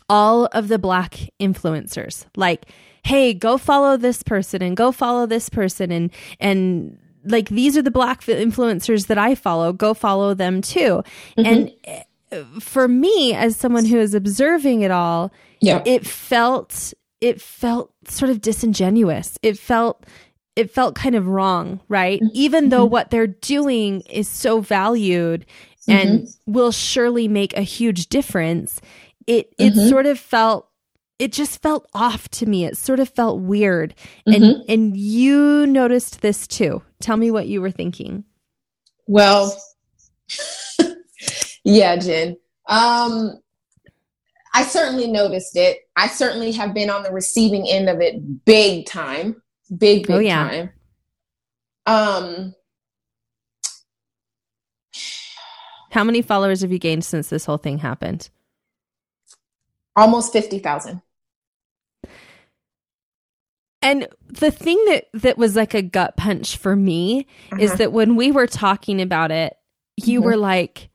all 0.09 0.47
of 0.47 0.69
the 0.69 0.79
black 0.79 1.31
influencers. 1.41 2.27
Like, 2.37 2.67
hey, 3.05 3.35
go 3.35 3.59
follow 3.59 3.97
this 3.97 4.23
person 4.23 4.63
and 4.63 4.77
go 4.77 4.93
follow 4.93 5.27
this 5.27 5.49
person 5.49 5.91
and 5.91 6.11
and 6.41 6.99
like 7.25 7.49
these 7.49 7.77
are 7.77 7.83
the 7.83 7.91
black 7.91 8.23
influencers 8.23 9.09
that 9.09 9.19
I 9.19 9.35
follow. 9.35 9.73
Go 9.73 9.95
follow 9.95 10.35
them 10.35 10.63
too. 10.63 11.03
Mm-hmm. 11.37 11.47
And 11.47 11.73
eh, 11.85 12.03
for 12.61 12.89
me 12.89 13.35
as 13.35 13.57
someone 13.57 13.85
who 13.85 13.99
is 13.99 14.15
observing 14.15 14.83
it 14.83 14.91
all, 14.91 15.33
yeah. 15.61 15.83
it 15.85 16.07
felt 16.07 16.95
it 17.21 17.41
felt 17.41 17.93
sort 18.07 18.31
of 18.31 18.41
disingenuous. 18.41 19.39
It 19.43 19.59
felt 19.59 20.05
it 20.57 20.71
felt 20.71 20.95
kind 20.95 21.15
of 21.15 21.29
wrong, 21.29 21.81
right? 21.89 22.21
Mm-hmm. 22.21 22.33
Even 22.33 22.69
though 22.71 22.85
mm-hmm. 22.85 22.93
what 22.93 23.11
they're 23.11 23.27
doing 23.27 24.01
is 24.11 24.29
so 24.29 24.61
valued 24.61 25.47
and 25.87 26.23
mm-hmm. 26.23 26.53
will 26.53 26.73
surely 26.73 27.29
make 27.29 27.57
a 27.57 27.61
huge 27.61 28.09
difference 28.09 28.81
it 29.27 29.55
it 29.59 29.75
mm-hmm. 29.75 29.89
sort 29.89 30.07
of 30.07 30.19
felt 30.19 30.69
it 31.19 31.33
just 31.33 31.63
felt 31.63 31.89
off 31.95 32.29
to 32.29 32.45
me. 32.45 32.67
It 32.67 32.77
sort 32.77 33.01
of 33.01 33.09
felt 33.09 33.41
weird. 33.41 33.95
And 34.27 34.37
mm-hmm. 34.37 34.61
and 34.69 34.97
you 34.97 35.67
noticed 35.67 36.21
this 36.21 36.47
too. 36.47 36.83
Tell 37.01 37.17
me 37.17 37.31
what 37.31 37.49
you 37.49 37.61
were 37.63 37.71
thinking. 37.71 38.25
Well, 39.07 39.57
yeah, 41.65 41.97
Jen. 41.97 42.37
Um 42.69 43.41
I 44.55 44.63
certainly 44.63 45.07
noticed 45.07 45.57
it. 45.57 45.79
I 45.97 46.09
certainly 46.09 46.53
have 46.53 46.73
been 46.73 46.89
on 46.89 47.03
the 47.03 47.13
receiving 47.13 47.69
end 47.69 47.89
of 47.89 48.01
it 48.01 48.45
big 48.45 48.87
time. 48.87 49.43
Big 49.71 50.07
big 50.07 50.17
oh, 50.17 50.19
yeah. 50.19 50.49
time. 50.49 50.71
Um 51.87 52.55
How 55.91 56.05
many 56.05 56.21
followers 56.23 56.61
have 56.61 56.73
you 56.73 56.79
gained 56.79 57.05
since 57.05 57.29
this 57.29 57.45
whole 57.47 57.57
thing 57.57 57.79
happened? 57.79 58.29
almost 59.97 60.33
50,000. 60.33 61.03
And 63.83 64.09
the 64.27 64.51
thing 64.51 64.83
that 64.87 65.07
that 65.15 65.39
was 65.39 65.55
like 65.55 65.75
a 65.75 65.83
gut 65.83 66.17
punch 66.17 66.57
for 66.57 66.75
me 66.75 67.27
uh-huh. 67.53 67.63
is 67.63 67.75
that 67.75 67.93
when 67.93 68.17
we 68.17 68.33
were 68.33 68.47
talking 68.47 69.01
about 69.01 69.31
it, 69.31 69.57
you 69.97 70.21
mm-hmm. 70.21 70.27
were 70.27 70.37
like 70.37 70.91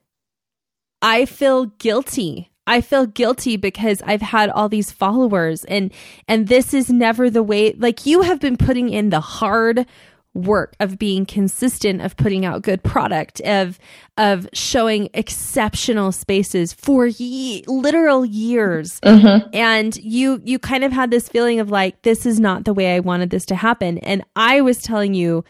I 1.02 1.26
feel 1.26 1.66
guilty. 1.66 2.51
I 2.68 2.82
feel 2.82 3.06
guilty 3.06 3.58
because 3.58 4.02
I've 4.06 4.22
had 4.22 4.50
all 4.50 4.70
these 4.70 4.92
followers 4.92 5.66
and 5.66 5.92
and 6.28 6.48
this 6.48 6.74
is 6.74 6.90
never 6.90 7.30
the 7.30 7.44
way 7.44 7.74
like 7.74 8.06
you 8.06 8.22
have 8.22 8.40
been 8.40 8.58
putting 8.58 8.90
in 8.90 9.10
the 9.10 9.20
hard 9.20 9.86
work 10.34 10.76
of 10.80 10.98
being 10.98 11.26
consistent 11.26 12.02
of 12.02 12.16
putting 12.16 12.46
out 12.46 12.62
good 12.62 12.82
product 12.84 13.42
of 13.42 13.78
of 14.18 14.48
showing 14.54 15.10
exceptional 15.14 16.12
spaces 16.12 16.72
for 16.72 17.08
ye- 17.08 17.64
literal 17.68 18.26
years 18.26 19.00
mm-hmm. 19.02 19.46
and 19.52 19.98
you 19.98 20.42
you 20.46 20.58
kind 20.58 20.86
of 20.86 20.92
had 20.94 21.12
this 21.12 21.28
feeling 21.28 21.60
of 21.60 21.70
like 21.70 22.02
this 22.04 22.26
is 22.26 22.40
not 22.40 22.64
the 22.64 22.74
way 22.74 22.96
I 22.96 23.02
wanted 23.02 23.30
this 23.30 23.46
to 23.48 23.56
happen 23.56 23.98
and 23.98 24.24
I 24.36 24.62
was 24.62 24.82
telling 24.82 25.14
you 25.14 25.44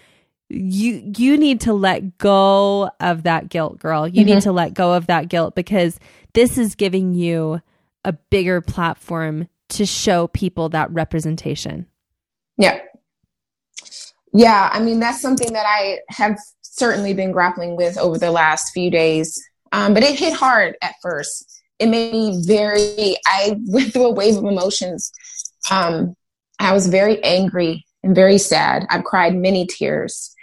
you 0.49 1.13
you 1.15 1.37
need 1.37 1.61
to 1.61 1.73
let 1.73 2.17
go 2.17 2.89
of 2.99 3.23
that 3.23 3.49
guilt 3.49 3.77
girl 3.77 4.07
you 4.07 4.25
mm-hmm. 4.25 4.35
need 4.35 4.41
to 4.41 4.51
let 4.51 4.73
go 4.73 4.93
of 4.93 5.05
that 5.07 5.29
guilt 5.29 5.53
because 5.53 5.99
this 6.33 6.57
is 6.57 6.75
giving 6.75 7.13
you 7.13 7.61
a 8.03 8.13
bigger 8.13 8.61
platform 8.61 9.47
to 9.69 9.85
show 9.85 10.27
people 10.27 10.69
that 10.69 10.91
representation 10.91 11.85
yeah 12.57 12.79
yeah, 14.33 14.69
I 14.71 14.79
mean, 14.79 14.99
that's 14.99 15.21
something 15.21 15.53
that 15.53 15.65
I 15.67 15.99
have 16.09 16.37
certainly 16.61 17.13
been 17.13 17.31
grappling 17.31 17.75
with 17.75 17.97
over 17.97 18.17
the 18.17 18.31
last 18.31 18.71
few 18.73 18.89
days. 18.89 19.41
Um, 19.71 19.93
but 19.93 20.03
it 20.03 20.17
hit 20.17 20.33
hard 20.33 20.75
at 20.81 20.95
first. 21.01 21.61
It 21.79 21.87
made 21.87 22.13
me 22.13 22.41
very, 22.45 23.17
I 23.25 23.57
went 23.65 23.93
through 23.93 24.05
a 24.05 24.13
wave 24.13 24.37
of 24.37 24.45
emotions. 24.45 25.11
Um, 25.69 26.15
I 26.59 26.73
was 26.73 26.87
very 26.87 27.21
angry 27.23 27.85
and 28.03 28.15
very 28.15 28.37
sad. 28.37 28.85
I've 28.89 29.03
cried 29.03 29.35
many 29.35 29.65
tears 29.65 30.33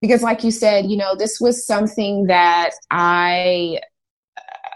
because, 0.00 0.22
like 0.22 0.44
you 0.44 0.50
said, 0.50 0.86
you 0.86 0.96
know, 0.96 1.14
this 1.14 1.40
was 1.40 1.66
something 1.66 2.26
that 2.26 2.70
I 2.90 3.78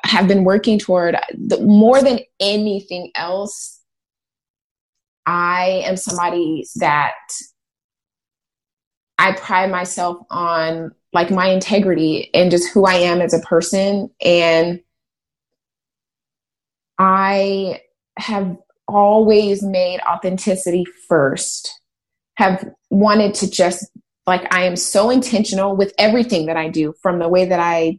have 0.06 0.28
been 0.28 0.44
working 0.44 0.78
toward 0.78 1.16
more 1.60 2.02
than 2.02 2.20
anything 2.40 3.10
else. 3.14 3.80
I 5.26 5.82
am 5.84 5.96
somebody 5.96 6.64
that 6.76 7.14
I 9.18 9.32
pride 9.32 9.70
myself 9.70 10.18
on 10.30 10.92
like 11.12 11.30
my 11.30 11.48
integrity 11.48 12.30
and 12.34 12.50
just 12.50 12.72
who 12.72 12.84
I 12.84 12.94
am 12.94 13.20
as 13.20 13.34
a 13.34 13.40
person. 13.40 14.10
And 14.20 14.80
I 16.98 17.80
have 18.18 18.56
always 18.86 19.62
made 19.62 20.00
authenticity 20.08 20.84
first, 21.08 21.72
have 22.36 22.64
wanted 22.90 23.34
to 23.34 23.50
just 23.50 23.84
like 24.26 24.52
I 24.54 24.64
am 24.64 24.76
so 24.76 25.10
intentional 25.10 25.76
with 25.76 25.92
everything 25.98 26.46
that 26.46 26.56
I 26.56 26.68
do, 26.68 26.94
from 27.02 27.18
the 27.18 27.28
way 27.28 27.46
that 27.46 27.60
I 27.60 27.98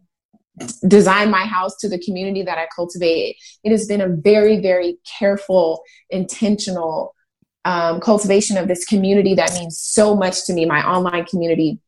design 0.87 1.29
my 1.29 1.45
house 1.45 1.75
to 1.77 1.89
the 1.89 1.99
community 1.99 2.43
that 2.43 2.57
I 2.57 2.67
cultivate. 2.75 3.37
It 3.63 3.71
has 3.71 3.87
been 3.87 4.01
a 4.01 4.09
very, 4.09 4.59
very 4.59 4.97
careful, 5.19 5.83
intentional 6.09 7.13
um, 7.65 7.99
cultivation 7.99 8.57
of 8.57 8.67
this 8.67 8.85
community 8.85 9.35
that 9.35 9.53
means 9.53 9.79
so 9.79 10.15
much 10.15 10.45
to 10.45 10.53
me, 10.53 10.65
my 10.65 10.87
online 10.87 11.25
community. 11.25 11.79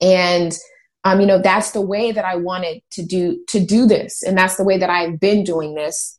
And 0.00 0.56
um, 1.04 1.20
you 1.20 1.26
know, 1.26 1.40
that's 1.40 1.70
the 1.70 1.80
way 1.80 2.10
that 2.10 2.24
I 2.24 2.34
wanted 2.34 2.82
to 2.92 3.04
do 3.04 3.44
to 3.48 3.60
do 3.60 3.86
this, 3.86 4.24
and 4.24 4.36
that's 4.36 4.56
the 4.56 4.64
way 4.64 4.76
that 4.76 4.90
I've 4.90 5.20
been 5.20 5.44
doing 5.44 5.74
this. 5.74 6.18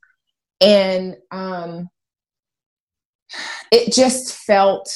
And 0.62 1.18
um, 1.30 1.90
it 3.70 3.94
just 3.94 4.34
felt 4.34 4.90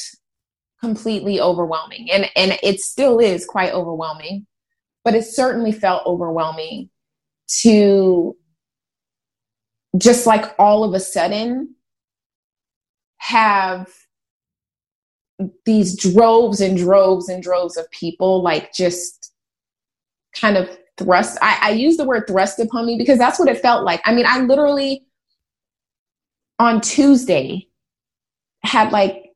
completely 0.80 1.40
overwhelming 1.40 2.10
and 2.10 2.28
and 2.34 2.58
it 2.62 2.80
still 2.80 3.20
is 3.20 3.44
quite 3.44 3.72
overwhelming 3.72 4.46
but 5.04 5.14
it 5.14 5.24
certainly 5.24 5.72
felt 5.72 6.06
overwhelming 6.06 6.88
to 7.60 8.36
just 9.98 10.26
like 10.26 10.54
all 10.58 10.84
of 10.84 10.94
a 10.94 11.00
sudden 11.00 11.74
have 13.18 13.88
these 15.66 15.96
droves 15.96 16.60
and 16.60 16.76
droves 16.76 17.28
and 17.28 17.42
droves 17.42 17.76
of 17.76 17.90
people 17.90 18.42
like 18.42 18.72
just 18.72 19.32
kind 20.34 20.56
of 20.56 20.68
thrust 20.98 21.38
I, 21.42 21.58
I 21.62 21.70
use 21.70 21.96
the 21.96 22.04
word 22.04 22.24
thrust 22.26 22.58
upon 22.58 22.86
me 22.86 22.96
because 22.96 23.18
that's 23.18 23.38
what 23.38 23.48
it 23.48 23.60
felt 23.60 23.84
like. 23.84 24.00
I 24.04 24.14
mean 24.14 24.26
i 24.26 24.40
literally 24.40 25.04
on 26.58 26.80
tuesday 26.80 27.66
had 28.64 28.92
like 28.92 29.32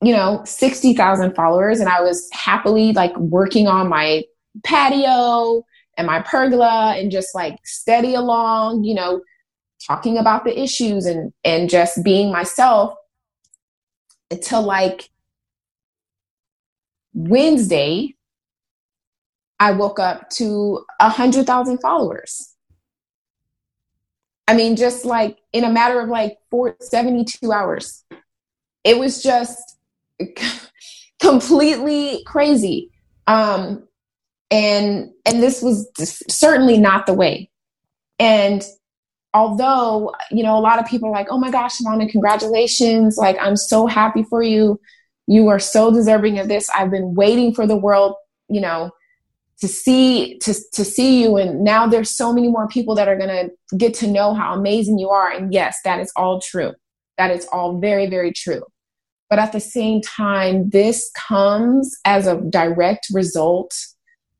you 0.00 0.12
know, 0.12 0.42
60,000 0.44 1.34
followers 1.34 1.80
and 1.80 1.88
I 1.88 2.00
was 2.00 2.28
happily 2.32 2.92
like 2.92 3.16
working 3.16 3.66
on 3.66 3.88
my 3.88 4.22
patio 4.64 5.64
and 5.96 6.06
my 6.06 6.20
pergola 6.20 6.94
and 6.96 7.10
just 7.10 7.34
like 7.34 7.58
steady 7.64 8.14
along, 8.14 8.84
you 8.84 8.94
know, 8.94 9.22
talking 9.86 10.18
about 10.18 10.44
the 10.44 10.58
issues 10.58 11.06
and 11.06 11.32
and 11.44 11.68
just 11.70 12.02
being 12.02 12.32
myself 12.32 12.94
until 14.30 14.62
like 14.62 15.10
Wednesday 17.14 18.14
I 19.60 19.72
woke 19.72 19.98
up 19.98 20.30
to 20.30 20.84
a 21.00 21.08
hundred 21.08 21.46
thousand 21.46 21.78
followers. 21.78 22.54
I 24.46 24.54
mean, 24.54 24.76
just 24.76 25.04
like 25.04 25.38
in 25.52 25.64
a 25.64 25.70
matter 25.70 26.00
of 26.00 26.08
like 26.08 26.38
four, 26.50 26.76
72 26.80 27.52
hours. 27.52 28.04
It 28.84 28.98
was 28.98 29.22
just 29.22 29.76
completely 31.20 32.22
crazy. 32.24 32.90
Um, 33.26 33.87
and 34.50 35.10
and 35.24 35.42
this 35.42 35.62
was 35.62 35.88
certainly 36.28 36.78
not 36.78 37.06
the 37.06 37.14
way. 37.14 37.50
And 38.18 38.64
although 39.34 40.14
you 40.30 40.42
know 40.42 40.56
a 40.56 40.60
lot 40.60 40.78
of 40.78 40.86
people 40.86 41.08
are 41.08 41.12
like, 41.12 41.28
"Oh 41.30 41.38
my 41.38 41.50
gosh, 41.50 41.80
Mona, 41.80 42.08
congratulations! 42.08 43.16
Like 43.16 43.36
I'm 43.40 43.56
so 43.56 43.86
happy 43.86 44.22
for 44.24 44.42
you. 44.42 44.80
You 45.26 45.48
are 45.48 45.58
so 45.58 45.92
deserving 45.92 46.38
of 46.38 46.48
this. 46.48 46.70
I've 46.70 46.90
been 46.90 47.14
waiting 47.14 47.54
for 47.54 47.66
the 47.66 47.76
world, 47.76 48.14
you 48.48 48.60
know." 48.60 48.90
to 49.60 49.66
see 49.66 50.38
to, 50.38 50.54
to 50.72 50.84
see 50.84 51.20
you 51.20 51.36
and 51.36 51.64
now 51.64 51.84
there's 51.84 52.10
so 52.10 52.32
many 52.32 52.46
more 52.46 52.68
people 52.68 52.94
that 52.94 53.08
are 53.08 53.16
going 53.16 53.28
to 53.28 53.76
get 53.76 53.92
to 53.92 54.06
know 54.06 54.32
how 54.32 54.54
amazing 54.54 55.00
you 55.00 55.08
are 55.08 55.32
and 55.32 55.52
yes 55.52 55.80
that 55.82 55.98
is 55.98 56.12
all 56.14 56.40
true 56.40 56.72
that 57.16 57.32
is 57.32 57.44
all 57.50 57.80
very 57.80 58.08
very 58.08 58.32
true 58.32 58.62
but 59.28 59.38
at 59.38 59.52
the 59.52 59.60
same 59.60 60.00
time, 60.00 60.70
this 60.70 61.10
comes 61.14 61.94
as 62.04 62.26
a 62.26 62.40
direct 62.48 63.08
result 63.12 63.74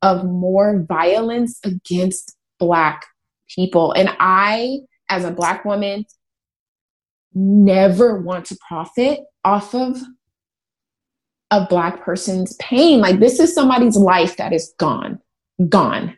of 0.01 0.23
more 0.25 0.85
violence 0.87 1.59
against 1.63 2.35
Black 2.59 3.05
people. 3.49 3.91
And 3.93 4.09
I, 4.19 4.79
as 5.09 5.25
a 5.25 5.31
Black 5.31 5.65
woman, 5.65 6.05
never 7.33 8.19
want 8.19 8.45
to 8.45 8.57
profit 8.67 9.19
off 9.43 9.73
of 9.75 9.97
a 11.51 11.65
Black 11.65 12.03
person's 12.03 12.55
pain. 12.55 12.99
Like, 12.99 13.19
this 13.19 13.39
is 13.39 13.53
somebody's 13.53 13.95
life 13.95 14.37
that 14.37 14.53
is 14.53 14.73
gone, 14.77 15.19
gone. 15.67 16.17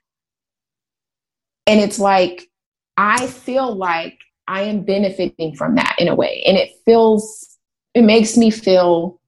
And 1.68 1.80
it's 1.80 2.00
like, 2.00 2.50
I 2.98 3.28
feel 3.28 3.74
like 3.74 4.18
I 4.48 4.64
am 4.64 4.84
benefiting 4.84 5.56
from 5.56 5.76
that 5.76 5.96
in 5.98 6.08
a 6.08 6.16
way. 6.16 6.44
And 6.46 6.58
it 6.58 6.72
feels 6.86 7.52
it 7.94 8.04
makes 8.04 8.38
me 8.38 8.52
feel 8.52 9.20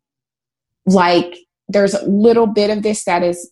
like 0.85 1.37
there's 1.67 1.93
a 1.93 2.05
little 2.05 2.47
bit 2.47 2.69
of 2.69 2.83
this 2.83 3.03
that 3.05 3.23
is 3.23 3.51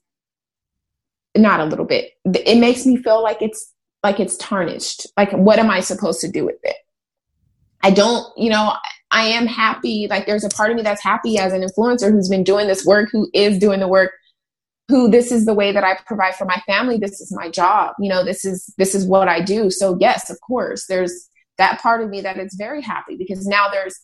not 1.36 1.60
a 1.60 1.66
little 1.66 1.86
bit. 1.86 2.12
It 2.26 2.60
makes 2.60 2.86
me 2.86 2.98
feel 2.98 3.24
like 3.24 3.42
it's 3.42 3.74
like 4.04 4.20
it's 4.20 4.38
tarnished. 4.38 5.08
Like 5.18 5.32
what 5.32 5.60
am 5.60 5.70
i 5.70 5.80
supposed 5.80 6.22
to 6.22 6.32
do 6.32 6.46
with 6.46 6.60
it? 6.64 6.76
I 7.84 7.92
don't 7.92 8.26
you 8.38 8.50
know 8.50 8.74
i 9.12 9.24
am 9.24 9.46
happy. 9.46 10.08
Like 10.10 10.26
there's 10.26 10.44
a 10.44 10.50
part 10.50 10.72
of 10.72 10.78
me 10.78 10.84
that's 10.84 11.04
happy 11.04 11.38
as 11.38 11.54
an 11.54 11.62
influencer 11.62 12.12
who's 12.12 12.30
been 12.30 12.44
doing 12.44 12.68
this 12.68 12.86
work 12.86 13.10
who 13.12 13.30
is 13.34 13.58
doing 13.58 13.80
the 13.80 13.88
work 13.88 14.12
who 14.88 15.10
this 15.10 15.32
is 15.32 15.46
the 15.46 15.54
way 15.54 15.72
that 15.72 15.84
i 15.84 15.98
provide 16.06 16.36
for 16.36 16.46
my 16.46 16.62
family. 16.66 16.98
This 16.98 17.22
is 17.22 17.32
my 17.36 17.50
job. 17.50 17.94
You 18.00 18.10
know 18.10 18.24
this 18.24 18.46
is 18.46 18.74
this 18.78 18.96
is 18.96 19.06
what 19.06 19.28
i 19.28 19.42
do. 19.42 19.70
So 19.70 19.98
yes 20.00 20.30
of 20.30 20.40
course 20.42 20.86
there's 20.88 21.28
that 21.58 21.82
part 21.82 22.02
of 22.02 22.10
me 22.10 22.22
that 22.22 22.38
is 22.38 22.56
very 22.58 22.82
happy 22.82 23.16
because 23.16 23.46
now 23.46 23.70
there's 23.70 24.00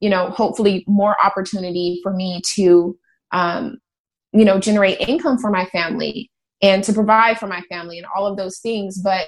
you 0.00 0.08
know, 0.08 0.30
hopefully 0.30 0.84
more 0.88 1.14
opportunity 1.24 2.00
for 2.02 2.12
me 2.12 2.40
to, 2.54 2.98
um, 3.32 3.78
you 4.32 4.44
know, 4.44 4.58
generate 4.58 5.00
income 5.00 5.38
for 5.38 5.50
my 5.50 5.66
family 5.66 6.30
and 6.62 6.84
to 6.84 6.92
provide 6.92 7.38
for 7.38 7.46
my 7.46 7.60
family 7.62 7.98
and 7.98 8.06
all 8.14 8.26
of 8.26 8.36
those 8.36 8.58
things. 8.58 8.98
But 8.98 9.26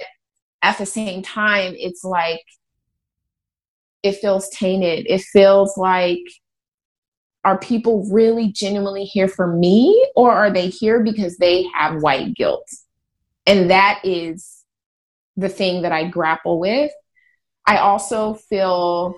at 0.63 0.79
the 0.79 0.87
same 0.87 1.23
time, 1.23 1.75
it's 1.77 2.05
like, 2.05 2.45
it 4.03 4.17
feels 4.17 4.49
tainted. 4.51 5.07
It 5.09 5.23
feels 5.23 5.77
like, 5.77 6.21
are 7.45 7.59
people 7.59 8.09
really 8.11 8.53
genuinely 8.53 9.05
here 9.05 9.29
for 9.29 9.47
me 9.47 10.09
or 10.15 10.31
are 10.31 10.51
they 10.51 10.69
here 10.69 11.03
because 11.03 11.37
they 11.39 11.65
have 11.75 12.03
white 12.03 12.35
guilt? 12.35 12.69
And 13.47 13.71
that 13.71 14.01
is 14.05 14.65
the 15.37 15.49
thing 15.49 15.83
that 15.83 15.93
I 15.93 16.07
grapple 16.07 16.61
with. 16.61 16.93
I 17.67 17.79
also 17.79 18.35
feel 18.35 19.17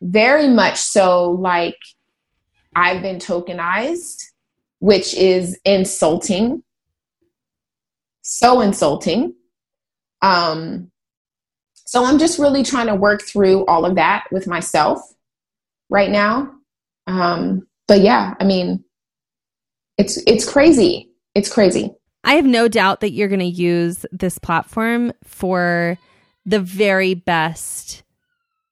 very 0.00 0.48
much 0.48 0.78
so 0.78 1.30
like 1.30 1.78
I've 2.74 3.02
been 3.02 3.18
tokenized, 3.18 4.22
which 4.80 5.14
is 5.14 5.58
insulting. 5.64 6.62
So 8.28 8.60
insulting. 8.60 9.36
Um, 10.20 10.90
so 11.74 12.04
I'm 12.04 12.18
just 12.18 12.40
really 12.40 12.64
trying 12.64 12.88
to 12.88 12.96
work 12.96 13.22
through 13.22 13.64
all 13.66 13.84
of 13.84 13.94
that 13.94 14.24
with 14.32 14.48
myself 14.48 15.00
right 15.90 16.10
now. 16.10 16.52
Um, 17.06 17.68
but 17.86 18.00
yeah, 18.00 18.34
I 18.40 18.44
mean, 18.44 18.82
it's 19.96 20.16
it's 20.26 20.44
crazy. 20.50 21.08
It's 21.36 21.48
crazy. 21.48 21.94
I 22.24 22.34
have 22.34 22.44
no 22.44 22.66
doubt 22.66 22.98
that 23.00 23.12
you're 23.12 23.28
going 23.28 23.38
to 23.38 23.44
use 23.46 24.04
this 24.10 24.38
platform 24.38 25.12
for 25.22 25.96
the 26.44 26.58
very 26.58 27.14
best 27.14 28.02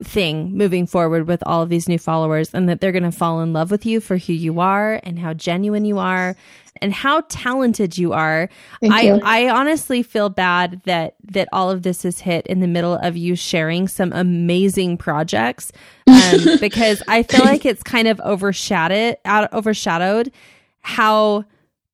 thing 0.03 0.57
moving 0.57 0.87
forward 0.87 1.27
with 1.27 1.43
all 1.47 1.63
of 1.63 1.69
these 1.69 1.89
new 1.89 1.99
followers 1.99 2.53
and 2.53 2.69
that 2.69 2.81
they're 2.81 2.93
going 2.93 3.05
to 3.05 3.13
fall 3.13 3.41
in 3.41 3.53
love 3.53 3.71
with 3.71 3.87
you 3.87 4.01
for 4.01 4.19
who 4.19 4.33
you 4.33 4.61
are 4.61 5.01
and 5.05 5.19
how 5.19 5.33
genuine 5.33 5.85
you 5.85 5.99
are 5.99 6.37
and 6.83 6.93
how 6.93 7.23
talented 7.29 7.97
you 7.97 8.13
are. 8.13 8.49
Thank 8.81 8.93
I 8.93 9.01
you. 9.03 9.21
I 9.23 9.49
honestly 9.49 10.03
feel 10.03 10.29
bad 10.29 10.83
that 10.85 11.15
that 11.23 11.49
all 11.53 11.71
of 11.71 11.83
this 11.83 12.05
is 12.05 12.21
hit 12.21 12.47
in 12.47 12.61
the 12.61 12.67
middle 12.67 12.95
of 12.95 13.17
you 13.17 13.37
sharing 13.37 13.87
some 13.87 14.13
amazing 14.13 14.99
projects 14.99 15.71
um, 16.07 16.59
because 16.61 17.03
I 17.07 17.23
feel 17.23 17.45
like 17.45 17.65
it's 17.65 17.83
kind 17.83 18.09
of 18.09 18.21
overshadowed 18.21 19.17
out 19.25 19.53
overshadowed 19.53 20.33
how 20.81 21.45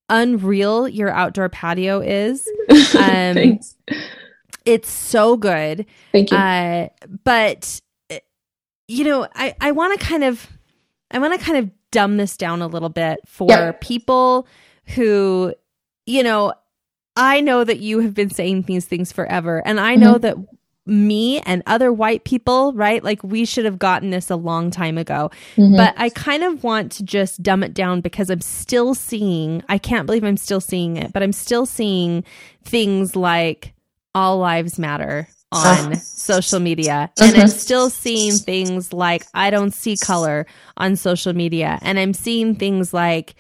unreal 0.09 0.89
your 0.89 1.11
outdoor 1.11 1.49
patio 1.49 2.01
is. 2.01 2.49
Um, 2.93 3.35
Thanks. 3.35 3.77
It's 4.65 4.91
so 4.91 5.37
good. 5.37 5.87
Thank 6.13 6.31
you. 6.31 6.37
Uh, 6.37 6.89
but 7.25 7.81
you 8.91 9.05
know, 9.05 9.27
I, 9.35 9.55
I 9.61 9.71
want 9.71 9.99
to 9.99 10.05
kind 10.05 10.25
of, 10.25 10.49
I 11.13 11.19
want 11.21 11.39
to 11.39 11.45
kind 11.45 11.59
of 11.59 11.71
dumb 11.93 12.17
this 12.17 12.37
down 12.37 12.61
a 12.61 12.67
little 12.67 12.89
bit 12.89 13.21
for 13.25 13.49
yep. 13.49 13.81
people 13.81 14.49
who, 14.97 15.55
you 16.07 16.25
know, 16.25 16.53
I 17.15 17.41
know 17.41 17.63
that 17.63 17.79
you 17.79 18.01
have 18.01 18.15
been 18.15 18.31
saying 18.31 18.63
these 18.63 18.87
things 18.87 19.13
forever. 19.13 19.63
And 19.65 19.79
I 19.79 19.95
know 19.95 20.15
mm-hmm. 20.15 20.23
that 20.23 20.37
me 20.87 21.39
and 21.41 21.63
other 21.67 21.93
white 21.93 22.25
people, 22.25 22.73
right? 22.73 23.05
Like 23.05 23.23
we 23.23 23.45
should 23.45 23.65
have 23.65 23.79
gotten 23.79 24.11
this 24.11 24.29
a 24.29 24.37
long 24.37 24.73
time 24.73 24.99
ago. 24.99 25.31
Mm-hmm. 25.57 25.77
But 25.77 25.95
I 25.97 26.09
kind 26.09 26.43
of 26.43 26.65
want 26.65 26.91
to 26.93 27.05
just 27.05 27.45
dumb 27.45 27.63
it 27.63 27.75
down 27.75 28.01
because 28.01 28.29
I'm 28.29 28.41
still 28.41 28.95
seeing, 28.95 29.63
I 29.69 29.79
can't 29.79 30.07
believe 30.07 30.25
I'm 30.25 30.37
still 30.37 30.61
seeing 30.61 30.97
it, 30.97 31.13
but 31.13 31.23
I'm 31.23 31.33
still 31.33 31.65
seeing 31.65 32.25
things 32.65 33.15
like 33.15 33.73
all 34.17 34.39
lives 34.39 34.81
matter 34.81 35.29
on 35.53 35.97
social 35.97 36.61
media. 36.61 37.11
And 37.21 37.37
I'm 37.37 37.49
still 37.49 37.91
seeing 37.91 38.35
things 38.35 38.93
like 38.93 39.27
I 39.35 39.51
don't 39.51 39.73
see 39.73 39.97
color 39.97 40.47
on 40.77 40.97
social 40.97 41.33
media. 41.33 41.79
And 41.83 41.99
I'm 41.99 42.15
seeing 42.15 42.55
things 42.55 42.95
like 42.95 43.35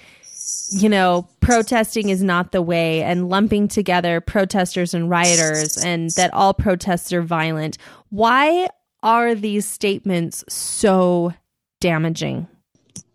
you 0.70 0.88
know, 0.88 1.29
protesting 1.40 2.09
is 2.09 2.23
not 2.23 2.53
the 2.53 2.62
way 2.62 3.03
and 3.03 3.29
lumping 3.29 3.68
together 3.68 4.20
protesters 4.20 4.94
and 4.94 5.11
rioters 5.11 5.77
and 5.77 6.11
that 6.11 6.33
all 6.33 6.55
protests 6.55 7.12
are 7.12 7.23
violent. 7.23 7.77
Why 8.11 8.68
are 9.03 9.35
these 9.35 9.66
statements 9.66 10.44
so 10.49 11.33
damaging? 11.81 12.46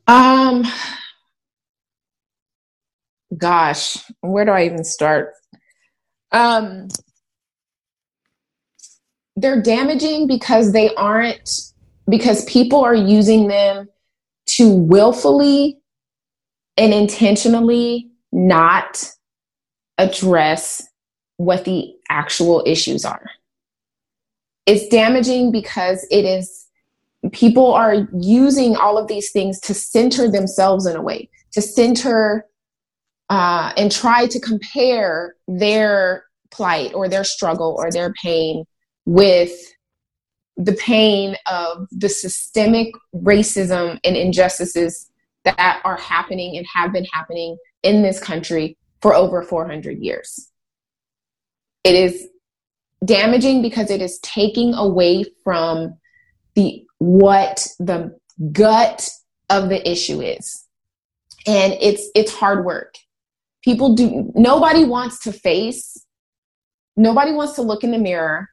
Um 0.07 0.65
gosh, 3.37 3.97
where 4.21 4.45
do 4.45 4.51
I 4.51 4.65
even 4.65 4.83
start? 4.83 5.31
Um 6.31 6.89
they're 9.35 9.61
damaging 9.61 10.27
because 10.27 10.71
they 10.71 10.93
aren't 10.95 11.71
because 12.09 12.45
people 12.45 12.83
are 12.83 12.95
using 12.95 13.47
them 13.47 13.89
to 14.45 14.73
willfully 14.73 15.79
and 16.77 16.93
intentionally 16.93 18.11
not 18.31 19.11
address 19.97 20.87
what 21.37 21.65
the 21.65 21.93
actual 22.09 22.63
issues 22.65 23.05
are. 23.05 23.29
It's 24.65 24.87
damaging 24.87 25.51
because 25.51 26.05
it 26.11 26.25
is 26.25 26.67
people 27.31 27.73
are 27.73 28.07
using 28.19 28.75
all 28.75 28.97
of 28.97 29.07
these 29.07 29.31
things 29.31 29.59
to 29.61 29.73
center 29.73 30.29
themselves 30.29 30.85
in 30.85 30.95
a 30.95 31.01
way, 31.01 31.29
to 31.51 31.61
center 31.61 32.45
uh, 33.29 33.73
and 33.75 33.91
try 33.91 34.27
to 34.27 34.39
compare 34.39 35.35
their 35.47 36.25
plight 36.51 36.93
or 36.93 37.09
their 37.09 37.23
struggle 37.23 37.75
or 37.77 37.91
their 37.91 38.13
pain 38.21 38.63
with 39.05 39.51
the 40.57 40.73
pain 40.73 41.35
of 41.51 41.87
the 41.91 42.09
systemic 42.09 42.93
racism 43.13 43.99
and 44.03 44.15
injustices 44.15 45.09
that 45.43 45.81
are 45.83 45.97
happening 45.97 46.57
and 46.57 46.65
have 46.73 46.91
been 46.91 47.05
happening 47.05 47.57
in 47.83 48.01
this 48.01 48.19
country 48.19 48.77
for 49.01 49.13
over 49.13 49.43
400 49.43 49.99
years. 49.99 50.49
It 51.83 51.93
is 51.93 52.27
damaging 53.03 53.61
because 53.61 53.91
it 53.91 54.01
is 54.01 54.17
taking 54.19 54.73
away 54.73 55.25
from 55.43 55.97
the 56.55 56.85
what 56.97 57.67
the 57.79 58.17
gut 58.51 59.09
of 59.49 59.69
the 59.69 59.87
issue 59.89 60.21
is. 60.21 60.65
And 61.45 61.73
it's 61.79 62.09
it's 62.15 62.33
hard 62.33 62.65
work. 62.65 62.95
People 63.61 63.93
do 63.93 64.31
nobody 64.33 64.83
wants 64.83 65.19
to 65.23 65.31
face 65.31 66.05
nobody 66.97 67.31
wants 67.31 67.53
to 67.53 67.61
look 67.61 67.83
in 67.83 67.91
the 67.91 67.97
mirror 67.97 68.49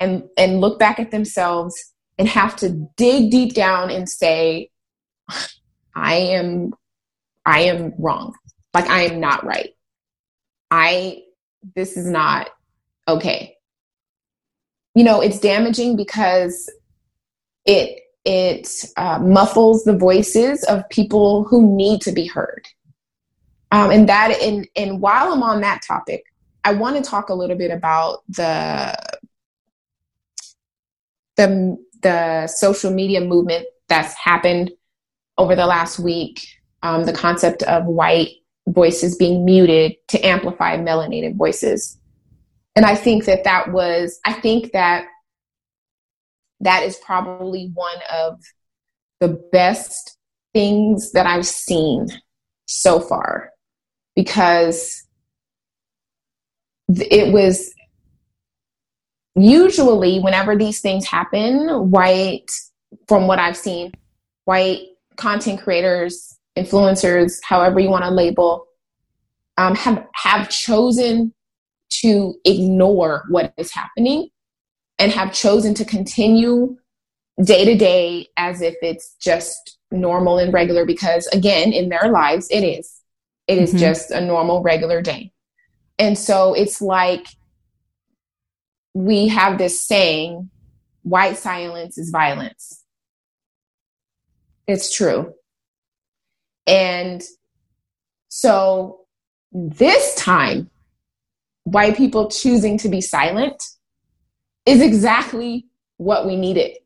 and 0.00 0.24
and 0.36 0.60
look 0.60 0.78
back 0.78 0.98
at 0.98 1.10
themselves 1.10 1.74
and 2.18 2.28
have 2.28 2.56
to 2.56 2.88
dig 2.96 3.30
deep 3.30 3.54
down 3.54 3.90
and 3.90 4.08
say 4.08 4.70
i 5.94 6.14
am 6.14 6.72
i 7.44 7.60
am 7.60 7.92
wrong. 7.98 8.34
Like 8.74 8.88
i 8.88 9.02
am 9.02 9.20
not 9.20 9.44
right. 9.44 9.70
I 10.70 11.22
this 11.74 11.96
is 11.96 12.06
not 12.06 12.50
okay. 13.08 13.56
You 14.94 15.04
know 15.04 15.20
it's 15.20 15.40
damaging 15.40 15.96
because 15.96 16.70
it 17.64 18.00
it 18.24 18.68
uh, 18.96 19.20
muffles 19.20 19.84
the 19.84 19.96
voices 19.96 20.64
of 20.64 20.88
people 20.88 21.44
who 21.44 21.76
need 21.76 22.00
to 22.02 22.12
be 22.12 22.26
heard. 22.26 22.66
Um, 23.72 23.90
and 23.90 24.08
that 24.08 24.40
and 24.40 24.68
and 24.76 25.00
while 25.00 25.32
i'm 25.32 25.42
on 25.42 25.60
that 25.62 25.82
topic 25.82 26.24
i 26.62 26.72
want 26.72 26.96
to 26.96 27.02
talk 27.02 27.30
a 27.30 27.34
little 27.34 27.56
bit 27.56 27.72
about 27.72 28.22
the 28.28 28.96
the 31.36 31.76
the 32.02 32.46
social 32.46 32.90
media 32.90 33.20
movement 33.20 33.66
that's 33.88 34.14
happened 34.14 34.70
over 35.38 35.54
the 35.54 35.66
last 35.66 35.98
week, 35.98 36.46
um, 36.82 37.04
the 37.04 37.12
concept 37.12 37.62
of 37.64 37.86
white 37.86 38.30
voices 38.68 39.16
being 39.16 39.44
muted 39.44 39.94
to 40.08 40.24
amplify 40.26 40.76
melanated 40.76 41.36
voices, 41.36 41.98
and 42.74 42.84
I 42.84 42.94
think 42.94 43.24
that 43.26 43.44
that 43.44 43.72
was 43.72 44.18
I 44.24 44.32
think 44.32 44.72
that 44.72 45.06
that 46.60 46.82
is 46.82 46.96
probably 46.96 47.70
one 47.74 47.98
of 48.12 48.40
the 49.20 49.28
best 49.52 50.16
things 50.54 51.12
that 51.12 51.26
I've 51.26 51.46
seen 51.46 52.08
so 52.66 53.00
far 53.00 53.50
because 54.14 55.06
it 56.88 57.32
was 57.32 57.72
usually 59.36 60.18
whenever 60.18 60.56
these 60.56 60.80
things 60.80 61.06
happen 61.06 61.90
white 61.90 62.50
from 63.06 63.26
what 63.26 63.38
i've 63.38 63.56
seen 63.56 63.92
white 64.44 64.80
content 65.16 65.60
creators 65.60 66.38
influencers 66.56 67.38
however 67.44 67.78
you 67.78 67.90
want 67.90 68.04
to 68.04 68.10
label 68.10 68.66
um, 69.58 69.74
have 69.74 70.06
have 70.14 70.48
chosen 70.48 71.32
to 71.88 72.34
ignore 72.44 73.24
what 73.28 73.52
is 73.56 73.72
happening 73.72 74.28
and 74.98 75.12
have 75.12 75.32
chosen 75.32 75.74
to 75.74 75.84
continue 75.84 76.76
day 77.44 77.64
to 77.64 77.76
day 77.76 78.26
as 78.36 78.62
if 78.62 78.74
it's 78.80 79.14
just 79.20 79.78
normal 79.90 80.38
and 80.38 80.52
regular 80.52 80.84
because 80.84 81.26
again 81.28 81.72
in 81.72 81.88
their 81.90 82.10
lives 82.10 82.48
it 82.50 82.62
is 82.62 83.02
it 83.46 83.58
is 83.58 83.70
mm-hmm. 83.70 83.78
just 83.78 84.10
a 84.10 84.20
normal 84.20 84.62
regular 84.62 85.02
day 85.02 85.30
and 85.98 86.18
so 86.18 86.54
it's 86.54 86.80
like 86.80 87.26
we 88.96 89.28
have 89.28 89.58
this 89.58 89.82
saying 89.82 90.48
white 91.02 91.36
silence 91.36 91.98
is 91.98 92.08
violence. 92.08 92.82
It's 94.66 94.96
true. 94.96 95.34
And 96.66 97.22
so 98.28 99.00
this 99.52 100.14
time, 100.14 100.70
white 101.64 101.94
people 101.94 102.30
choosing 102.30 102.78
to 102.78 102.88
be 102.88 103.02
silent 103.02 103.62
is 104.64 104.80
exactly 104.80 105.66
what 105.98 106.26
we 106.26 106.34
needed 106.34 106.78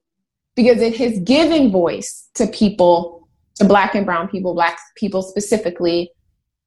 because 0.57 0.83
it 0.83 0.97
has 0.97 1.17
given 1.21 1.71
voice 1.71 2.29
to 2.35 2.49
people, 2.49 3.29
to 3.55 3.65
black 3.65 3.95
and 3.95 4.05
brown 4.05 4.27
people, 4.27 4.53
black 4.53 4.81
people 4.97 5.23
specifically, 5.23 6.11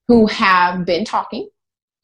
who 0.07 0.25
have 0.25 0.85
been 0.85 1.03
talking, 1.03 1.49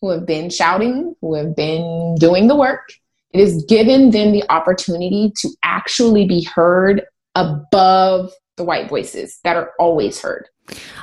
who 0.02 0.10
have 0.10 0.25
been 0.25 0.49
shouting, 0.49 1.15
who 1.21 1.36
have 1.36 1.56
been 1.56 2.15
doing 2.19 2.47
the 2.47 2.56
work, 2.56 2.91
it 3.33 3.39
has 3.41 3.63
given 3.65 4.11
them 4.11 4.31
the 4.31 4.43
opportunity 4.49 5.31
to 5.41 5.49
actually 5.63 6.27
be 6.27 6.43
heard 6.43 7.03
above 7.35 8.31
the 8.57 8.63
white 8.63 8.89
voices 8.89 9.39
that 9.43 9.55
are 9.55 9.71
always 9.79 10.19
heard. 10.19 10.47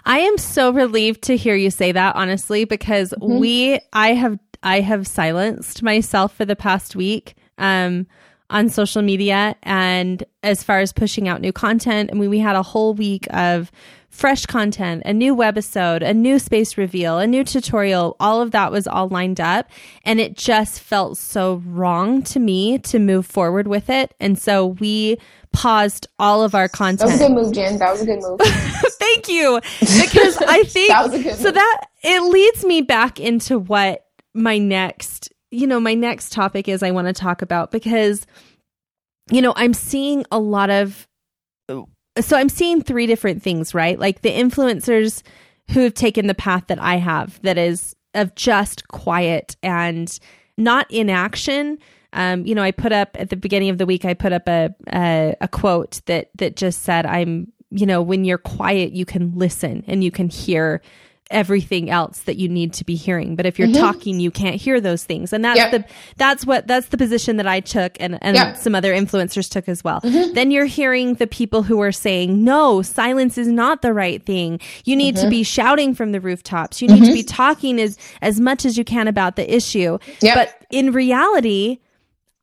I 0.05 0.21
am 0.21 0.39
so 0.39 0.71
relieved 0.71 1.23
to 1.23 1.37
hear 1.37 1.57
you 1.57 1.71
say 1.71 1.93
that 1.93 2.15
honestly 2.17 2.65
because 2.65 3.13
mm-hmm. 3.13 3.39
we 3.39 3.81
I 3.93 4.15
have 4.15 4.39
I 4.63 4.81
have 4.81 5.07
silenced 5.07 5.83
myself 5.83 6.35
for 6.35 6.45
the 6.45 6.57
past 6.57 6.95
week 6.95 7.35
um 7.59 8.07
on 8.51 8.69
social 8.69 9.03
media 9.03 9.57
and 9.63 10.25
as 10.43 10.63
far 10.63 10.79
as 10.81 10.93
pushing 10.93 11.29
out 11.29 11.41
new 11.41 11.53
content 11.53 12.11
I 12.13 12.17
mean 12.17 12.31
we 12.31 12.39
had 12.39 12.57
a 12.57 12.63
whole 12.63 12.95
week 12.95 13.27
of 13.31 13.71
fresh 14.17 14.47
content, 14.47 15.03
a 15.05 15.13
new 15.13 15.37
webisode, 15.37 16.03
a 16.03 16.15
new 16.15 16.39
space 16.39 16.79
reveal, 16.79 17.19
a 17.19 17.27
new 17.27 17.45
tutorial, 17.45 18.17
all 18.19 18.41
of 18.41 18.51
that 18.53 18.73
was 18.73 18.87
all 18.87 19.09
lined 19.09 19.41
up. 19.41 19.69
And 20.05 20.19
it 20.19 20.37
just 20.37 20.81
felt 20.81 21.19
so 21.19 21.63
wrong 21.67 22.23
to 22.23 22.41
me 22.41 22.79
to 22.79 22.99
move 22.99 23.27
forward 23.27 23.69
with 23.69 23.91
it. 23.91 24.15
And 24.19 24.39
so 24.39 24.67
we 24.67 25.19
paused 25.53 26.07
all 26.19 26.43
of 26.43 26.55
our 26.55 26.69
content. 26.69 27.01
That 27.01 27.07
was 27.07 27.21
a 27.21 27.29
good 27.29 27.35
move, 27.35 27.53
Jen. 27.53 27.79
That 27.79 27.93
was 27.93 28.03
a 28.03 28.07
good 28.07 28.21
move. 28.21 28.41
Thank 28.41 29.29
you. 29.29 29.61
Because 29.81 30.37
I 30.41 30.63
think 30.65 30.89
that 30.89 31.05
was 31.05 31.15
a 31.15 31.23
good 31.23 31.37
so 31.37 31.51
that 31.51 31.87
it 32.03 32.21
leads 32.23 32.65
me 32.65 32.81
back 32.81 33.21
into 33.21 33.59
what 33.59 34.07
my 34.35 34.59
next, 34.59 35.31
you 35.51 35.67
know, 35.67 35.81
my 35.81 35.95
next 35.95 36.33
topic 36.33 36.69
is 36.69 36.83
I 36.83 36.91
want 36.91 37.07
to 37.07 37.13
talk 37.13 37.43
about 37.43 37.71
because 37.71 38.27
you 39.31 39.43
know, 39.43 39.53
I'm 39.57 39.75
seeing 39.75 40.25
a 40.31 40.39
lot 40.39 40.71
of 40.71 41.09
so 41.69 42.37
I'm 42.37 42.49
seeing 42.49 42.83
three 42.83 43.07
different 43.07 43.43
things, 43.43 43.75
right? 43.75 43.99
Like 43.99 44.23
the 44.23 44.31
influencers 44.31 45.23
who 45.73 45.81
have 45.81 45.95
taken 45.95 46.29
the 46.29 46.35
path 46.35 46.65
that 46.69 46.81
I 46.81 46.97
have, 46.97 47.41
that 47.43 47.59
is 47.59 47.95
of 48.15 48.35
just 48.35 48.89
quiet 48.89 49.57
and 49.63 50.19
not 50.57 50.91
inaction. 50.91 51.79
Um, 52.15 52.47
you 52.47 52.55
know, 52.55 52.63
I 52.63 52.71
put 52.71 52.93
up 52.93 53.17
at 53.19 53.29
the 53.29 53.37
beginning 53.37 53.69
of 53.69 53.79
the 53.79 53.85
week, 53.85 54.05
I 54.05 54.15
put 54.15 54.33
up 54.33 54.49
a, 54.49 54.75
a, 54.93 55.35
a 55.43 55.49
quote 55.49 56.01
that 56.07 56.31
that 56.37 56.57
just 56.57 56.83
said, 56.83 57.05
"I'm, 57.05 57.53
you 57.71 57.85
know, 57.85 58.01
when 58.01 58.25
you're 58.25 58.39
quiet, 58.39 58.93
you 58.93 59.05
can 59.05 59.37
listen 59.37 59.85
and 59.87 60.03
you 60.03 60.11
can 60.11 60.29
hear." 60.29 60.81
Everything 61.31 61.91
else 61.91 62.21
that 62.21 62.37
you 62.37 62.49
need 62.49 62.73
to 62.73 62.85
be 62.85 62.95
hearing 62.95 63.35
but 63.35 63.47
if 63.47 63.59
you're 63.59 63.67
mm-hmm. 63.67 63.81
talking 63.81 64.21
you 64.21 64.31
can't 64.31 64.57
hear 64.57 64.81
those 64.81 65.05
things 65.05 65.33
and 65.33 65.45
that's 65.45 65.59
yep. 65.59 65.71
the 65.73 65.85
that's 66.17 66.47
what 66.47 66.67
that's 66.69 66.89
the 66.89 66.97
position 66.97 67.37
that 67.37 67.49
i 67.49 67.59
took 67.59 67.97
and 68.01 68.17
and 68.23 68.37
yep. 68.37 68.57
some 68.57 68.75
other 68.77 68.93
influencers 68.93 69.51
took 69.51 69.69
as 69.69 69.83
well 69.83 70.01
mm-hmm. 70.03 70.35
then 70.35 70.53
you're 70.53 70.67
hearing 70.67 71.15
the 71.15 71.27
people 71.27 71.65
who 71.65 71.81
are 71.81 71.91
saying 71.91 72.45
no 72.45 72.81
silence 72.81 73.37
is 73.37 73.49
not 73.49 73.83
the 73.83 73.93
right 73.93 74.25
thing 74.25 74.61
you 74.85 74.95
need 74.95 75.17
mm-hmm. 75.17 75.25
to 75.25 75.31
be 75.31 75.43
shouting 75.43 75.95
from 75.95 76.13
the 76.13 76.21
rooftops 76.21 76.81
you 76.81 76.87
need 76.87 77.05
to 77.05 77.13
be 77.13 77.25
mm-hmm. 77.25 77.35
talking 77.35 77.81
as 77.81 77.99
as 78.23 78.39
much 78.39 78.65
as 78.65 78.79
you 78.79 78.85
can 78.85 79.09
about 79.09 79.35
the 79.35 79.55
issue 79.55 79.99
yep. 80.21 80.37
but 80.37 80.67
in 80.71 80.93
reality 80.93 81.79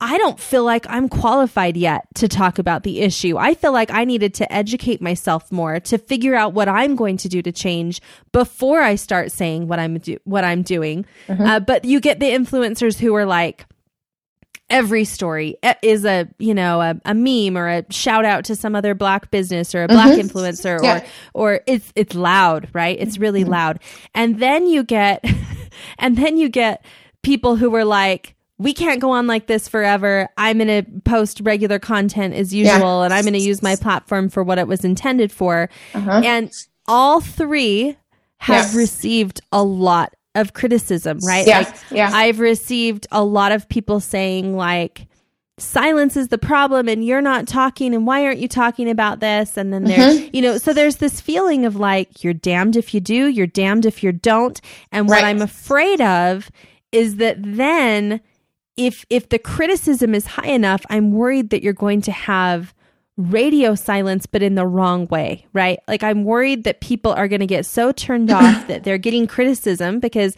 I 0.06 0.18
don't 0.18 0.38
feel 0.38 0.66
like 0.66 0.86
I'm 0.90 1.08
qualified 1.08 1.78
yet 1.78 2.06
to 2.16 2.28
talk 2.28 2.60
about 2.60 2.84
the 2.84 3.00
issue. 3.00 3.38
I 3.38 3.54
feel 3.54 3.72
like 3.72 3.90
I 3.90 4.04
needed 4.04 4.34
to 4.36 4.52
educate 4.52 5.02
myself 5.02 5.50
more 5.50 5.80
to 5.80 5.98
figure 5.98 6.36
out 6.36 6.52
what 6.54 6.68
I'm 6.68 6.98
going 6.98 7.16
to 7.18 7.30
do 7.30 7.42
to 7.42 7.54
change 7.54 8.02
before 8.34 8.82
I 8.82 8.96
start 8.96 9.32
saying 9.32 9.70
what 9.70 9.80
I'm 9.80 10.00
do- 10.00 10.20
what 10.26 10.44
I'm 10.44 10.62
doing. 10.62 11.06
Mm-hmm. 11.30 11.42
Uh, 11.42 11.60
but 11.62 11.86
you 11.86 12.02
get 12.02 12.20
the 12.20 12.26
influencers 12.26 13.00
who 13.00 13.16
are 13.16 13.26
like, 13.26 13.66
every 14.70 15.06
story 15.06 15.56
is 15.82 16.04
a 16.04 16.28
you 16.38 16.54
know 16.54 16.82
a, 16.82 17.00
a, 17.06 17.14
meme 17.14 17.58
or 17.58 17.70
a 17.70 17.86
shout 17.90 18.26
out 18.26 18.44
to 18.46 18.58
some 18.58 18.76
other 18.76 18.94
black 18.94 19.32
business 19.32 19.74
or 19.74 19.84
a 19.84 19.88
black 19.88 20.18
mm-hmm. 20.18 20.28
influencer 20.28 20.84
yeah. 20.84 21.06
or 21.34 21.54
or 21.54 21.62
it's 21.68 21.94
it's 21.96 22.16
loud 22.16 22.68
right 22.74 22.98
it's 23.00 23.18
really 23.18 23.42
mm-hmm. 23.42 23.52
loud 23.52 23.80
and 24.16 24.40
then 24.40 24.66
you 24.66 24.84
get 24.84 25.24
and 26.00 26.18
then 26.18 26.38
you 26.38 26.50
get 26.50 26.84
people 27.22 27.58
who 27.58 27.70
were 27.70 27.86
like 27.86 28.36
we 28.58 28.74
can't 28.74 29.02
go 29.02 29.12
on 29.12 29.28
like 29.28 29.48
this 29.48 29.68
forever. 29.68 30.30
I'm 30.38 30.60
going 30.60 30.68
to 30.68 30.90
post 31.02 31.42
regular 31.44 31.80
content 31.80 32.34
as 32.34 32.54
usual 32.54 33.00
yeah. 33.00 33.06
and 33.06 33.14
I'm 33.14 33.24
going 33.24 33.34
to 33.34 33.40
use 33.40 33.62
my 33.62 33.76
platform 33.76 34.30
for 34.30 34.44
what 34.44 34.60
it 34.60 34.68
was 34.68 34.86
intended 34.86 35.32
for. 35.32 35.70
Uh-huh. 35.94 36.22
And 36.24 36.52
all 36.88 37.20
three 37.20 37.98
have 38.38 38.66
yes. 38.66 38.76
received 38.76 39.42
a 39.52 39.64
lot 39.64 40.14
of 40.36 40.54
criticism, 40.54 41.20
right? 41.20 41.48
Yeah. 41.48 41.60
Like, 41.60 41.76
yeah. 41.92 42.10
I've 42.14 42.40
received 42.40 43.08
a 43.12 43.24
lot 43.24 43.52
of 43.52 43.68
people 43.70 44.00
saying 44.00 44.56
like 44.56 45.08
silence 45.58 46.18
is 46.18 46.30
the 46.30 46.38
problem 46.38 46.88
and 46.88 47.06
you're 47.06 47.22
not 47.22 47.48
talking 47.48 47.94
and 47.94 48.08
why 48.08 48.26
aren't 48.26 48.40
you 48.40 48.48
talking 48.48 48.90
about 48.90 49.20
this 49.20 49.56
and 49.56 49.72
then 49.72 49.84
there 49.84 50.00
mm-hmm. 50.00 50.36
you 50.36 50.42
know 50.42 50.58
so 50.58 50.74
there's 50.74 50.96
this 50.96 51.22
feeling 51.22 51.64
of 51.64 51.76
like 51.76 52.24
you're 52.24 52.34
damned 52.34 52.76
if 52.76 52.92
you 52.92 53.00
do 53.00 53.28
you're 53.28 53.46
damned 53.46 53.86
if 53.86 54.02
you 54.02 54.12
don't 54.12 54.62
and 54.92 55.08
what 55.08 55.22
right. 55.22 55.26
i'm 55.26 55.44
afraid 55.44 56.02
of 56.02 56.50
is 56.92 57.18
that 57.18 57.38
then 57.40 58.20
if 58.78 59.06
if 59.10 59.30
the 59.30 59.40
criticism 59.40 60.16
is 60.16 60.26
high 60.26 60.50
enough 60.50 60.86
i'm 60.90 61.12
worried 61.12 61.50
that 61.50 61.64
you're 61.64 61.74
going 61.74 62.02
to 62.02 62.12
have 62.12 62.74
radio 63.18 63.76
silence, 63.76 64.26
but 64.26 64.42
in 64.42 64.56
the 64.56 64.66
wrong 64.66 65.08
way, 65.08 65.46
right? 65.54 65.80
Like 65.88 66.04
I'm 66.04 66.24
worried 66.24 66.64
that 66.64 66.82
people 66.82 67.14
are 67.14 67.28
going 67.28 67.42
to 67.42 67.48
get 67.48 67.66
so 67.66 67.92
turned 67.92 68.32
off 68.32 68.68
that 68.68 68.84
they're 68.84 68.98
getting 68.98 69.28
criticism 69.28 70.00
because 70.00 70.36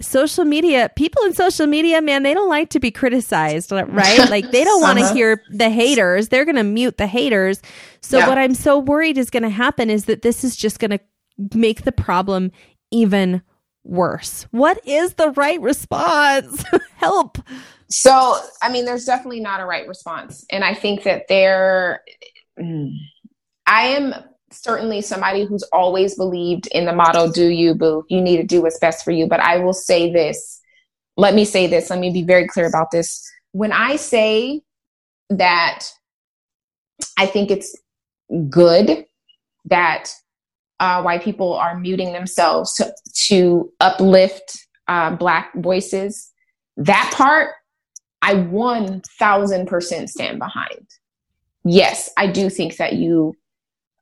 social 0.00 0.44
media, 0.44 0.90
people 0.96 1.22
in 1.24 1.34
social 1.34 1.66
media, 1.66 2.00
man, 2.00 2.22
they 2.22 2.34
don't 2.34 2.48
like 2.48 2.70
to 2.70 2.80
be 2.80 2.90
criticized, 2.90 3.72
right? 3.72 4.18
Like 4.30 4.50
they 4.50 4.64
don't 4.64 4.80
want 4.80 4.98
to 4.98 5.04
uh-huh. 5.04 5.14
hear 5.14 5.42
the 5.50 5.70
haters. 5.70 6.28
They're 6.28 6.44
going 6.44 6.56
to 6.56 6.62
mute 6.62 6.98
the 6.98 7.06
haters. 7.06 7.60
So 8.00 8.18
yeah. 8.18 8.28
what 8.28 8.38
I'm 8.38 8.54
so 8.54 8.78
worried 8.78 9.18
is 9.18 9.30
going 9.30 9.42
to 9.42 9.48
happen 9.48 9.90
is 9.90 10.06
that 10.06 10.22
this 10.22 10.44
is 10.44 10.56
just 10.56 10.78
going 10.78 10.92
to 10.92 11.00
make 11.54 11.82
the 11.82 11.92
problem 11.92 12.50
even 12.90 13.42
worse. 13.84 14.46
What 14.50 14.86
is 14.86 15.14
the 15.14 15.30
right 15.32 15.60
response? 15.60 16.64
Help. 16.96 17.38
So, 17.88 18.38
I 18.62 18.70
mean, 18.70 18.84
there's 18.84 19.04
definitely 19.04 19.40
not 19.40 19.60
a 19.60 19.66
right 19.66 19.86
response. 19.86 20.46
And 20.50 20.64
I 20.64 20.74
think 20.74 21.02
that 21.02 21.28
there, 21.28 22.02
I 22.58 23.82
am 23.82 24.14
certainly 24.50 25.00
somebody 25.00 25.44
who's 25.44 25.62
always 25.72 26.14
believed 26.14 26.68
in 26.68 26.84
the 26.84 26.92
motto, 26.92 27.30
do 27.30 27.48
you, 27.48 27.74
boo? 27.74 28.04
You 28.08 28.20
need 28.20 28.38
to 28.38 28.44
do 28.44 28.62
what's 28.62 28.78
best 28.78 29.04
for 29.04 29.10
you. 29.10 29.26
But 29.26 29.40
I 29.40 29.58
will 29.58 29.74
say 29.74 30.12
this. 30.12 30.60
Let 31.16 31.34
me 31.34 31.44
say 31.44 31.66
this. 31.66 31.90
Let 31.90 31.98
me 31.98 32.10
be 32.10 32.22
very 32.22 32.48
clear 32.48 32.66
about 32.66 32.90
this. 32.90 33.30
When 33.52 33.72
I 33.72 33.96
say 33.96 34.62
that 35.28 35.84
I 37.18 37.26
think 37.26 37.50
it's 37.50 37.76
good 38.48 39.04
that 39.66 40.10
uh, 40.82 41.00
white 41.00 41.22
people 41.22 41.54
are 41.54 41.78
muting 41.78 42.12
themselves 42.12 42.74
to, 42.74 42.92
to 43.14 43.72
uplift 43.78 44.66
uh, 44.88 45.14
Black 45.14 45.54
voices, 45.54 46.32
that 46.76 47.12
part 47.14 47.50
I 48.20 48.34
1000% 48.34 50.08
stand 50.08 50.38
behind. 50.40 50.86
Yes, 51.64 52.10
I 52.16 52.26
do 52.26 52.50
think 52.50 52.78
that 52.78 52.94
you 52.94 53.36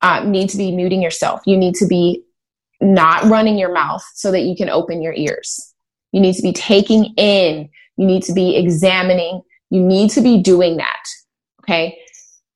uh, 0.01 0.25
need 0.25 0.49
to 0.51 0.57
be 0.57 0.75
muting 0.75 1.03
yourself. 1.03 1.43
You 1.45 1.59
need 1.59 1.75
to 1.75 1.87
be 1.87 2.25
not 2.81 3.25
running 3.25 3.59
your 3.59 3.75
mouth 3.75 4.03
so 4.15 4.33
that 4.33 4.41
you 4.41 4.57
can 4.57 4.71
open 4.71 5.03
your 5.03 5.13
ears. 5.13 5.75
You 6.13 6.23
need 6.23 6.35
to 6.37 6.43
be 6.43 6.55
taking 6.55 7.13
in, 7.19 7.69
you 7.99 8.07
need 8.07 8.23
to 8.23 8.33
be 8.33 8.57
examining, 8.57 9.43
you 9.69 9.83
need 9.83 10.09
to 10.13 10.23
be 10.23 10.43
doing 10.43 10.79
that. 10.79 11.03
Okay. 11.63 12.00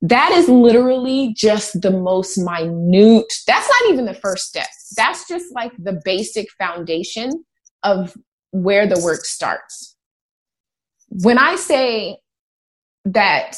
That 0.06 0.32
is 0.32 0.48
literally 0.48 1.32
just 1.34 1.80
the 1.80 1.90
most 1.90 2.38
minute. 2.38 3.32
That's 3.46 3.68
not 3.68 3.92
even 3.92 4.04
the 4.04 4.14
first 4.14 4.46
step. 4.46 4.68
That's 4.96 5.26
just 5.26 5.46
like 5.54 5.72
the 5.78 6.00
basic 6.04 6.48
foundation 6.58 7.44
of 7.82 8.14
where 8.50 8.86
the 8.86 9.00
work 9.00 9.24
starts 9.24 9.94
when 11.22 11.38
I 11.38 11.56
say 11.56 12.18
that, 13.04 13.56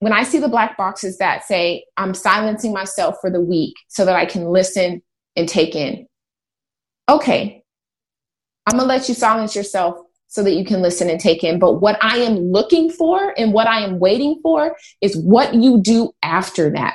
when 0.00 0.12
I 0.12 0.24
see 0.24 0.38
the 0.38 0.48
black 0.48 0.76
boxes 0.76 1.18
that 1.18 1.44
say, 1.44 1.84
I'm 1.96 2.14
silencing 2.14 2.72
myself 2.72 3.16
for 3.20 3.30
the 3.30 3.40
week 3.40 3.74
so 3.88 4.04
that 4.04 4.16
I 4.16 4.26
can 4.26 4.46
listen 4.46 5.02
and 5.36 5.48
take 5.48 5.74
in, 5.74 6.06
okay, 7.08 7.62
I'm 8.66 8.78
gonna 8.78 8.88
let 8.88 9.08
you 9.08 9.14
silence 9.14 9.54
yourself 9.54 9.98
so 10.34 10.42
that 10.42 10.54
you 10.54 10.64
can 10.64 10.82
listen 10.82 11.08
and 11.08 11.20
take 11.20 11.44
in. 11.44 11.60
But 11.60 11.74
what 11.74 11.96
I 12.02 12.18
am 12.18 12.50
looking 12.50 12.90
for 12.90 13.32
and 13.38 13.52
what 13.52 13.68
I 13.68 13.80
am 13.80 14.00
waiting 14.00 14.40
for 14.42 14.76
is 15.00 15.16
what 15.16 15.54
you 15.54 15.80
do 15.80 16.10
after 16.24 16.70
that. 16.72 16.94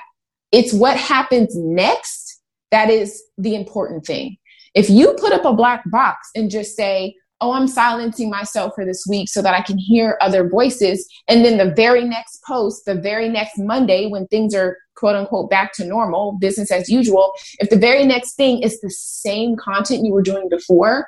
It's 0.51 0.73
what 0.73 0.97
happens 0.97 1.55
next 1.55 2.41
that 2.71 2.89
is 2.89 3.23
the 3.37 3.55
important 3.55 4.05
thing. 4.05 4.37
If 4.75 4.89
you 4.89 5.13
put 5.13 5.31
up 5.31 5.45
a 5.45 5.53
black 5.53 5.89
box 5.89 6.29
and 6.35 6.51
just 6.51 6.75
say, 6.75 7.15
oh, 7.41 7.53
I'm 7.53 7.67
silencing 7.67 8.29
myself 8.29 8.73
for 8.75 8.85
this 8.85 9.05
week 9.09 9.29
so 9.29 9.41
that 9.41 9.53
I 9.53 9.61
can 9.61 9.77
hear 9.77 10.17
other 10.19 10.47
voices. 10.47 11.07
And 11.29 11.45
then 11.45 11.57
the 11.57 11.73
very 11.73 12.03
next 12.03 12.43
post, 12.45 12.83
the 12.85 12.95
very 12.95 13.29
next 13.29 13.57
Monday, 13.57 14.07
when 14.07 14.27
things 14.27 14.53
are 14.53 14.77
quote 14.95 15.15
unquote 15.15 15.49
back 15.49 15.71
to 15.73 15.85
normal, 15.85 16.33
business 16.33 16.71
as 16.71 16.89
usual, 16.89 17.31
if 17.59 17.69
the 17.69 17.77
very 17.77 18.05
next 18.05 18.33
thing 18.33 18.61
is 18.61 18.81
the 18.81 18.91
same 18.91 19.55
content 19.55 20.03
you 20.03 20.11
were 20.11 20.21
doing 20.21 20.49
before, 20.49 21.07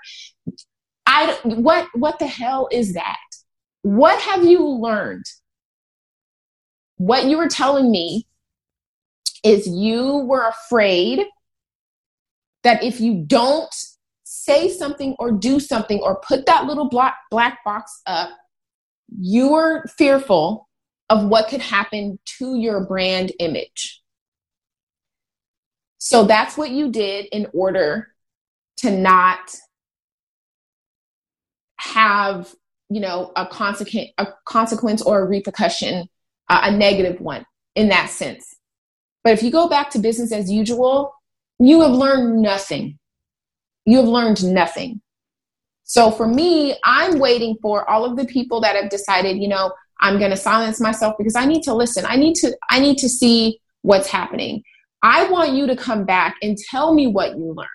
I 1.05 1.37
what 1.43 1.87
what 1.93 2.19
the 2.19 2.27
hell 2.27 2.67
is 2.71 2.93
that? 2.93 3.17
What 3.81 4.19
have 4.21 4.45
you 4.45 4.63
learned? 4.65 5.25
What 6.97 7.25
you 7.25 7.37
were 7.37 7.49
telling 7.49 7.91
me 7.91 8.27
is 9.43 9.67
you 9.67 10.17
were 10.17 10.47
afraid 10.47 11.25
that 12.63 12.83
if 12.83 13.01
you 13.01 13.23
don't 13.25 13.73
say 14.23 14.69
something 14.69 15.15
or 15.19 15.31
do 15.31 15.59
something 15.59 15.99
or 15.99 16.21
put 16.21 16.45
that 16.45 16.65
little 16.65 16.89
black, 16.89 17.17
black 17.31 17.63
box 17.65 18.01
up, 18.05 18.29
you're 19.19 19.83
fearful 19.97 20.69
of 21.09 21.25
what 21.25 21.49
could 21.49 21.61
happen 21.61 22.19
to 22.25 22.55
your 22.55 22.85
brand 22.85 23.31
image. 23.39 24.01
So 25.97 26.23
that's 26.23 26.57
what 26.57 26.71
you 26.71 26.91
did 26.91 27.25
in 27.31 27.47
order 27.53 28.13
to 28.77 28.91
not 28.91 29.55
have, 31.81 32.53
you 32.89 32.99
know, 32.99 33.31
a 33.35 33.45
consequence, 33.45 34.09
a 34.17 34.27
consequence 34.45 35.01
or 35.01 35.21
a 35.21 35.25
repercussion, 35.25 36.07
uh, 36.49 36.61
a 36.63 36.71
negative 36.71 37.19
one 37.21 37.45
in 37.75 37.89
that 37.89 38.09
sense. 38.09 38.55
But 39.23 39.33
if 39.33 39.43
you 39.43 39.51
go 39.51 39.67
back 39.67 39.91
to 39.91 39.99
business 39.99 40.31
as 40.31 40.51
usual, 40.51 41.13
you 41.59 41.81
have 41.81 41.91
learned 41.91 42.41
nothing 42.41 42.97
you 43.85 43.97
have 43.97 44.07
learned 44.07 44.43
nothing. 44.43 45.01
So 45.83 46.11
for 46.11 46.27
me, 46.27 46.75
I'm 46.83 47.19
waiting 47.19 47.57
for 47.61 47.89
all 47.89 48.05
of 48.05 48.15
the 48.15 48.25
people 48.25 48.61
that 48.61 48.75
have 48.75 48.89
decided, 48.89 49.37
you 49.37 49.47
know, 49.47 49.73
I'm 49.99 50.19
going 50.19 50.31
to 50.31 50.37
silence 50.37 50.79
myself 50.79 51.15
because 51.17 51.35
I 51.35 51.45
need 51.45 51.63
to 51.63 51.73
listen. 51.73 52.05
I 52.07 52.15
need 52.15 52.35
to 52.35 52.55
I 52.69 52.79
need 52.79 52.97
to 52.99 53.09
see 53.09 53.59
what's 53.81 54.07
happening. 54.07 54.63
I 55.03 55.29
want 55.29 55.53
you 55.53 55.67
to 55.67 55.75
come 55.75 56.05
back 56.05 56.35
and 56.41 56.57
tell 56.57 56.93
me 56.93 57.07
what 57.07 57.37
you 57.37 57.53
learned. 57.53 57.69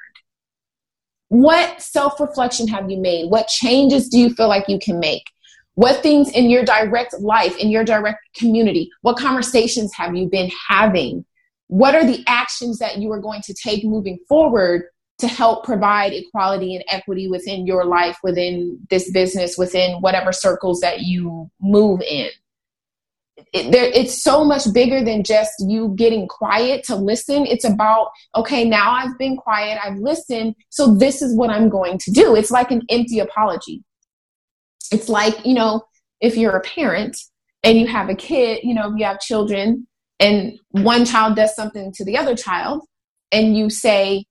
What 1.29 1.83
self-reflection 1.83 2.68
have 2.68 2.91
you 2.91 2.99
made? 2.99 3.31
What 3.31 3.49
changes 3.49 4.09
do 4.09 4.18
you 4.18 4.31
feel 4.35 4.49
like 4.49 4.68
you 4.68 4.79
can 4.79 4.99
make? 4.99 5.24
What 5.74 6.03
things 6.03 6.31
in 6.31 6.49
your 6.49 6.64
direct 6.64 7.18
life, 7.20 7.57
in 7.59 7.68
your 7.68 7.85
direct 7.85 8.20
community, 8.37 8.91
what 9.03 9.18
conversations 9.18 9.93
have 9.95 10.16
you 10.16 10.29
been 10.29 10.51
having? 10.68 11.24
What 11.68 11.95
are 11.95 12.07
the 12.07 12.22
actions 12.27 12.79
that 12.79 12.99
you 12.99 13.11
are 13.12 13.20
going 13.20 13.43
to 13.43 13.55
take 13.55 13.85
moving 13.85 14.18
forward 14.29 14.85
to 15.18 15.29
help 15.29 15.64
provide 15.64 16.12
equality 16.12 16.77
and 16.77 16.85
equity 16.91 17.29
within 17.29 17.66
your 17.66 17.85
life, 17.85 18.18
within 18.22 18.79
this 18.91 19.11
business, 19.11 19.59
within 19.59 20.01
whatever 20.01 20.33
circles 20.33 20.81
that 20.81 21.01
you 21.01 21.51
move 21.61 22.01
in. 22.03 22.29
It, 23.57 23.72
there, 23.72 23.86
it's 23.86 24.22
so 24.22 24.44
much 24.44 24.70
bigger 24.74 25.02
than 25.02 25.24
just 25.24 25.52
you 25.61 25.94
getting 25.96 26.28
quiet 26.28 26.84
to 26.84 26.94
listen. 26.94 27.46
It's 27.46 27.64
about, 27.64 28.11
okay, 28.34 28.68
now 28.68 28.92
I've 28.92 29.16
been 29.16 29.38
quiet, 29.38 29.78
I've 29.82 29.96
listened, 29.96 30.54
so 30.68 30.94
this 30.94 31.22
is 31.22 31.34
what 31.34 31.48
I'm 31.48 31.70
going 31.70 31.98
to 32.00 32.11
do. 32.11 32.36
It's 32.36 32.50
like 32.50 32.70
an 32.70 32.82
empty 32.90 33.18
apology. 33.18 33.82
It's 34.92 35.09
like, 35.09 35.46
you 35.46 35.54
know, 35.54 35.82
if 36.20 36.36
you're 36.36 36.54
a 36.57 36.61
parent 36.61 37.16
and 37.62 37.78
you 37.78 37.86
have 37.86 38.11
a 38.11 38.14
kid, 38.14 38.61
you 38.62 38.74
know, 38.74 38.92
if 38.92 38.98
you 38.98 39.07
have 39.07 39.20
children 39.20 39.86
and 40.20 40.59
one 40.70 41.07
child 41.07 41.34
does 41.36 41.54
something 41.57 41.92
to 41.94 42.04
the 42.04 42.18
other 42.18 42.36
child, 42.36 42.82
and 43.32 43.57
you 43.57 43.70
say, 43.70 44.24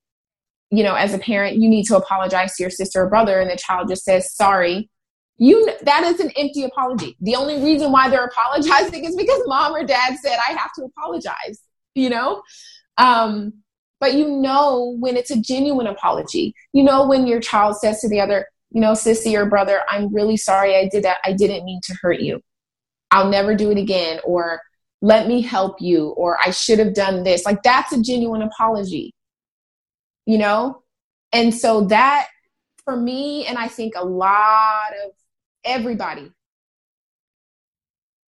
you 0.69 0.83
know, 0.83 0.95
as 0.95 1.13
a 1.13 1.19
parent, 1.19 1.57
you 1.57 1.67
need 1.67 1.85
to 1.85 1.97
apologize 1.97 2.55
to 2.55 2.63
your 2.63 2.69
sister 2.69 3.03
or 3.03 3.09
brother, 3.09 3.39
and 3.39 3.49
the 3.49 3.57
child 3.57 3.89
just 3.89 4.03
says 4.03 4.33
sorry, 4.35 4.89
You 5.37 5.69
that 5.81 6.03
is 6.03 6.19
an 6.19 6.31
empty 6.37 6.63
apology. 6.63 7.17
The 7.19 7.35
only 7.35 7.61
reason 7.61 7.91
why 7.91 8.09
they're 8.09 8.25
apologizing 8.25 9.03
is 9.03 9.15
because 9.15 9.41
mom 9.45 9.75
or 9.75 9.83
dad 9.83 10.15
said 10.21 10.37
I 10.47 10.53
have 10.53 10.71
to 10.73 10.83
apologize, 10.83 11.61
you 11.93 12.09
know? 12.09 12.41
Um 12.97 13.53
but 13.99 14.13
you 14.13 14.29
know 14.29 14.95
when 14.99 15.17
it's 15.17 15.31
a 15.31 15.39
genuine 15.39 15.87
apology. 15.87 16.53
You 16.73 16.83
know 16.83 17.07
when 17.07 17.27
your 17.27 17.39
child 17.41 17.77
says 17.77 17.99
to 18.01 18.09
the 18.09 18.21
other, 18.21 18.47
you 18.71 18.79
know, 18.79 18.91
sissy 18.91 19.37
or 19.37 19.45
brother, 19.45 19.81
I'm 19.89 20.13
really 20.13 20.37
sorry 20.37 20.75
I 20.75 20.87
did 20.87 21.03
that. 21.03 21.17
I 21.25 21.33
didn't 21.33 21.65
mean 21.65 21.81
to 21.83 21.95
hurt 22.01 22.19
you. 22.19 22.41
I'll 23.11 23.29
never 23.29 23.55
do 23.55 23.71
it 23.71 23.77
again 23.77 24.19
or 24.23 24.61
let 25.01 25.27
me 25.27 25.41
help 25.41 25.81
you 25.81 26.09
or 26.09 26.37
I 26.43 26.51
should 26.51 26.79
have 26.79 26.93
done 26.93 27.23
this. 27.23 27.45
Like 27.45 27.61
that's 27.61 27.91
a 27.91 28.01
genuine 28.01 28.41
apology. 28.41 29.13
You 30.25 30.37
know? 30.37 30.81
And 31.33 31.53
so 31.53 31.85
that 31.85 32.27
for 32.85 32.95
me 32.95 33.45
and 33.45 33.57
I 33.57 33.67
think 33.67 33.95
a 33.95 34.05
lot 34.05 34.91
of 35.05 35.11
everybody. 35.65 36.31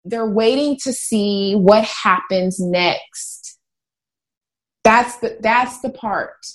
They're 0.04 0.30
waiting 0.30 0.78
to 0.84 0.92
see 0.92 1.54
what 1.54 1.84
happens 1.84 2.60
next. 2.60 3.58
That's 4.84 5.16
the 5.16 5.36
that's 5.40 5.80
the 5.80 5.90
part. 5.90 6.46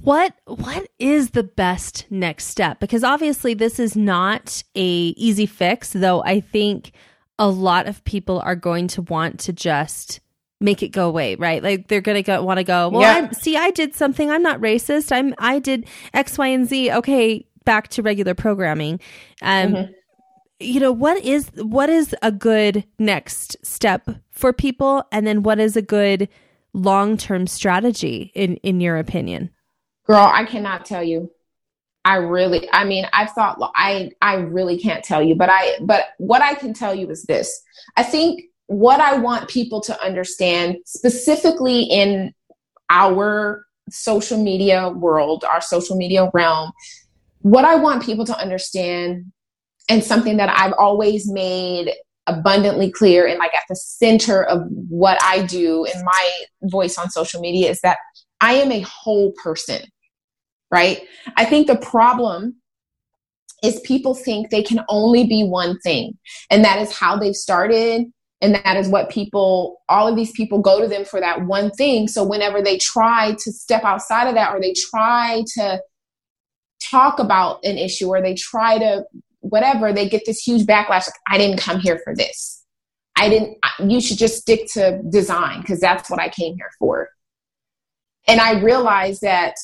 What 0.00 0.34
what 0.46 0.88
is 0.98 1.30
the 1.30 1.44
best 1.44 2.06
next 2.10 2.46
step? 2.46 2.80
Because 2.80 3.04
obviously 3.04 3.54
this 3.54 3.78
is 3.78 3.96
not 3.96 4.62
a 4.74 4.80
easy 5.16 5.46
fix 5.46 5.92
though 5.92 6.22
i 6.22 6.40
think 6.40 6.92
a 7.38 7.48
lot 7.48 7.86
of 7.86 8.02
people 8.04 8.40
are 8.40 8.56
going 8.56 8.88
to 8.88 9.02
want 9.02 9.38
to 9.40 9.52
just 9.52 10.20
make 10.60 10.82
it 10.82 10.88
go 10.88 11.06
away 11.06 11.36
right? 11.36 11.62
Like 11.62 11.86
they're 11.86 12.00
gonna 12.00 12.22
go 12.22 12.42
want 12.42 12.58
to 12.58 12.64
go 12.64 12.88
well 12.88 13.02
yeah. 13.02 13.30
see 13.30 13.56
i 13.56 13.70
did 13.70 13.94
something. 13.94 14.30
I'm 14.30 14.42
not 14.42 14.60
racist. 14.60 15.12
I'm 15.12 15.34
i 15.38 15.58
did 15.58 15.86
x 16.14 16.36
y 16.36 16.48
and 16.48 16.68
z. 16.68 16.90
Okay 16.90 17.46
back 17.68 17.88
to 17.88 18.02
regular 18.02 18.34
programming. 18.34 18.98
Um 19.42 19.74
mm-hmm. 19.74 19.92
you 20.58 20.80
know 20.80 20.90
what 20.90 21.22
is 21.22 21.50
what 21.56 21.90
is 21.90 22.16
a 22.22 22.32
good 22.32 22.82
next 22.98 23.58
step 23.62 24.08
for 24.30 24.54
people? 24.54 25.04
And 25.12 25.26
then 25.26 25.42
what 25.42 25.58
is 25.60 25.76
a 25.76 25.82
good 25.82 26.30
long-term 26.72 27.46
strategy 27.46 28.32
in 28.34 28.56
in 28.68 28.80
your 28.80 28.96
opinion? 28.96 29.50
Girl 30.06 30.30
i 30.32 30.44
cannot 30.46 30.86
tell 30.86 31.04
you. 31.04 31.30
I 32.06 32.16
really 32.16 32.66
i 32.72 32.84
mean 32.84 33.04
i've 33.12 33.32
thought 33.32 33.58
i 33.76 34.12
i 34.22 34.36
really 34.36 34.78
can't 34.78 35.04
tell 35.04 35.22
you 35.22 35.34
but 35.34 35.50
i 35.50 35.76
but 35.82 36.06
what 36.16 36.40
i 36.40 36.54
can 36.54 36.72
tell 36.72 36.94
you 36.94 37.10
is 37.10 37.24
this. 37.24 37.48
I 37.98 38.02
think 38.02 38.44
what 38.68 39.00
i 39.00 39.18
want 39.18 39.50
people 39.50 39.82
to 39.82 40.02
understand 40.02 40.76
specifically 40.86 41.82
in 41.82 42.32
our 42.88 43.66
social 43.90 44.42
media 44.42 44.88
world 44.88 45.44
our 45.44 45.60
social 45.60 45.96
media 45.96 46.30
realm 46.32 46.72
what 47.40 47.64
i 47.64 47.74
want 47.74 48.02
people 48.02 48.24
to 48.24 48.36
understand 48.38 49.24
and 49.88 50.04
something 50.04 50.36
that 50.36 50.48
i've 50.50 50.74
always 50.78 51.30
made 51.30 51.92
abundantly 52.28 52.90
clear 52.90 53.26
and 53.26 53.38
like 53.38 53.54
at 53.54 53.64
the 53.68 53.74
center 53.74 54.44
of 54.44 54.62
what 54.88 55.18
I 55.24 55.42
do 55.42 55.84
in 55.86 56.04
my 56.04 56.30
voice 56.64 56.98
on 56.98 57.10
social 57.10 57.40
media 57.40 57.70
is 57.70 57.80
that 57.80 57.98
I 58.40 58.54
am 58.54 58.70
a 58.70 58.80
whole 58.80 59.32
person, 59.42 59.80
right? 60.70 61.00
I 61.36 61.44
think 61.44 61.66
the 61.66 61.76
problem 61.76 62.56
is 63.64 63.80
people 63.80 64.14
think 64.14 64.50
they 64.50 64.62
can 64.62 64.84
only 64.88 65.26
be 65.26 65.42
one 65.42 65.80
thing, 65.80 66.16
and 66.50 66.64
that 66.64 66.80
is 66.80 66.96
how 66.96 67.16
they've 67.16 67.34
started. 67.34 68.04
And 68.40 68.54
that 68.54 68.76
is 68.76 68.86
what 68.86 69.10
people, 69.10 69.78
all 69.88 70.06
of 70.06 70.14
these 70.14 70.30
people 70.30 70.60
go 70.60 70.80
to 70.80 70.86
them 70.86 71.04
for 71.04 71.18
that 71.18 71.46
one 71.46 71.72
thing. 71.72 72.06
So 72.06 72.22
whenever 72.22 72.62
they 72.62 72.78
try 72.78 73.32
to 73.32 73.50
step 73.50 73.82
outside 73.82 74.28
of 74.28 74.34
that 74.34 74.54
or 74.54 74.60
they 74.60 74.74
try 74.74 75.42
to 75.56 75.80
talk 76.80 77.18
about 77.18 77.64
an 77.64 77.78
issue 77.78 78.08
or 78.08 78.22
they 78.22 78.34
try 78.34 78.78
to 78.78 79.04
whatever, 79.40 79.92
they 79.92 80.08
get 80.08 80.24
this 80.26 80.42
huge 80.42 80.66
backlash. 80.66 81.06
Like, 81.06 81.14
I 81.28 81.38
didn't 81.38 81.58
come 81.58 81.80
here 81.80 82.00
for 82.04 82.14
this. 82.14 82.64
I 83.16 83.28
didn't, 83.28 83.58
you 83.80 84.00
should 84.00 84.18
just 84.18 84.40
stick 84.40 84.66
to 84.74 85.02
design 85.08 85.60
because 85.60 85.80
that's 85.80 86.08
what 86.10 86.20
I 86.20 86.28
came 86.28 86.54
here 86.54 86.70
for. 86.78 87.08
And 88.26 88.40
I 88.40 88.60
realized 88.60 89.22
that 89.22 89.54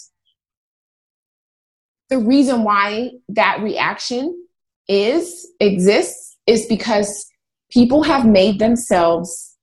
the 2.08 2.18
reason 2.18 2.64
why 2.64 3.12
that 3.28 3.60
reaction 3.62 4.46
is, 4.88 5.50
exists, 5.60 6.36
is 6.46 6.66
because 6.66 7.26
people 7.70 8.02
have 8.02 8.26
made 8.26 8.58
themselves 8.58 9.56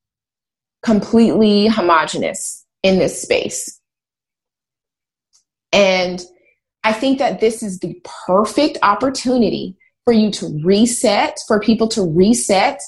completely 0.84 1.68
homogenous 1.68 2.66
in 2.84 2.97
this 2.97 3.22
space. 3.22 3.80
And 5.72 6.22
I 6.84 6.93
think 6.93 7.19
that 7.19 7.39
this 7.39 7.61
is 7.61 7.79
the 7.79 8.01
perfect 8.25 8.77
opportunity 8.82 9.75
for 10.03 10.13
you 10.13 10.32
to 10.32 10.59
reset, 10.63 11.38
for 11.47 11.59
people 11.59 11.88
to 11.89 12.03
reset, 12.03 12.82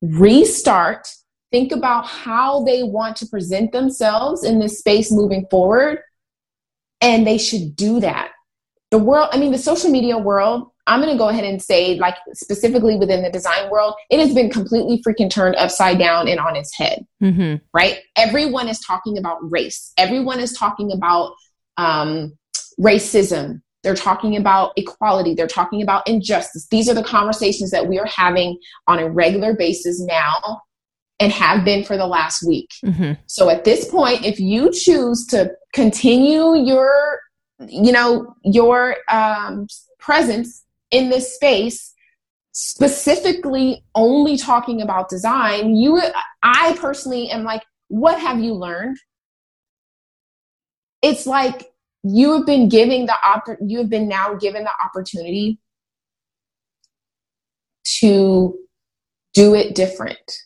restart, 0.00 1.08
think 1.50 1.72
about 1.72 2.06
how 2.06 2.64
they 2.64 2.82
want 2.82 3.16
to 3.16 3.26
present 3.26 3.72
themselves 3.72 4.44
in 4.44 4.58
this 4.58 4.78
space 4.78 5.12
moving 5.12 5.46
forward. 5.50 5.98
And 7.00 7.26
they 7.26 7.38
should 7.38 7.74
do 7.74 8.00
that. 8.00 8.30
The 8.90 8.98
world, 8.98 9.30
I 9.32 9.38
mean, 9.38 9.52
the 9.52 9.58
social 9.58 9.90
media 9.90 10.18
world, 10.18 10.68
I'm 10.86 11.00
going 11.00 11.12
to 11.12 11.18
go 11.18 11.28
ahead 11.28 11.44
and 11.44 11.62
say, 11.62 11.96
like, 11.96 12.16
specifically 12.34 12.96
within 12.96 13.22
the 13.22 13.30
design 13.30 13.70
world, 13.70 13.94
it 14.10 14.20
has 14.20 14.34
been 14.34 14.50
completely 14.50 15.02
freaking 15.06 15.30
turned 15.30 15.56
upside 15.56 15.98
down 15.98 16.28
and 16.28 16.40
on 16.40 16.56
its 16.56 16.76
head, 16.76 17.06
mm-hmm. 17.22 17.56
right? 17.72 17.98
Everyone 18.16 18.68
is 18.68 18.80
talking 18.80 19.18
about 19.18 19.38
race. 19.42 19.92
Everyone 19.96 20.40
is 20.40 20.52
talking 20.52 20.92
about 20.92 21.34
um, 21.76 22.36
racism, 22.82 23.62
they're 23.82 23.94
talking 23.94 24.36
about 24.36 24.72
equality. 24.76 25.34
They're 25.34 25.46
talking 25.46 25.82
about 25.82 26.06
injustice. 26.06 26.66
These 26.70 26.88
are 26.88 26.94
the 26.94 27.02
conversations 27.02 27.70
that 27.70 27.88
we 27.88 27.98
are 27.98 28.06
having 28.06 28.58
on 28.86 28.98
a 28.98 29.08
regular 29.08 29.54
basis 29.54 30.00
now 30.00 30.62
and 31.18 31.32
have 31.32 31.64
been 31.64 31.84
for 31.84 31.96
the 31.96 32.06
last 32.06 32.46
week. 32.46 32.70
Mm-hmm. 32.84 33.12
So 33.26 33.48
at 33.50 33.64
this 33.64 33.88
point, 33.88 34.24
if 34.24 34.40
you 34.40 34.70
choose 34.72 35.26
to 35.28 35.52
continue 35.72 36.56
your, 36.56 37.20
you 37.66 37.92
know, 37.92 38.34
your 38.44 38.96
um, 39.10 39.66
presence 39.98 40.64
in 40.90 41.10
this 41.10 41.34
space, 41.34 41.92
specifically 42.52 43.84
only 43.94 44.36
talking 44.36 44.82
about 44.82 45.08
design, 45.08 45.76
you, 45.76 46.00
I 46.42 46.76
personally 46.78 47.30
am 47.30 47.44
like, 47.44 47.62
what 47.88 48.18
have 48.18 48.40
you 48.40 48.54
learned? 48.54 48.96
It's 51.02 51.26
like 51.26 51.71
you 52.02 52.32
have 52.32 52.46
been 52.46 52.68
giving 52.68 53.06
the 53.06 53.14
oppor- 53.24 53.58
you 53.64 53.78
have 53.78 53.88
been 53.88 54.08
now 54.08 54.34
given 54.34 54.64
the 54.64 54.70
opportunity 54.84 55.58
to 57.84 58.58
do 59.34 59.54
it 59.54 59.74
different. 59.74 60.38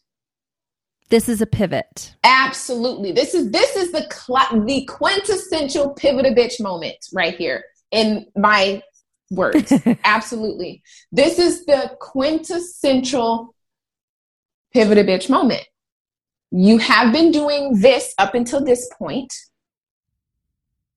This 1.09 1.29
is 1.29 1.41
a 1.41 1.47
pivot. 1.47 2.15
Absolutely. 2.25 3.13
This 3.13 3.35
is 3.35 3.51
this 3.51 3.77
is 3.77 3.93
the 3.93 4.07
cl- 4.13 4.65
the 4.65 4.85
quintessential 4.87 5.91
pivot 5.91 6.27
a 6.27 6.31
bitch 6.31 6.61
moment 6.61 6.97
right 7.13 7.37
here 7.37 7.65
in 7.91 8.27
my 8.37 8.83
words. 9.31 9.73
Absolutely. 10.05 10.83
This 11.13 11.39
is 11.39 11.65
the 11.65 11.97
quintessential 12.01 13.55
pivot 14.73 14.99
a 14.99 15.05
bitch 15.05 15.31
moment. 15.31 15.65
You 16.51 16.79
have 16.79 17.13
been 17.13 17.31
doing 17.31 17.81
this 17.81 18.13
up 18.19 18.35
until 18.35 18.65
this 18.65 18.89
point 18.99 19.33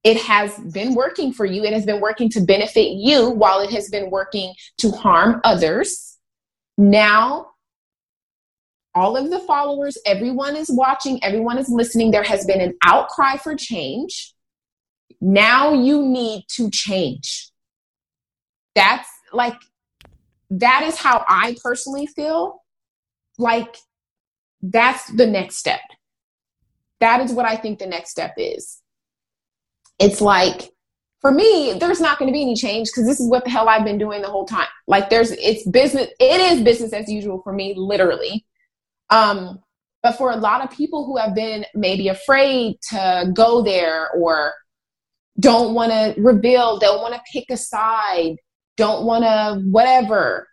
it 0.03 0.17
has 0.17 0.57
been 0.57 0.95
working 0.95 1.33
for 1.33 1.45
you. 1.45 1.63
It 1.63 1.73
has 1.73 1.85
been 1.85 1.99
working 1.99 2.29
to 2.29 2.41
benefit 2.41 2.91
you 2.91 3.29
while 3.29 3.59
it 3.59 3.71
has 3.71 3.89
been 3.89 4.09
working 4.09 4.53
to 4.77 4.91
harm 4.91 5.41
others. 5.43 6.17
Now, 6.77 7.47
all 8.95 9.17
of 9.17 9.29
the 9.29 9.39
followers, 9.39 9.97
everyone 10.05 10.55
is 10.55 10.69
watching, 10.69 11.23
everyone 11.23 11.57
is 11.57 11.69
listening. 11.69 12.11
There 12.11 12.23
has 12.23 12.45
been 12.45 12.61
an 12.61 12.75
outcry 12.83 13.37
for 13.37 13.55
change. 13.55 14.33
Now 15.21 15.73
you 15.73 16.01
need 16.01 16.45
to 16.55 16.69
change. 16.71 17.51
That's 18.75 19.09
like, 19.33 19.57
that 20.49 20.83
is 20.83 20.97
how 20.97 21.25
I 21.27 21.55
personally 21.61 22.07
feel. 22.07 22.63
Like, 23.37 23.77
that's 24.61 25.11
the 25.11 25.27
next 25.27 25.57
step. 25.57 25.81
That 26.99 27.21
is 27.21 27.31
what 27.31 27.45
I 27.45 27.57
think 27.57 27.79
the 27.79 27.87
next 27.87 28.11
step 28.11 28.33
is 28.37 28.78
it's 29.99 30.21
like 30.21 30.71
for 31.21 31.31
me, 31.31 31.73
there's 31.79 31.99
not 31.99 32.17
going 32.17 32.27
to 32.27 32.33
be 32.33 32.41
any 32.41 32.55
change 32.55 32.87
because 32.87 33.05
this 33.05 33.19
is 33.19 33.29
what 33.29 33.43
the 33.43 33.49
hell 33.49 33.67
I've 33.67 33.83
been 33.83 33.97
doing 33.97 34.21
the 34.21 34.29
whole 34.29 34.45
time. 34.45 34.67
Like 34.87 35.09
there's, 35.09 35.31
it's 35.31 35.67
business, 35.67 36.07
it 36.19 36.41
is 36.41 36.61
business 36.61 36.93
as 36.93 37.09
usual 37.09 37.41
for 37.43 37.51
me, 37.51 37.73
literally. 37.75 38.45
Um, 39.09 39.59
but 40.01 40.13
for 40.13 40.31
a 40.31 40.37
lot 40.37 40.63
of 40.63 40.71
people 40.71 41.05
who 41.05 41.17
have 41.17 41.35
been 41.35 41.65
maybe 41.75 42.07
afraid 42.07 42.77
to 42.89 43.31
go 43.33 43.61
there 43.61 44.09
or 44.11 44.53
don't 45.41 45.73
want 45.73 45.91
to 45.91 46.15
reveal, 46.21 46.79
don't 46.79 47.01
want 47.01 47.15
to 47.15 47.21
pick 47.33 47.45
a 47.49 47.57
side, 47.57 48.37
don't 48.77 49.05
want 49.05 49.25
to 49.25 49.61
whatever, 49.69 50.47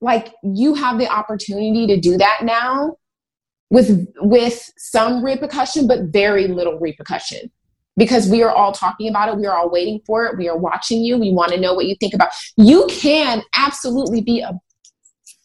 like 0.00 0.32
you 0.44 0.74
have 0.74 0.98
the 0.98 1.08
opportunity 1.08 1.86
to 1.88 1.96
do 1.96 2.16
that 2.16 2.40
now 2.44 2.96
with 3.70 4.06
with 4.18 4.70
some 4.76 5.24
repercussion, 5.24 5.88
but 5.88 6.12
very 6.12 6.46
little 6.46 6.78
repercussion 6.78 7.50
because 7.96 8.28
we 8.28 8.42
are 8.42 8.52
all 8.52 8.72
talking 8.72 9.08
about 9.08 9.28
it. 9.28 9.36
We 9.36 9.46
are 9.46 9.56
all 9.56 9.70
waiting 9.70 10.00
for 10.06 10.26
it. 10.26 10.38
We 10.38 10.48
are 10.48 10.56
watching 10.56 11.02
you. 11.02 11.18
We 11.18 11.32
want 11.32 11.52
to 11.52 11.60
know 11.60 11.74
what 11.74 11.86
you 11.86 11.96
think 12.00 12.14
about. 12.14 12.30
You 12.56 12.86
can 12.90 13.42
absolutely 13.54 14.20
be 14.20 14.40
a 14.40 14.52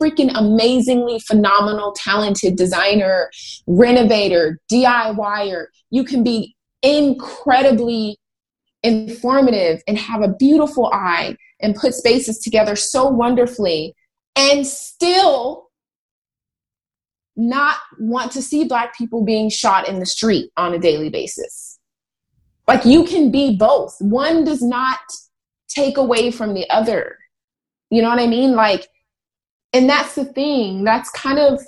freaking 0.01 0.31
amazingly 0.35 1.19
phenomenal, 1.19 1.93
talented 1.93 2.55
designer, 2.55 3.31
renovator, 3.65 4.59
DIYer. 4.71 5.65
You 5.89 6.03
can 6.03 6.23
be 6.23 6.55
incredibly 6.83 8.17
informative 8.83 9.81
and 9.87 9.97
have 9.97 10.21
a 10.21 10.27
beautiful 10.27 10.89
eye 10.93 11.35
and 11.59 11.75
put 11.75 11.93
spaces 11.93 12.39
together 12.39 12.75
so 12.75 13.07
wonderfully 13.07 13.95
and 14.35 14.65
still 14.65 15.67
not 17.35 17.77
want 17.99 18.31
to 18.31 18.41
see 18.41 18.63
black 18.65 18.95
people 18.97 19.23
being 19.23 19.49
shot 19.49 19.87
in 19.87 19.99
the 19.99 20.05
street 20.05 20.51
on 20.57 20.73
a 20.73 20.79
daily 20.79 21.09
basis. 21.09 21.66
Like 22.67 22.85
you 22.85 23.05
can 23.05 23.31
be 23.31 23.55
both. 23.55 23.95
One 23.99 24.43
does 24.43 24.61
not 24.61 24.99
take 25.69 25.97
away 25.97 26.31
from 26.31 26.53
the 26.53 26.69
other. 26.69 27.17
You 27.89 28.01
know 28.01 28.09
what 28.09 28.19
I 28.19 28.27
mean? 28.27 28.55
Like, 28.55 28.87
and 29.73 29.89
that's 29.89 30.15
the 30.15 30.25
thing. 30.25 30.83
That's 30.83 31.09
kind 31.11 31.39
of, 31.39 31.61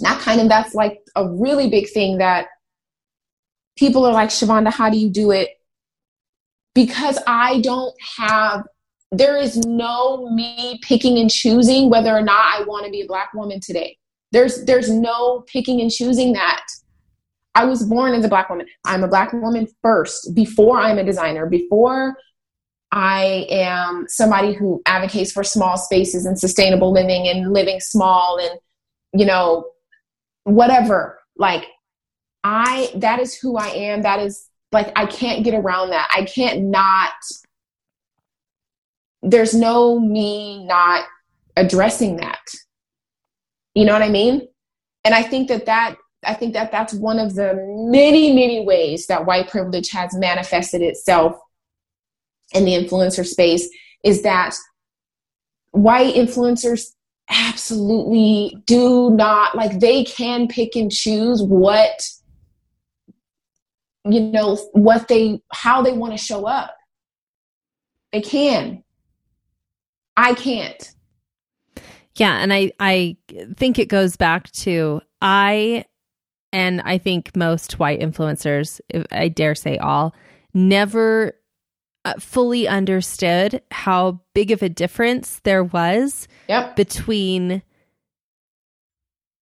not 0.00 0.20
kind 0.20 0.40
of, 0.40 0.48
that's 0.48 0.74
like 0.74 1.00
a 1.16 1.28
really 1.28 1.68
big 1.68 1.88
thing 1.90 2.18
that 2.18 2.46
people 3.76 4.04
are 4.04 4.12
like, 4.12 4.28
Shavonda, 4.28 4.72
how 4.72 4.90
do 4.90 4.98
you 4.98 5.10
do 5.10 5.30
it? 5.30 5.50
Because 6.74 7.18
I 7.26 7.60
don't 7.60 7.94
have, 8.16 8.64
there 9.10 9.36
is 9.36 9.56
no 9.56 10.30
me 10.30 10.78
picking 10.82 11.18
and 11.18 11.30
choosing 11.30 11.90
whether 11.90 12.14
or 12.14 12.22
not 12.22 12.60
I 12.60 12.62
want 12.64 12.84
to 12.84 12.90
be 12.90 13.00
a 13.00 13.06
black 13.06 13.32
woman 13.34 13.58
today. 13.58 13.96
There's 14.32 14.64
there's 14.66 14.90
no 14.90 15.44
picking 15.46 15.80
and 15.80 15.90
choosing 15.90 16.34
that. 16.34 16.64
I 17.58 17.64
was 17.64 17.84
born 17.84 18.14
as 18.14 18.24
a 18.24 18.28
black 18.28 18.48
woman. 18.48 18.68
I'm 18.84 19.02
a 19.02 19.08
black 19.08 19.32
woman 19.32 19.66
first 19.82 20.32
before 20.32 20.78
I'm 20.78 20.96
a 20.96 21.02
designer, 21.02 21.46
before 21.46 22.16
I 22.92 23.46
am 23.50 24.06
somebody 24.06 24.52
who 24.52 24.80
advocates 24.86 25.32
for 25.32 25.42
small 25.42 25.76
spaces 25.76 26.24
and 26.24 26.38
sustainable 26.38 26.92
living 26.92 27.26
and 27.26 27.52
living 27.52 27.80
small 27.80 28.38
and 28.38 28.60
you 29.12 29.26
know 29.26 29.66
whatever. 30.44 31.18
Like 31.36 31.66
I 32.44 32.92
that 32.94 33.18
is 33.18 33.34
who 33.34 33.56
I 33.56 33.70
am. 33.70 34.02
That 34.02 34.20
is 34.20 34.48
like 34.70 34.92
I 34.94 35.06
can't 35.06 35.42
get 35.42 35.54
around 35.54 35.90
that. 35.90 36.08
I 36.14 36.22
can't 36.26 36.62
not 36.62 37.12
there's 39.20 39.52
no 39.52 39.98
me 39.98 40.64
not 40.64 41.06
addressing 41.56 42.18
that. 42.18 42.44
You 43.74 43.84
know 43.84 43.94
what 43.94 44.02
I 44.02 44.10
mean? 44.10 44.46
And 45.02 45.12
I 45.12 45.24
think 45.24 45.48
that 45.48 45.66
that 45.66 45.96
I 46.24 46.34
think 46.34 46.52
that 46.54 46.72
that's 46.72 46.94
one 46.94 47.18
of 47.18 47.34
the 47.34 47.54
many 47.90 48.32
many 48.32 48.64
ways 48.64 49.06
that 49.06 49.26
white 49.26 49.48
privilege 49.48 49.90
has 49.90 50.14
manifested 50.16 50.82
itself 50.82 51.38
in 52.52 52.64
the 52.64 52.72
influencer 52.72 53.24
space 53.24 53.68
is 54.02 54.22
that 54.22 54.54
white 55.70 56.14
influencers 56.14 56.92
absolutely 57.30 58.56
do 58.64 59.10
not 59.10 59.54
like 59.54 59.80
they 59.80 60.02
can 60.04 60.48
pick 60.48 60.74
and 60.76 60.90
choose 60.90 61.42
what 61.42 62.02
you 64.04 64.20
know 64.20 64.56
what 64.72 65.08
they 65.08 65.40
how 65.52 65.82
they 65.82 65.92
want 65.92 66.12
to 66.12 66.18
show 66.18 66.46
up. 66.46 66.74
They 68.12 68.22
can. 68.22 68.82
I 70.16 70.34
can't. 70.34 70.90
Yeah, 72.16 72.38
and 72.38 72.52
I 72.52 72.72
I 72.80 73.16
think 73.56 73.78
it 73.78 73.88
goes 73.88 74.16
back 74.16 74.50
to 74.52 75.02
I 75.20 75.84
and 76.52 76.80
I 76.82 76.98
think 76.98 77.36
most 77.36 77.78
white 77.78 78.00
influencers, 78.00 78.80
I 79.10 79.28
dare 79.28 79.54
say 79.54 79.78
all, 79.78 80.14
never 80.54 81.34
uh, 82.04 82.14
fully 82.18 82.66
understood 82.66 83.62
how 83.70 84.20
big 84.34 84.50
of 84.50 84.62
a 84.62 84.68
difference 84.68 85.40
there 85.44 85.64
was 85.64 86.26
yep. 86.48 86.74
between 86.76 87.62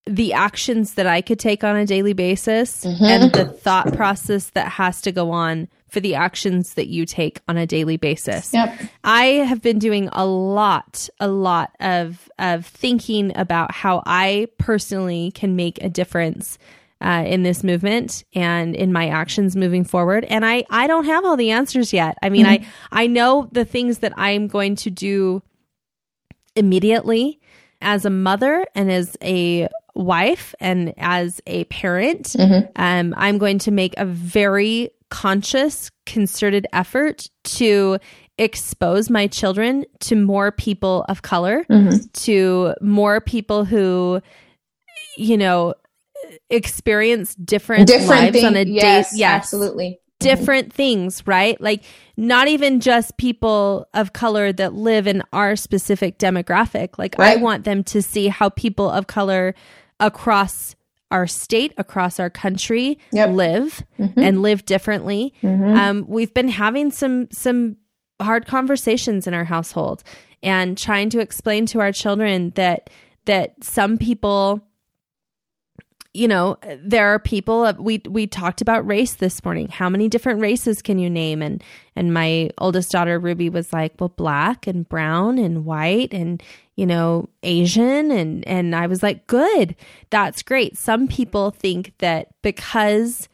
the 0.06 0.32
actions 0.32 0.94
that 0.94 1.06
I 1.06 1.20
could 1.20 1.38
take 1.38 1.64
on 1.64 1.76
a 1.76 1.84
daily 1.84 2.12
basis 2.12 2.84
mm-hmm. 2.84 3.04
and 3.04 3.32
the 3.32 3.44
thought 3.44 3.92
process 3.92 4.50
that 4.50 4.68
has 4.72 5.00
to 5.02 5.12
go 5.12 5.32
on 5.32 5.68
for 5.88 6.00
the 6.00 6.14
actions 6.14 6.74
that 6.74 6.86
you 6.86 7.04
take 7.06 7.40
on 7.48 7.56
a 7.56 7.66
daily 7.66 7.96
basis. 7.96 8.52
Yep. 8.52 8.78
I 9.02 9.24
have 9.24 9.62
been 9.62 9.78
doing 9.78 10.08
a 10.12 10.24
lot, 10.24 11.08
a 11.18 11.28
lot 11.28 11.70
of 11.80 12.30
of 12.38 12.66
thinking 12.66 13.36
about 13.36 13.72
how 13.72 14.02
I 14.06 14.48
personally 14.58 15.32
can 15.32 15.56
make 15.56 15.82
a 15.82 15.88
difference 15.88 16.58
uh, 17.00 17.24
in 17.26 17.42
this 17.42 17.62
movement 17.62 18.24
and 18.34 18.74
in 18.74 18.92
my 18.92 19.08
actions 19.08 19.54
moving 19.56 19.84
forward. 19.84 20.24
And 20.24 20.44
I 20.44 20.64
I 20.70 20.86
don't 20.86 21.04
have 21.04 21.24
all 21.24 21.36
the 21.36 21.50
answers 21.50 21.92
yet. 21.92 22.16
I 22.22 22.30
mean, 22.30 22.46
mm-hmm. 22.46 22.64
I 22.92 23.04
I 23.04 23.06
know 23.06 23.48
the 23.52 23.64
things 23.64 23.98
that 23.98 24.12
I'm 24.16 24.48
going 24.48 24.76
to 24.76 24.90
do 24.90 25.42
immediately 26.54 27.40
as 27.80 28.04
a 28.04 28.10
mother 28.10 28.64
and 28.74 28.90
as 28.90 29.16
a 29.22 29.68
wife 29.94 30.54
and 30.60 30.94
as 30.98 31.40
a 31.46 31.64
parent, 31.64 32.28
mm-hmm. 32.28 32.70
um, 32.76 33.14
I'm 33.16 33.38
going 33.38 33.58
to 33.60 33.70
make 33.70 33.94
a 33.96 34.04
very 34.04 34.90
conscious, 35.10 35.90
concerted 36.04 36.66
effort 36.72 37.28
to 37.44 37.98
expose 38.38 39.08
my 39.08 39.26
children 39.26 39.84
to 40.00 40.16
more 40.16 40.52
people 40.52 41.04
of 41.08 41.22
color, 41.22 41.64
mm-hmm. 41.70 41.96
to 42.12 42.74
more 42.80 43.20
people 43.20 43.64
who, 43.64 44.20
you 45.16 45.36
know, 45.36 45.74
experience 46.50 47.34
different, 47.34 47.86
different 47.86 48.08
lives 48.08 48.36
thing. 48.36 48.44
on 48.44 48.56
a 48.56 48.64
yes, 48.64 49.12
day. 49.12 49.18
Yes, 49.18 49.34
absolutely. 49.34 50.00
Different 50.18 50.68
mm-hmm. 50.68 50.76
things, 50.76 51.26
right? 51.26 51.60
Like 51.60 51.84
not 52.16 52.48
even 52.48 52.80
just 52.80 53.16
people 53.18 53.86
of 53.92 54.12
color 54.12 54.52
that 54.52 54.72
live 54.72 55.06
in 55.06 55.22
our 55.32 55.56
specific 55.56 56.18
demographic. 56.18 56.98
Like 56.98 57.16
right. 57.18 57.38
I 57.38 57.40
want 57.40 57.64
them 57.64 57.84
to 57.84 58.02
see 58.02 58.28
how 58.28 58.48
people 58.48 58.90
of 58.90 59.06
color 59.06 59.54
across 60.00 60.74
our 61.10 61.26
state, 61.26 61.72
across 61.76 62.18
our 62.18 62.30
country, 62.30 62.98
yep. 63.12 63.30
live 63.30 63.84
mm-hmm. 63.98 64.18
and 64.18 64.42
live 64.42 64.64
differently. 64.64 65.34
Mm-hmm. 65.42 65.76
Um, 65.76 66.04
we've 66.08 66.34
been 66.34 66.48
having 66.48 66.90
some 66.90 67.28
some 67.30 67.76
hard 68.20 68.46
conversations 68.46 69.26
in 69.26 69.34
our 69.34 69.44
household 69.44 70.02
and 70.42 70.76
trying 70.76 71.10
to 71.10 71.20
explain 71.20 71.66
to 71.66 71.80
our 71.80 71.92
children 71.92 72.50
that 72.56 72.90
that 73.26 73.62
some 73.62 73.98
people 73.98 74.65
you 76.16 76.26
know 76.26 76.56
there 76.78 77.12
are 77.12 77.18
people 77.18 77.72
we 77.78 78.00
we 78.08 78.26
talked 78.26 78.60
about 78.60 78.86
race 78.86 79.14
this 79.14 79.44
morning. 79.44 79.68
How 79.68 79.88
many 79.88 80.08
different 80.08 80.40
races 80.40 80.82
can 80.82 80.98
you 80.98 81.10
name? 81.10 81.42
And 81.42 81.62
and 81.94 82.12
my 82.12 82.50
oldest 82.58 82.90
daughter 82.90 83.18
ruby 83.18 83.48
was 83.48 83.72
like 83.72 83.94
well 84.00 84.08
black 84.08 84.66
and 84.66 84.88
brown 84.88 85.38
and 85.38 85.64
white 85.64 86.12
and 86.12 86.42
you 86.74 86.86
know 86.86 87.28
asian. 87.42 88.10
And 88.10 88.46
and 88.48 88.74
i 88.74 88.86
was 88.86 89.02
like 89.02 89.26
good. 89.26 89.76
That's 90.10 90.42
great. 90.42 90.76
Some 90.76 91.06
people 91.06 91.50
think 91.50 91.92
that 91.98 92.28
because 92.42 93.28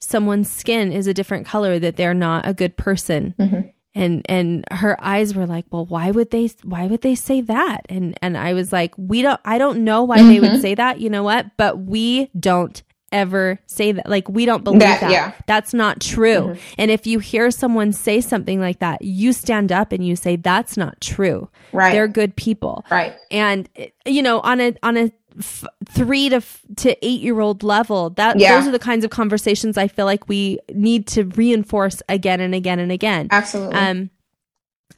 someone's 0.00 0.50
skin 0.50 0.92
is 0.92 1.06
a 1.06 1.14
different 1.14 1.46
color 1.46 1.78
that 1.78 1.96
they're 1.96 2.14
not 2.14 2.46
a 2.46 2.54
good 2.54 2.76
person. 2.76 3.34
Mm-hmm 3.38 3.68
and 3.94 4.24
and 4.28 4.64
her 4.70 4.96
eyes 5.04 5.34
were 5.34 5.46
like 5.46 5.64
well 5.70 5.84
why 5.86 6.10
would 6.10 6.30
they 6.30 6.50
why 6.62 6.86
would 6.86 7.02
they 7.02 7.14
say 7.14 7.40
that 7.40 7.84
and 7.88 8.18
and 8.22 8.36
i 8.36 8.52
was 8.54 8.72
like 8.72 8.94
we 8.96 9.22
don't 9.22 9.40
i 9.44 9.58
don't 9.58 9.82
know 9.84 10.02
why 10.02 10.18
mm-hmm. 10.18 10.28
they 10.28 10.40
would 10.40 10.50
mm-hmm. 10.50 10.60
say 10.60 10.74
that 10.74 11.00
you 11.00 11.10
know 11.10 11.22
what 11.22 11.46
but 11.56 11.78
we 11.78 12.30
don't 12.38 12.82
ever 13.12 13.58
say 13.66 13.92
that 13.92 14.08
like 14.08 14.26
we 14.28 14.46
don't 14.46 14.64
believe 14.64 14.80
that, 14.80 15.00
that. 15.00 15.10
Yeah. 15.10 15.32
that's 15.46 15.74
not 15.74 16.00
true 16.00 16.40
mm-hmm. 16.40 16.74
and 16.78 16.90
if 16.90 17.06
you 17.06 17.18
hear 17.18 17.50
someone 17.50 17.92
say 17.92 18.22
something 18.22 18.58
like 18.58 18.78
that 18.78 19.02
you 19.02 19.34
stand 19.34 19.70
up 19.70 19.92
and 19.92 20.06
you 20.06 20.16
say 20.16 20.36
that's 20.36 20.78
not 20.78 20.98
true 21.00 21.48
right 21.72 21.92
they're 21.92 22.08
good 22.08 22.34
people 22.36 22.84
right 22.90 23.14
and 23.30 23.68
you 24.06 24.22
know 24.22 24.40
on 24.40 24.60
a 24.60 24.74
on 24.82 24.96
a 24.96 25.12
f- 25.38 25.64
three 25.88 26.28
to 26.28 26.36
f- 26.36 26.62
to 26.76 27.06
eight 27.06 27.20
year 27.20 27.40
old 27.40 27.62
level 27.62 28.10
that 28.10 28.38
yeah. 28.38 28.56
those 28.56 28.68
are 28.68 28.72
the 28.72 28.78
kinds 28.78 29.04
of 29.04 29.10
conversations 29.10 29.76
i 29.76 29.88
feel 29.88 30.06
like 30.06 30.28
we 30.28 30.58
need 30.72 31.06
to 31.06 31.24
reinforce 31.24 32.02
again 32.08 32.40
and 32.40 32.54
again 32.54 32.78
and 32.78 32.92
again 32.92 33.28
absolutely 33.30 33.76
um 33.76 34.10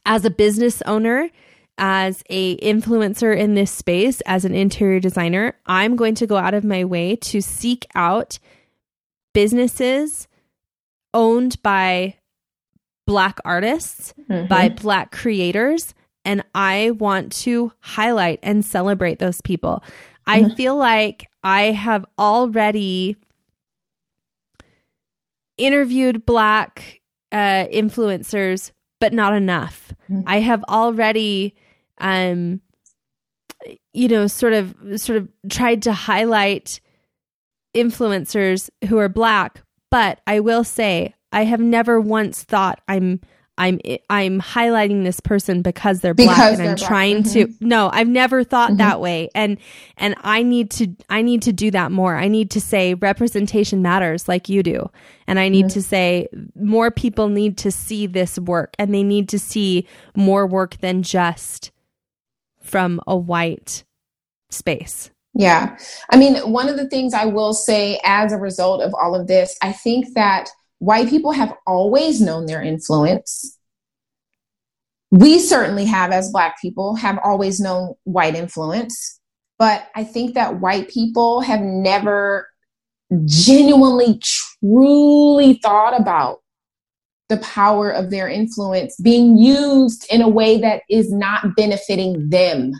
as 0.05 0.25
a 0.25 0.29
business 0.29 0.81
owner 0.83 1.29
as 1.77 2.23
a 2.29 2.57
influencer 2.57 3.35
in 3.37 3.53
this 3.53 3.71
space 3.71 4.21
as 4.21 4.45
an 4.45 4.55
interior 4.55 4.99
designer 4.99 5.55
i'm 5.65 5.95
going 5.95 6.15
to 6.15 6.27
go 6.27 6.37
out 6.37 6.53
of 6.53 6.63
my 6.63 6.83
way 6.83 7.15
to 7.15 7.41
seek 7.41 7.85
out 7.95 8.39
businesses 9.33 10.27
owned 11.13 11.61
by 11.61 12.15
black 13.05 13.39
artists 13.45 14.13
mm-hmm. 14.29 14.47
by 14.47 14.69
black 14.69 15.11
creators 15.11 15.93
and 16.25 16.43
I 16.53 16.91
want 16.91 17.31
to 17.43 17.71
highlight 17.79 18.39
and 18.41 18.65
celebrate 18.65 19.19
those 19.19 19.39
people. 19.41 19.83
I 20.27 20.41
mm-hmm. 20.41 20.55
feel 20.55 20.75
like 20.75 21.29
I 21.43 21.71
have 21.71 22.05
already 22.17 23.17
interviewed 25.57 26.25
black 26.25 27.01
uh, 27.31 27.65
influencers, 27.71 28.71
but 28.99 29.13
not 29.13 29.33
enough. 29.33 29.93
Mm-hmm. 30.09 30.27
I 30.27 30.39
have 30.39 30.63
already, 30.65 31.55
um, 31.99 32.61
you 33.93 34.07
know, 34.07 34.27
sort 34.27 34.53
of, 34.53 34.75
sort 34.97 35.17
of 35.17 35.29
tried 35.49 35.81
to 35.83 35.93
highlight 35.93 36.79
influencers 37.75 38.69
who 38.87 38.97
are 38.97 39.09
black. 39.09 39.61
But 39.91 40.21
I 40.25 40.39
will 40.39 40.63
say, 40.63 41.13
I 41.31 41.43
have 41.43 41.59
never 41.59 42.01
once 42.01 42.43
thought 42.43 42.81
I'm 42.87 43.21
I'm 43.57 43.79
I'm 44.09 44.41
highlighting 44.41 45.03
this 45.03 45.19
person 45.19 45.61
because 45.61 46.01
they're 46.01 46.13
black 46.13 46.35
because 46.35 46.59
and 46.59 46.69
I'm 46.71 46.75
trying 46.75 47.23
mm-hmm. 47.23 47.53
to 47.53 47.65
no 47.65 47.89
I've 47.91 48.07
never 48.07 48.43
thought 48.43 48.71
mm-hmm. 48.71 48.77
that 48.77 48.99
way 48.99 49.29
and 49.33 49.57
and 49.97 50.15
I 50.21 50.43
need 50.43 50.71
to 50.71 50.93
I 51.09 51.21
need 51.21 51.41
to 51.43 51.53
do 51.53 51.71
that 51.71 51.91
more 51.91 52.15
I 52.15 52.27
need 52.27 52.51
to 52.51 52.61
say 52.61 52.95
representation 52.95 53.81
matters 53.81 54.27
like 54.27 54.49
you 54.49 54.61
do 54.61 54.89
and 55.25 55.39
I 55.39 55.47
need 55.47 55.67
mm-hmm. 55.67 55.73
to 55.73 55.81
say 55.81 56.27
more 56.55 56.91
people 56.91 57.29
need 57.29 57.57
to 57.59 57.71
see 57.71 58.07
this 58.07 58.37
work 58.37 58.75
and 58.77 58.93
they 58.93 59.03
need 59.03 59.29
to 59.29 59.39
see 59.39 59.87
more 60.15 60.45
work 60.45 60.77
than 60.77 61.01
just 61.01 61.71
from 62.61 62.99
a 63.07 63.15
white 63.15 63.85
space 64.49 65.11
yeah 65.33 65.77
I 66.09 66.17
mean 66.17 66.35
one 66.51 66.67
of 66.67 66.75
the 66.75 66.89
things 66.89 67.13
I 67.13 67.25
will 67.25 67.53
say 67.53 68.01
as 68.03 68.33
a 68.33 68.37
result 68.37 68.81
of 68.81 68.93
all 68.93 69.15
of 69.15 69.27
this 69.27 69.57
I 69.61 69.71
think 69.71 70.13
that 70.15 70.49
white 70.79 71.09
people 71.09 71.31
have 71.31 71.53
always 71.65 72.21
known 72.21 72.45
their 72.45 72.61
influence. 72.61 73.57
We 75.11 75.39
certainly 75.39 75.85
have, 75.85 76.11
as 76.11 76.31
Black 76.31 76.59
people, 76.61 76.95
have 76.95 77.19
always 77.23 77.59
known 77.59 77.93
white 78.03 78.35
influence. 78.35 79.19
But 79.57 79.87
I 79.95 80.03
think 80.03 80.33
that 80.33 80.59
white 80.59 80.89
people 80.89 81.41
have 81.41 81.61
never 81.61 82.49
genuinely, 83.25 84.19
truly 84.21 85.59
thought 85.63 85.99
about 85.99 86.39
the 87.29 87.37
power 87.37 87.89
of 87.89 88.11
their 88.11 88.27
influence 88.27 88.95
being 89.01 89.37
used 89.37 90.05
in 90.11 90.21
a 90.21 90.29
way 90.29 90.59
that 90.59 90.83
is 90.89 91.11
not 91.11 91.55
benefiting 91.55 92.29
them. 92.29 92.73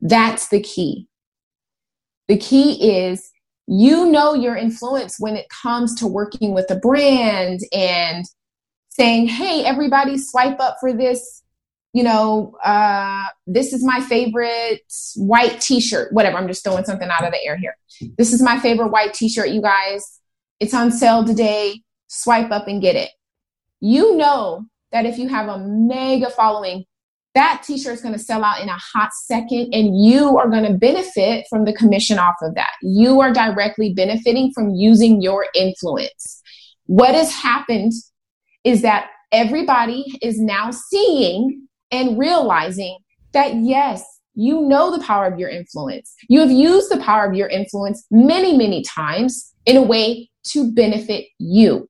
That's 0.00 0.48
the 0.48 0.60
key. 0.60 1.08
The 2.28 2.36
key 2.36 3.04
is 3.04 3.30
you 3.66 4.10
know 4.10 4.34
your 4.34 4.56
influence 4.56 5.16
when 5.18 5.36
it 5.36 5.48
comes 5.48 5.94
to 5.96 6.06
working 6.06 6.54
with 6.54 6.70
a 6.70 6.76
brand 6.76 7.60
and 7.72 8.24
saying, 8.90 9.28
hey, 9.28 9.64
everybody 9.64 10.16
swipe 10.16 10.58
up 10.60 10.76
for 10.80 10.92
this, 10.92 11.42
you 11.92 12.02
know, 12.02 12.56
uh, 12.64 13.26
this 13.46 13.72
is 13.72 13.84
my 13.84 14.00
favorite 14.00 14.82
white 15.16 15.60
t 15.60 15.80
shirt, 15.80 16.12
whatever. 16.12 16.36
I'm 16.38 16.48
just 16.48 16.64
throwing 16.64 16.84
something 16.84 17.08
out 17.08 17.24
of 17.24 17.32
the 17.32 17.44
air 17.44 17.56
here. 17.56 17.76
This 18.16 18.32
is 18.32 18.42
my 18.42 18.58
favorite 18.58 18.88
white 18.88 19.14
t 19.14 19.28
shirt, 19.28 19.50
you 19.50 19.60
guys. 19.60 20.20
It's 20.60 20.74
on 20.74 20.92
sale 20.92 21.24
today. 21.24 21.82
Swipe 22.08 22.50
up 22.50 22.68
and 22.68 22.80
get 22.80 22.96
it. 22.96 23.10
You 23.80 24.16
know 24.16 24.64
that 24.92 25.06
if 25.06 25.18
you 25.18 25.28
have 25.28 25.48
a 25.48 25.58
mega 25.58 26.30
following, 26.30 26.84
that 27.36 27.62
t-shirt 27.62 27.92
is 27.92 28.00
going 28.00 28.14
to 28.14 28.18
sell 28.18 28.42
out 28.42 28.62
in 28.62 28.68
a 28.70 28.78
hot 28.94 29.10
second 29.12 29.68
and 29.74 30.02
you 30.02 30.38
are 30.38 30.48
going 30.48 30.64
to 30.64 30.72
benefit 30.72 31.44
from 31.50 31.66
the 31.66 31.72
commission 31.74 32.18
off 32.18 32.36
of 32.40 32.54
that. 32.54 32.70
You 32.80 33.20
are 33.20 33.30
directly 33.30 33.92
benefiting 33.92 34.52
from 34.54 34.70
using 34.70 35.20
your 35.20 35.46
influence. 35.54 36.42
What 36.86 37.14
has 37.14 37.30
happened 37.30 37.92
is 38.64 38.80
that 38.82 39.10
everybody 39.32 40.04
is 40.22 40.40
now 40.40 40.70
seeing 40.70 41.68
and 41.90 42.18
realizing 42.18 42.96
that 43.32 43.54
yes 43.56 44.02
you 44.34 44.62
know 44.62 44.96
the 44.96 45.02
power 45.02 45.26
of 45.26 45.38
your 45.38 45.48
influence. 45.48 46.14
You 46.28 46.40
have 46.40 46.50
used 46.50 46.90
the 46.90 46.98
power 46.98 47.26
of 47.26 47.34
your 47.34 47.48
influence 47.48 48.06
many 48.10 48.56
many 48.56 48.82
times 48.82 49.52
in 49.66 49.76
a 49.76 49.82
way 49.82 50.30
to 50.48 50.72
benefit 50.72 51.26
you 51.38 51.88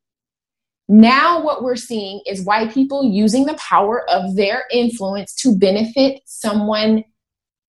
now, 0.88 1.42
what 1.42 1.64
we're 1.64 1.76
seeing 1.76 2.20
is 2.26 2.44
white 2.44 2.72
people 2.72 3.04
using 3.04 3.46
the 3.46 3.54
power 3.54 4.08
of 4.08 4.36
their 4.36 4.64
influence 4.70 5.34
to 5.36 5.56
benefit 5.56 6.20
someone 6.26 7.02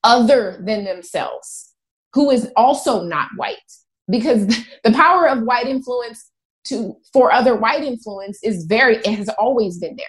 other 0.04 0.62
than 0.64 0.86
themselves 0.86 1.74
who 2.14 2.30
is 2.30 2.50
also 2.56 3.04
not 3.04 3.30
white. 3.36 3.58
Because 4.08 4.48
the 4.84 4.92
power 4.92 5.28
of 5.28 5.44
white 5.44 5.68
influence 5.68 6.30
to 6.66 6.96
for 7.14 7.32
other 7.32 7.56
white 7.56 7.84
influence 7.84 8.40
is 8.44 8.66
very 8.66 8.98
it 8.98 9.18
has 9.18 9.30
always 9.30 9.80
been 9.80 9.96
there. 9.96 10.06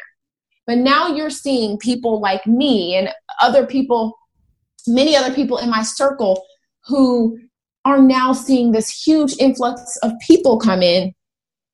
But 0.66 0.78
now 0.78 1.08
you're 1.08 1.30
seeing 1.30 1.78
people 1.78 2.20
like 2.20 2.46
me 2.46 2.94
and 2.94 3.08
other 3.40 3.64
people, 3.64 4.18
many 4.86 5.16
other 5.16 5.34
people 5.34 5.56
in 5.56 5.70
my 5.70 5.82
circle 5.82 6.44
who 6.84 7.38
are 7.86 8.02
now 8.02 8.34
seeing 8.34 8.72
this 8.72 8.90
huge 8.90 9.34
influx 9.38 9.96
of 10.02 10.12
people 10.26 10.58
come 10.58 10.82
in. 10.82 11.14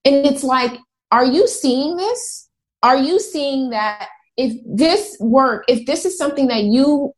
And 0.05 0.27
it's 0.27 0.45
like 0.45 0.79
are 1.15 1.25
you 1.25 1.47
seeing 1.47 1.97
this? 1.97 2.49
Are 2.83 2.97
you 2.97 3.21
seeing 3.21 3.71
that 3.71 4.09
if 4.37 4.53
this 4.67 5.17
work, 5.21 5.65
if 5.69 5.87
this 5.87 6.05
is 6.05 6.19
something 6.19 6.49
that 6.49 6.65
you, 6.65 7.13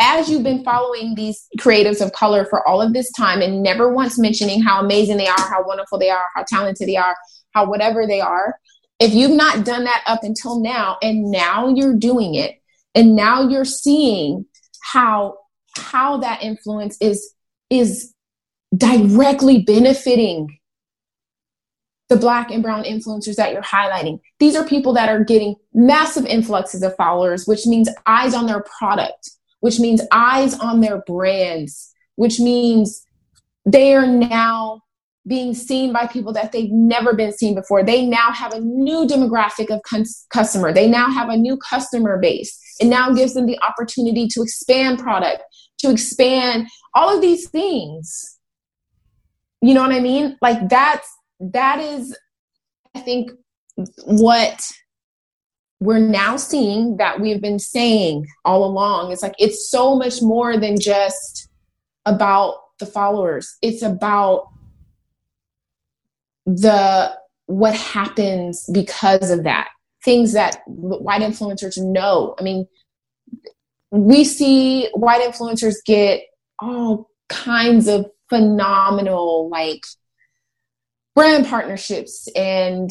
as 0.00 0.28
you've 0.28 0.42
been 0.42 0.64
following 0.64 1.14
these 1.14 1.46
creatives 1.60 2.04
of 2.04 2.12
color 2.12 2.44
for 2.44 2.66
all 2.66 2.82
of 2.82 2.92
this 2.92 3.12
time 3.12 3.40
and 3.40 3.62
never 3.62 3.94
once 3.94 4.18
mentioning 4.18 4.60
how 4.60 4.80
amazing 4.80 5.16
they 5.16 5.28
are, 5.28 5.40
how 5.48 5.64
wonderful 5.64 5.96
they 5.96 6.10
are, 6.10 6.24
how 6.34 6.44
talented 6.48 6.88
they 6.88 6.96
are, 6.96 7.14
how 7.52 7.64
whatever 7.70 8.04
they 8.04 8.20
are, 8.20 8.56
if 8.98 9.14
you've 9.14 9.36
not 9.36 9.64
done 9.64 9.84
that 9.84 10.02
up 10.06 10.24
until 10.24 10.58
now 10.58 10.98
and 11.00 11.30
now 11.30 11.68
you're 11.68 11.94
doing 11.94 12.34
it 12.34 12.60
and 12.96 13.14
now 13.14 13.48
you're 13.48 13.64
seeing 13.64 14.44
how 14.82 15.36
how 15.76 16.16
that 16.16 16.42
influence 16.42 16.96
is 17.00 17.32
is 17.70 18.12
directly 18.76 19.62
benefiting 19.62 20.58
the 22.14 22.20
black 22.20 22.52
and 22.52 22.62
brown 22.62 22.84
influencers 22.84 23.34
that 23.34 23.52
you're 23.52 23.62
highlighting. 23.62 24.20
These 24.38 24.54
are 24.54 24.64
people 24.64 24.92
that 24.92 25.08
are 25.08 25.24
getting 25.24 25.56
massive 25.72 26.24
influxes 26.26 26.82
of 26.84 26.94
followers, 26.94 27.44
which 27.46 27.66
means 27.66 27.88
eyes 28.06 28.34
on 28.34 28.46
their 28.46 28.62
product, 28.78 29.30
which 29.60 29.80
means 29.80 30.00
eyes 30.12 30.56
on 30.60 30.80
their 30.80 31.02
brands, 31.02 31.92
which 32.14 32.38
means 32.38 33.04
they 33.66 33.94
are 33.94 34.06
now 34.06 34.82
being 35.26 35.54
seen 35.54 35.92
by 35.92 36.06
people 36.06 36.32
that 36.34 36.52
they've 36.52 36.70
never 36.70 37.14
been 37.14 37.32
seen 37.32 37.56
before. 37.56 37.82
They 37.82 38.06
now 38.06 38.30
have 38.30 38.52
a 38.52 38.60
new 38.60 39.06
demographic 39.06 39.74
of 39.74 39.80
customer. 40.30 40.72
They 40.72 40.88
now 40.88 41.10
have 41.10 41.30
a 41.30 41.36
new 41.36 41.56
customer 41.56 42.18
base. 42.20 42.56
It 42.78 42.86
now 42.86 43.12
gives 43.12 43.34
them 43.34 43.46
the 43.46 43.58
opportunity 43.60 44.28
to 44.28 44.42
expand 44.42 45.00
product, 45.00 45.42
to 45.78 45.90
expand 45.90 46.68
all 46.94 47.12
of 47.12 47.22
these 47.22 47.48
things. 47.48 48.38
You 49.62 49.74
know 49.74 49.82
what 49.82 49.92
I 49.92 50.00
mean? 50.00 50.36
Like 50.40 50.68
that's 50.68 51.08
that 51.52 51.80
is, 51.80 52.16
I 52.94 53.00
think, 53.00 53.30
what 54.04 54.60
we're 55.80 55.98
now 55.98 56.36
seeing 56.36 56.96
that 56.96 57.20
we've 57.20 57.42
been 57.42 57.58
saying 57.58 58.26
all 58.44 58.64
along. 58.64 59.12
It's 59.12 59.22
like 59.22 59.34
it's 59.38 59.70
so 59.70 59.96
much 59.96 60.22
more 60.22 60.56
than 60.56 60.78
just 60.80 61.48
about 62.06 62.54
the 62.78 62.86
followers. 62.86 63.56
It's 63.60 63.82
about 63.82 64.48
the 66.46 67.14
what 67.46 67.74
happens 67.74 68.68
because 68.72 69.30
of 69.30 69.44
that. 69.44 69.68
Things 70.04 70.32
that 70.32 70.62
white 70.66 71.22
influencers 71.22 71.76
know. 71.78 72.34
I 72.38 72.42
mean, 72.42 72.66
we 73.90 74.24
see 74.24 74.88
white 74.94 75.22
influencers 75.22 75.76
get 75.84 76.22
all 76.58 77.10
kinds 77.28 77.88
of 77.88 78.06
phenomenal 78.28 79.48
like 79.50 79.82
brand 81.14 81.46
partnerships 81.46 82.28
and 82.34 82.90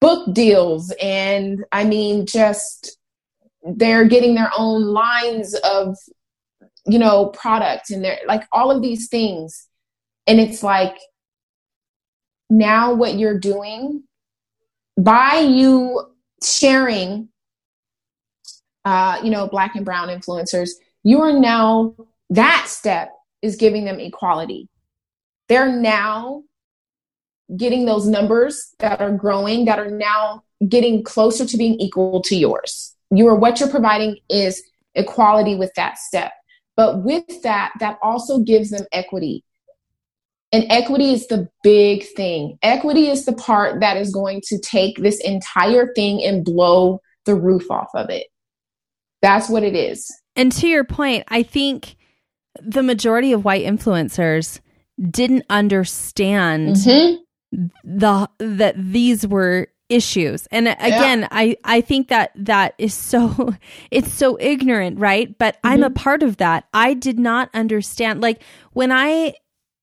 book 0.00 0.34
deals. 0.34 0.92
And 1.00 1.64
i 1.72 1.84
mean 1.84 2.26
just 2.26 2.98
they're 3.62 4.06
getting 4.06 4.34
their 4.34 4.50
own 4.56 4.82
lines 4.82 5.54
of 5.64 5.96
you 6.86 6.98
know 6.98 7.26
product 7.26 7.90
and 7.90 8.04
they're 8.04 8.18
like 8.26 8.44
all 8.52 8.70
of 8.70 8.82
these 8.82 9.08
things. 9.08 9.66
And 10.26 10.40
it's 10.40 10.62
like 10.62 10.96
now 12.50 12.94
what 12.94 13.18
you're 13.18 13.38
doing 13.38 14.04
by 14.98 15.38
you 15.40 16.02
sharing 16.42 17.28
uh, 18.84 19.20
you 19.22 19.30
know 19.30 19.48
black 19.48 19.74
and 19.76 19.84
brown 19.84 20.08
influencers 20.08 20.70
you 21.02 21.20
are 21.20 21.38
now 21.38 21.94
that 22.30 22.66
step 22.68 23.12
is 23.42 23.56
giving 23.56 23.84
them 23.84 24.00
equality. 24.00 24.68
They're 25.48 25.70
now 25.70 26.42
getting 27.56 27.84
those 27.84 28.06
numbers 28.06 28.74
that 28.78 29.00
are 29.00 29.12
growing 29.12 29.64
that 29.66 29.78
are 29.78 29.90
now 29.90 30.42
getting 30.68 31.02
closer 31.02 31.44
to 31.44 31.56
being 31.56 31.78
equal 31.80 32.22
to 32.22 32.36
yours. 32.36 32.94
You 33.10 33.28
are 33.28 33.34
what 33.34 33.60
you're 33.60 33.68
providing 33.68 34.18
is 34.28 34.62
equality 34.94 35.54
with 35.54 35.72
that 35.74 35.98
step. 35.98 36.32
But 36.76 37.04
with 37.04 37.42
that, 37.42 37.72
that 37.80 37.98
also 38.02 38.40
gives 38.40 38.70
them 38.70 38.86
equity. 38.92 39.44
And 40.52 40.64
equity 40.70 41.12
is 41.12 41.26
the 41.26 41.48
big 41.62 42.04
thing. 42.16 42.58
Equity 42.62 43.08
is 43.08 43.24
the 43.24 43.32
part 43.32 43.80
that 43.80 43.96
is 43.96 44.12
going 44.12 44.40
to 44.46 44.58
take 44.58 44.96
this 44.98 45.20
entire 45.20 45.92
thing 45.94 46.22
and 46.22 46.44
blow 46.44 47.00
the 47.24 47.34
roof 47.34 47.70
off 47.70 47.90
of 47.94 48.10
it. 48.10 48.26
That's 49.20 49.48
what 49.48 49.62
it 49.62 49.74
is. 49.74 50.12
And 50.36 50.52
to 50.52 50.68
your 50.68 50.84
point, 50.84 51.24
I 51.28 51.42
think 51.42 51.96
the 52.60 52.82
majority 52.82 53.32
of 53.32 53.44
white 53.44 53.64
influencers 53.64 54.60
didn't 55.10 55.44
understand 55.48 56.76
mm-hmm 56.76 57.23
the 57.82 58.28
that 58.38 58.74
these 58.76 59.26
were 59.26 59.68
issues 59.90 60.46
and 60.46 60.66
again 60.66 61.20
yeah. 61.20 61.28
i 61.30 61.56
i 61.62 61.80
think 61.80 62.08
that 62.08 62.30
that 62.34 62.74
is 62.78 62.94
so 62.94 63.54
it's 63.90 64.12
so 64.12 64.38
ignorant 64.40 64.98
right 64.98 65.36
but 65.36 65.56
mm-hmm. 65.56 65.68
i'm 65.68 65.82
a 65.82 65.86
mm-hmm. 65.86 65.94
part 65.94 66.22
of 66.22 66.38
that 66.38 66.66
i 66.72 66.94
did 66.94 67.18
not 67.18 67.50
understand 67.52 68.22
like 68.22 68.42
when 68.72 68.90
i 68.90 69.34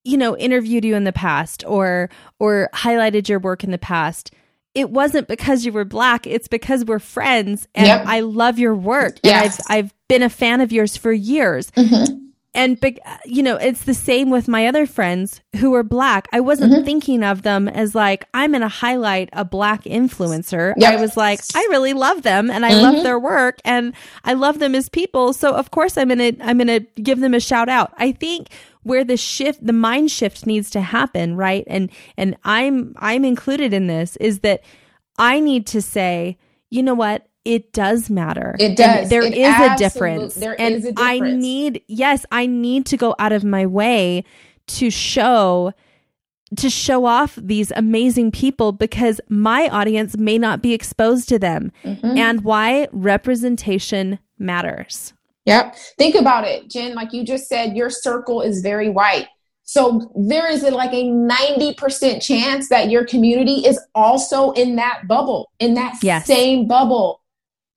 you 0.04 0.18
know, 0.18 0.36
interviewed 0.38 0.86
you 0.86 0.96
in 0.96 1.04
the 1.04 1.14
past 1.14 1.64
or 1.68 2.10
or 2.40 2.70
highlighted 2.74 3.28
your 3.28 3.40
work 3.40 3.64
in 3.64 3.72
the 3.72 3.78
past, 3.78 4.32
it 4.74 4.90
wasn't 4.90 5.28
because 5.28 5.66
you 5.66 5.72
were 5.72 5.86
black. 5.86 6.26
It's 6.26 6.48
because 6.48 6.86
we're 6.86 7.00
friends 7.00 7.68
and 7.76 7.88
yep. 7.88 8.06
I 8.06 8.22
love 8.22 8.58
your 8.58 8.76
work. 8.76 9.20
Yes. 9.24 9.60
And 9.60 9.66
I've 9.70 9.86
I've 9.86 9.94
been 10.08 10.24
a 10.24 10.30
fan 10.30 10.62
of 10.62 10.72
yours 10.72 10.98
for 10.98 11.12
years. 11.12 11.72
Mm-hmm 11.72 12.31
and 12.54 12.78
you 13.26 13.42
know 13.42 13.56
it's 13.56 13.84
the 13.86 13.94
same 13.94 14.30
with 14.30 14.48
my 14.48 14.68
other 14.68 14.86
friends 14.86 15.42
who 15.58 15.74
are 15.74 15.84
black 15.84 16.28
i 16.34 16.40
wasn't 16.40 16.72
mm-hmm. 16.72 16.84
thinking 16.84 17.24
of 17.24 17.44
them 17.44 17.68
as 17.68 17.96
like 17.96 18.26
i'm 18.34 18.52
going 18.52 18.62
to 18.62 18.68
highlight 18.68 19.30
a 19.34 19.46
black 19.46 19.84
influencer 19.84 20.74
yep. 20.78 20.94
i 20.94 21.02
was 21.02 21.16
like 21.16 21.40
i 21.56 21.66
really 21.70 21.94
love 21.94 22.24
them 22.24 22.50
and 22.50 22.66
i 22.66 22.72
mm-hmm. 22.72 22.82
love 22.82 23.04
their 23.04 23.20
work 23.20 23.60
and 23.64 23.94
i 24.26 24.34
love 24.34 24.60
them 24.60 24.76
as 24.76 24.90
people 24.90 25.34
so 25.34 25.54
of 25.56 25.72
course 25.72 25.98
i'm 25.98 26.10
going 26.10 26.36
to 26.36 26.46
i'm 26.46 26.58
going 26.58 26.68
to 26.68 26.82
give 27.02 27.20
them 27.20 27.34
a 27.34 27.40
shout 27.40 27.70
out 27.70 27.94
i 27.98 28.12
think 28.12 28.50
where 28.84 29.04
the 29.04 29.18
shift 29.18 29.66
the 29.66 29.74
mind 29.74 30.12
shift 30.12 30.46
needs 30.46 30.70
to 30.70 30.82
happen 30.82 31.36
right 31.38 31.64
and 31.68 31.90
and 32.18 32.36
i'm 32.44 32.94
i'm 32.98 33.24
included 33.24 33.74
in 33.74 33.88
this 33.88 34.18
is 34.18 34.40
that 34.40 34.62
i 35.18 35.40
need 35.40 35.66
to 35.66 35.82
say 35.82 36.38
you 36.70 36.84
know 36.84 36.94
what 36.94 37.28
it 37.44 37.74
does 37.74 38.10
matter. 38.10 38.56
It 38.60 38.78
does. 38.78 39.04
And 39.04 39.10
there 39.10 39.24
it 39.24 39.36
is 39.36 39.56
a 39.60 39.76
difference. 39.78 40.36
There 40.36 40.60
and 40.60 40.76
is 40.76 40.86
a 40.86 40.92
difference. 40.92 41.00
I 41.00 41.20
need, 41.20 41.82
yes, 41.88 42.26
I 42.32 42.46
need 42.46 42.86
to 42.88 42.98
go 42.98 43.16
out 43.18 43.32
of 43.32 43.44
my 43.44 43.66
way 43.66 44.24
to 44.68 44.90
show 44.90 45.74
to 46.58 46.70
show 46.70 47.06
off 47.06 47.38
these 47.42 47.72
amazing 47.78 48.30
people 48.30 48.74
because 48.74 49.22
my 49.30 49.70
audience 49.70 50.18
may 50.18 50.38
not 50.38 50.62
be 50.62 50.74
exposed 50.74 51.30
to 51.30 51.40
them 51.40 51.72
mm-hmm. 51.82 52.18
and 52.18 52.44
why 52.44 52.90
representation 52.92 54.20
matters. 54.38 55.14
Yep. 55.46 55.76
Think 55.98 56.16
about 56.16 56.44
it, 56.44 56.70
Jen. 56.70 56.94
Like 56.94 57.14
you 57.14 57.24
just 57.24 57.48
said, 57.48 57.78
your 57.78 57.90
circle 57.90 58.42
is 58.42 58.62
very 58.62 58.90
white. 58.90 59.28
So 59.64 60.12
there 60.18 60.52
is 60.52 60.64
a, 60.64 60.72
like 60.72 60.92
a 60.92 61.06
90% 61.06 62.22
chance 62.22 62.68
that 62.68 62.90
your 62.90 63.06
community 63.06 63.66
is 63.66 63.80
also 63.96 64.52
in 64.52 64.76
that 64.76 65.04
bubble, 65.08 65.50
in 65.60 65.76
that 65.76 65.96
yes. 66.04 66.28
same 66.28 66.68
bubble 66.68 67.21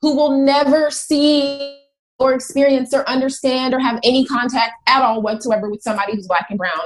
who 0.04 0.14
will 0.14 0.44
never 0.44 0.90
see 0.90 1.78
or 2.18 2.34
experience 2.34 2.92
or 2.92 3.08
understand 3.08 3.72
or 3.72 3.78
have 3.78 3.98
any 4.04 4.26
contact 4.26 4.72
at 4.86 5.00
all 5.00 5.22
whatsoever 5.22 5.70
with 5.70 5.80
somebody 5.80 6.14
who's 6.14 6.26
black 6.26 6.44
and 6.50 6.58
brown. 6.58 6.82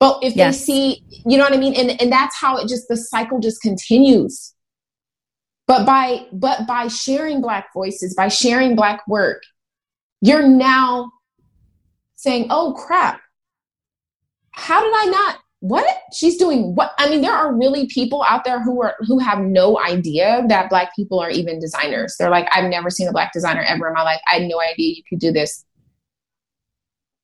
But 0.00 0.18
if 0.24 0.34
yes. 0.34 0.58
they 0.58 0.64
see, 0.64 1.04
you 1.24 1.38
know 1.38 1.44
what 1.44 1.52
I 1.52 1.58
mean? 1.58 1.74
And 1.74 2.00
and 2.02 2.10
that's 2.10 2.36
how 2.36 2.56
it 2.56 2.66
just 2.66 2.88
the 2.88 2.96
cycle 2.96 3.38
just 3.38 3.62
continues. 3.62 4.52
But 5.68 5.86
by 5.86 6.26
but 6.32 6.66
by 6.66 6.88
sharing 6.88 7.40
black 7.40 7.72
voices, 7.72 8.16
by 8.16 8.26
sharing 8.26 8.74
black 8.74 9.06
work, 9.06 9.44
you're 10.20 10.48
now 10.48 11.12
saying, 12.16 12.48
"Oh 12.50 12.74
crap. 12.76 13.20
How 14.50 14.82
did 14.82 14.92
I 14.92 15.04
not 15.04 15.38
what? 15.68 15.86
She's 16.12 16.36
doing 16.36 16.74
what? 16.74 16.92
I 16.98 17.08
mean 17.08 17.22
there 17.22 17.32
are 17.32 17.54
really 17.54 17.86
people 17.86 18.22
out 18.22 18.44
there 18.44 18.62
who 18.62 18.82
are 18.82 18.94
who 19.00 19.18
have 19.18 19.40
no 19.40 19.80
idea 19.80 20.44
that 20.48 20.70
black 20.70 20.94
people 20.94 21.18
are 21.18 21.30
even 21.30 21.58
designers. 21.58 22.16
They're 22.18 22.30
like 22.30 22.48
i've 22.52 22.70
never 22.70 22.90
seen 22.90 23.08
a 23.08 23.12
black 23.12 23.32
designer 23.32 23.62
ever 23.62 23.88
in 23.88 23.94
my 23.94 24.02
life. 24.02 24.20
I 24.30 24.38
had 24.38 24.48
no 24.48 24.60
idea 24.60 24.94
you 24.94 25.02
could 25.08 25.18
do 25.18 25.32
this. 25.32 25.64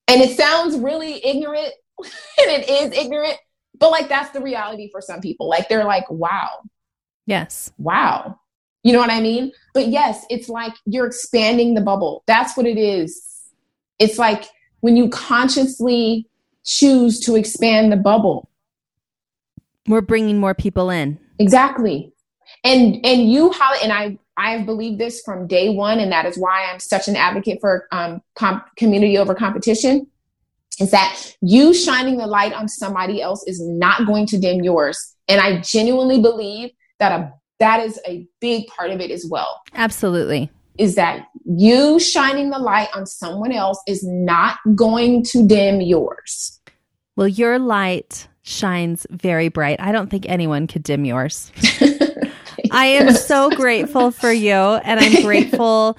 And 0.09 0.21
it 0.21 0.37
sounds 0.37 0.77
really 0.77 1.25
ignorant 1.25 1.73
and 2.01 2.11
it 2.39 2.69
is 2.69 2.99
ignorant 2.99 3.39
but 3.79 3.91
like 3.91 4.09
that's 4.09 4.31
the 4.31 4.41
reality 4.41 4.91
for 4.91 5.01
some 5.01 5.21
people. 5.21 5.49
Like 5.49 5.69
they're 5.69 5.85
like 5.85 6.11
wow. 6.11 6.63
Yes. 7.27 7.73
Wow. 7.79 8.41
You 8.83 8.93
know 8.93 8.99
what 8.99 9.11
i 9.11 9.21
mean? 9.21 9.53
But 9.75 9.89
yes 9.89 10.27
it's 10.31 10.49
like 10.49 10.75
you're 10.85 11.07
expanding 11.07 11.75
the 11.75 11.81
bubble. 11.81 12.25
That's 12.27 12.57
what 12.57 12.67
it 12.67 12.79
is. 12.79 13.23
It's 13.99 14.19
like 14.19 14.47
when 14.81 14.97
you 14.97 15.09
consciously 15.11 16.27
choose 16.65 17.21
to 17.21 17.37
expand 17.37 17.93
the 17.93 17.97
bubble. 17.97 18.49
We're 19.87 20.01
bringing 20.01 20.39
more 20.39 20.55
people 20.55 20.91
in. 20.91 21.19
Exactly. 21.39 22.13
And 22.65 23.05
and 23.05 23.31
you 23.31 23.53
how 23.53 23.75
and 23.83 23.93
I 23.93 24.19
I've 24.37 24.65
believed 24.65 24.99
this 24.99 25.21
from 25.25 25.47
day 25.47 25.69
one, 25.69 25.99
and 25.99 26.11
that 26.13 26.27
is 26.27 26.39
why 26.39 26.65
I'm 26.65 26.81
such 26.81 27.09
an 27.09 27.17
advocate 27.17 27.59
for 27.61 27.87
um, 27.93 28.23
community 28.77 29.19
over 29.19 29.35
competition. 29.35 30.07
Is 30.81 30.91
that 30.91 31.37
you 31.43 31.75
shining 31.75 32.17
the 32.17 32.27
light 32.27 32.55
on 32.55 32.67
somebody 32.67 33.21
else 33.21 33.45
is 33.47 33.61
not 33.61 34.07
going 34.07 34.27
to 34.29 34.39
dim 34.39 34.63
yours, 34.63 35.15
and 35.29 35.41
I 35.41 35.61
genuinely 35.61 36.21
believe 36.21 36.71
that 36.99 37.13
a 37.13 37.33
that 37.61 37.81
is 37.81 38.01
a 38.07 38.27
big 38.41 38.67
part 38.69 38.91
of 38.91 39.01
it 39.01 39.11
as 39.11 39.27
well. 39.29 39.61
Absolutely, 39.75 40.51
is 40.79 40.95
that 40.95 41.27
you 41.45 41.99
shining 41.99 42.51
the 42.51 42.59
light 42.59 42.89
on 42.95 43.07
someone 43.07 43.53
else 43.53 43.81
is 43.87 44.03
not 44.05 44.59
going 44.75 45.23
to 45.25 45.47
dim 45.47 45.81
yours. 45.81 46.61
Well, 47.17 47.29
your 47.29 47.59
light 47.59 48.29
shines 48.43 49.07
very 49.11 49.49
bright. 49.49 49.81
I 49.81 49.93
don't 49.93 50.11
think 50.11 50.27
anyone 50.29 50.67
could 50.67 50.83
dim 50.83 51.05
yours. 51.05 51.53
I 52.71 52.87
am 52.87 53.13
so 53.13 53.51
grateful 53.51 54.11
for 54.11 54.33
you 54.33 54.53
and 54.53 54.99
I'm 54.99 55.23
grateful 55.23 55.97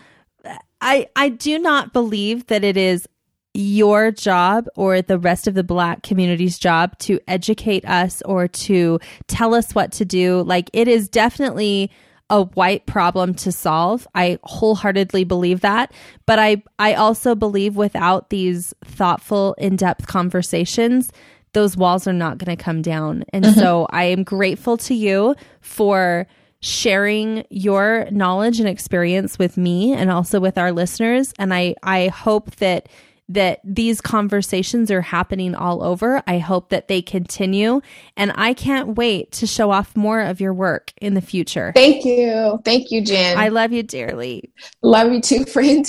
I 0.83 1.07
I 1.15 1.29
do 1.29 1.57
not 1.59 1.93
believe 1.93 2.47
that 2.47 2.63
it 2.63 2.75
is 2.75 3.07
your 3.53 4.11
job 4.11 4.67
or 4.75 5.01
the 5.01 5.19
rest 5.19 5.47
of 5.47 5.53
the 5.53 5.63
black 5.63 6.03
community's 6.03 6.57
job 6.57 6.97
to 6.97 7.19
educate 7.27 7.85
us 7.85 8.21
or 8.23 8.47
to 8.47 8.99
tell 9.27 9.53
us 9.53 9.73
what 9.73 9.91
to 9.93 10.05
do. 10.05 10.41
Like 10.43 10.69
it 10.73 10.87
is 10.87 11.07
definitely 11.07 11.91
a 12.33 12.45
white 12.45 12.87
problem 12.87 13.35
to 13.35 13.51
solve. 13.51 14.07
I 14.15 14.39
wholeheartedly 14.43 15.23
believe 15.23 15.61
that, 15.61 15.93
but 16.25 16.39
I 16.39 16.63
I 16.79 16.95
also 16.95 17.35
believe 17.35 17.75
without 17.75 18.31
these 18.31 18.73
thoughtful, 18.83 19.53
in-depth 19.59 20.07
conversations, 20.07 21.11
those 21.53 21.77
walls 21.77 22.07
are 22.07 22.13
not 22.13 22.39
going 22.39 22.55
to 22.55 22.61
come 22.61 22.81
down. 22.81 23.23
And 23.31 23.45
mm-hmm. 23.45 23.59
so 23.59 23.85
I 23.91 24.05
am 24.05 24.23
grateful 24.23 24.77
to 24.77 24.95
you 24.95 25.35
for 25.61 26.25
sharing 26.59 27.45
your 27.51 28.07
knowledge 28.09 28.59
and 28.59 28.67
experience 28.67 29.37
with 29.37 29.55
me 29.55 29.93
and 29.93 30.09
also 30.09 30.39
with 30.39 30.57
our 30.57 30.71
listeners 30.71 31.33
and 31.37 31.53
I 31.53 31.75
I 31.83 32.07
hope 32.07 32.55
that 32.55 32.87
that 33.33 33.59
these 33.63 34.01
conversations 34.01 34.89
are 34.91 35.01
happening 35.01 35.55
all 35.55 35.83
over. 35.83 36.23
I 36.27 36.39
hope 36.39 36.69
that 36.69 36.87
they 36.87 37.01
continue. 37.01 37.81
And 38.15 38.31
I 38.35 38.53
can't 38.53 38.95
wait 38.95 39.31
to 39.33 39.47
show 39.47 39.71
off 39.71 39.95
more 39.95 40.21
of 40.21 40.39
your 40.39 40.53
work 40.53 40.93
in 41.01 41.13
the 41.13 41.21
future. 41.21 41.71
Thank 41.75 42.05
you. 42.05 42.59
Thank 42.63 42.91
you, 42.91 43.03
Jen. 43.03 43.37
I 43.37 43.49
love 43.49 43.71
you 43.71 43.83
dearly. 43.83 44.51
Love 44.81 45.11
you 45.11 45.21
too, 45.21 45.45
friend. 45.53 45.85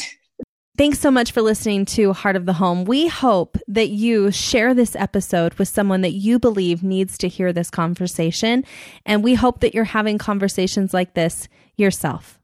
Thanks 0.76 0.98
so 0.98 1.12
much 1.12 1.30
for 1.30 1.40
listening 1.40 1.84
to 1.86 2.12
Heart 2.12 2.34
of 2.34 2.46
the 2.46 2.54
Home. 2.54 2.84
We 2.84 3.06
hope 3.06 3.56
that 3.68 3.90
you 3.90 4.32
share 4.32 4.74
this 4.74 4.96
episode 4.96 5.54
with 5.54 5.68
someone 5.68 6.00
that 6.00 6.14
you 6.14 6.40
believe 6.40 6.82
needs 6.82 7.16
to 7.18 7.28
hear 7.28 7.52
this 7.52 7.70
conversation. 7.70 8.64
And 9.06 9.22
we 9.22 9.34
hope 9.34 9.60
that 9.60 9.72
you're 9.72 9.84
having 9.84 10.18
conversations 10.18 10.92
like 10.92 11.14
this 11.14 11.48
yourself. 11.76 12.40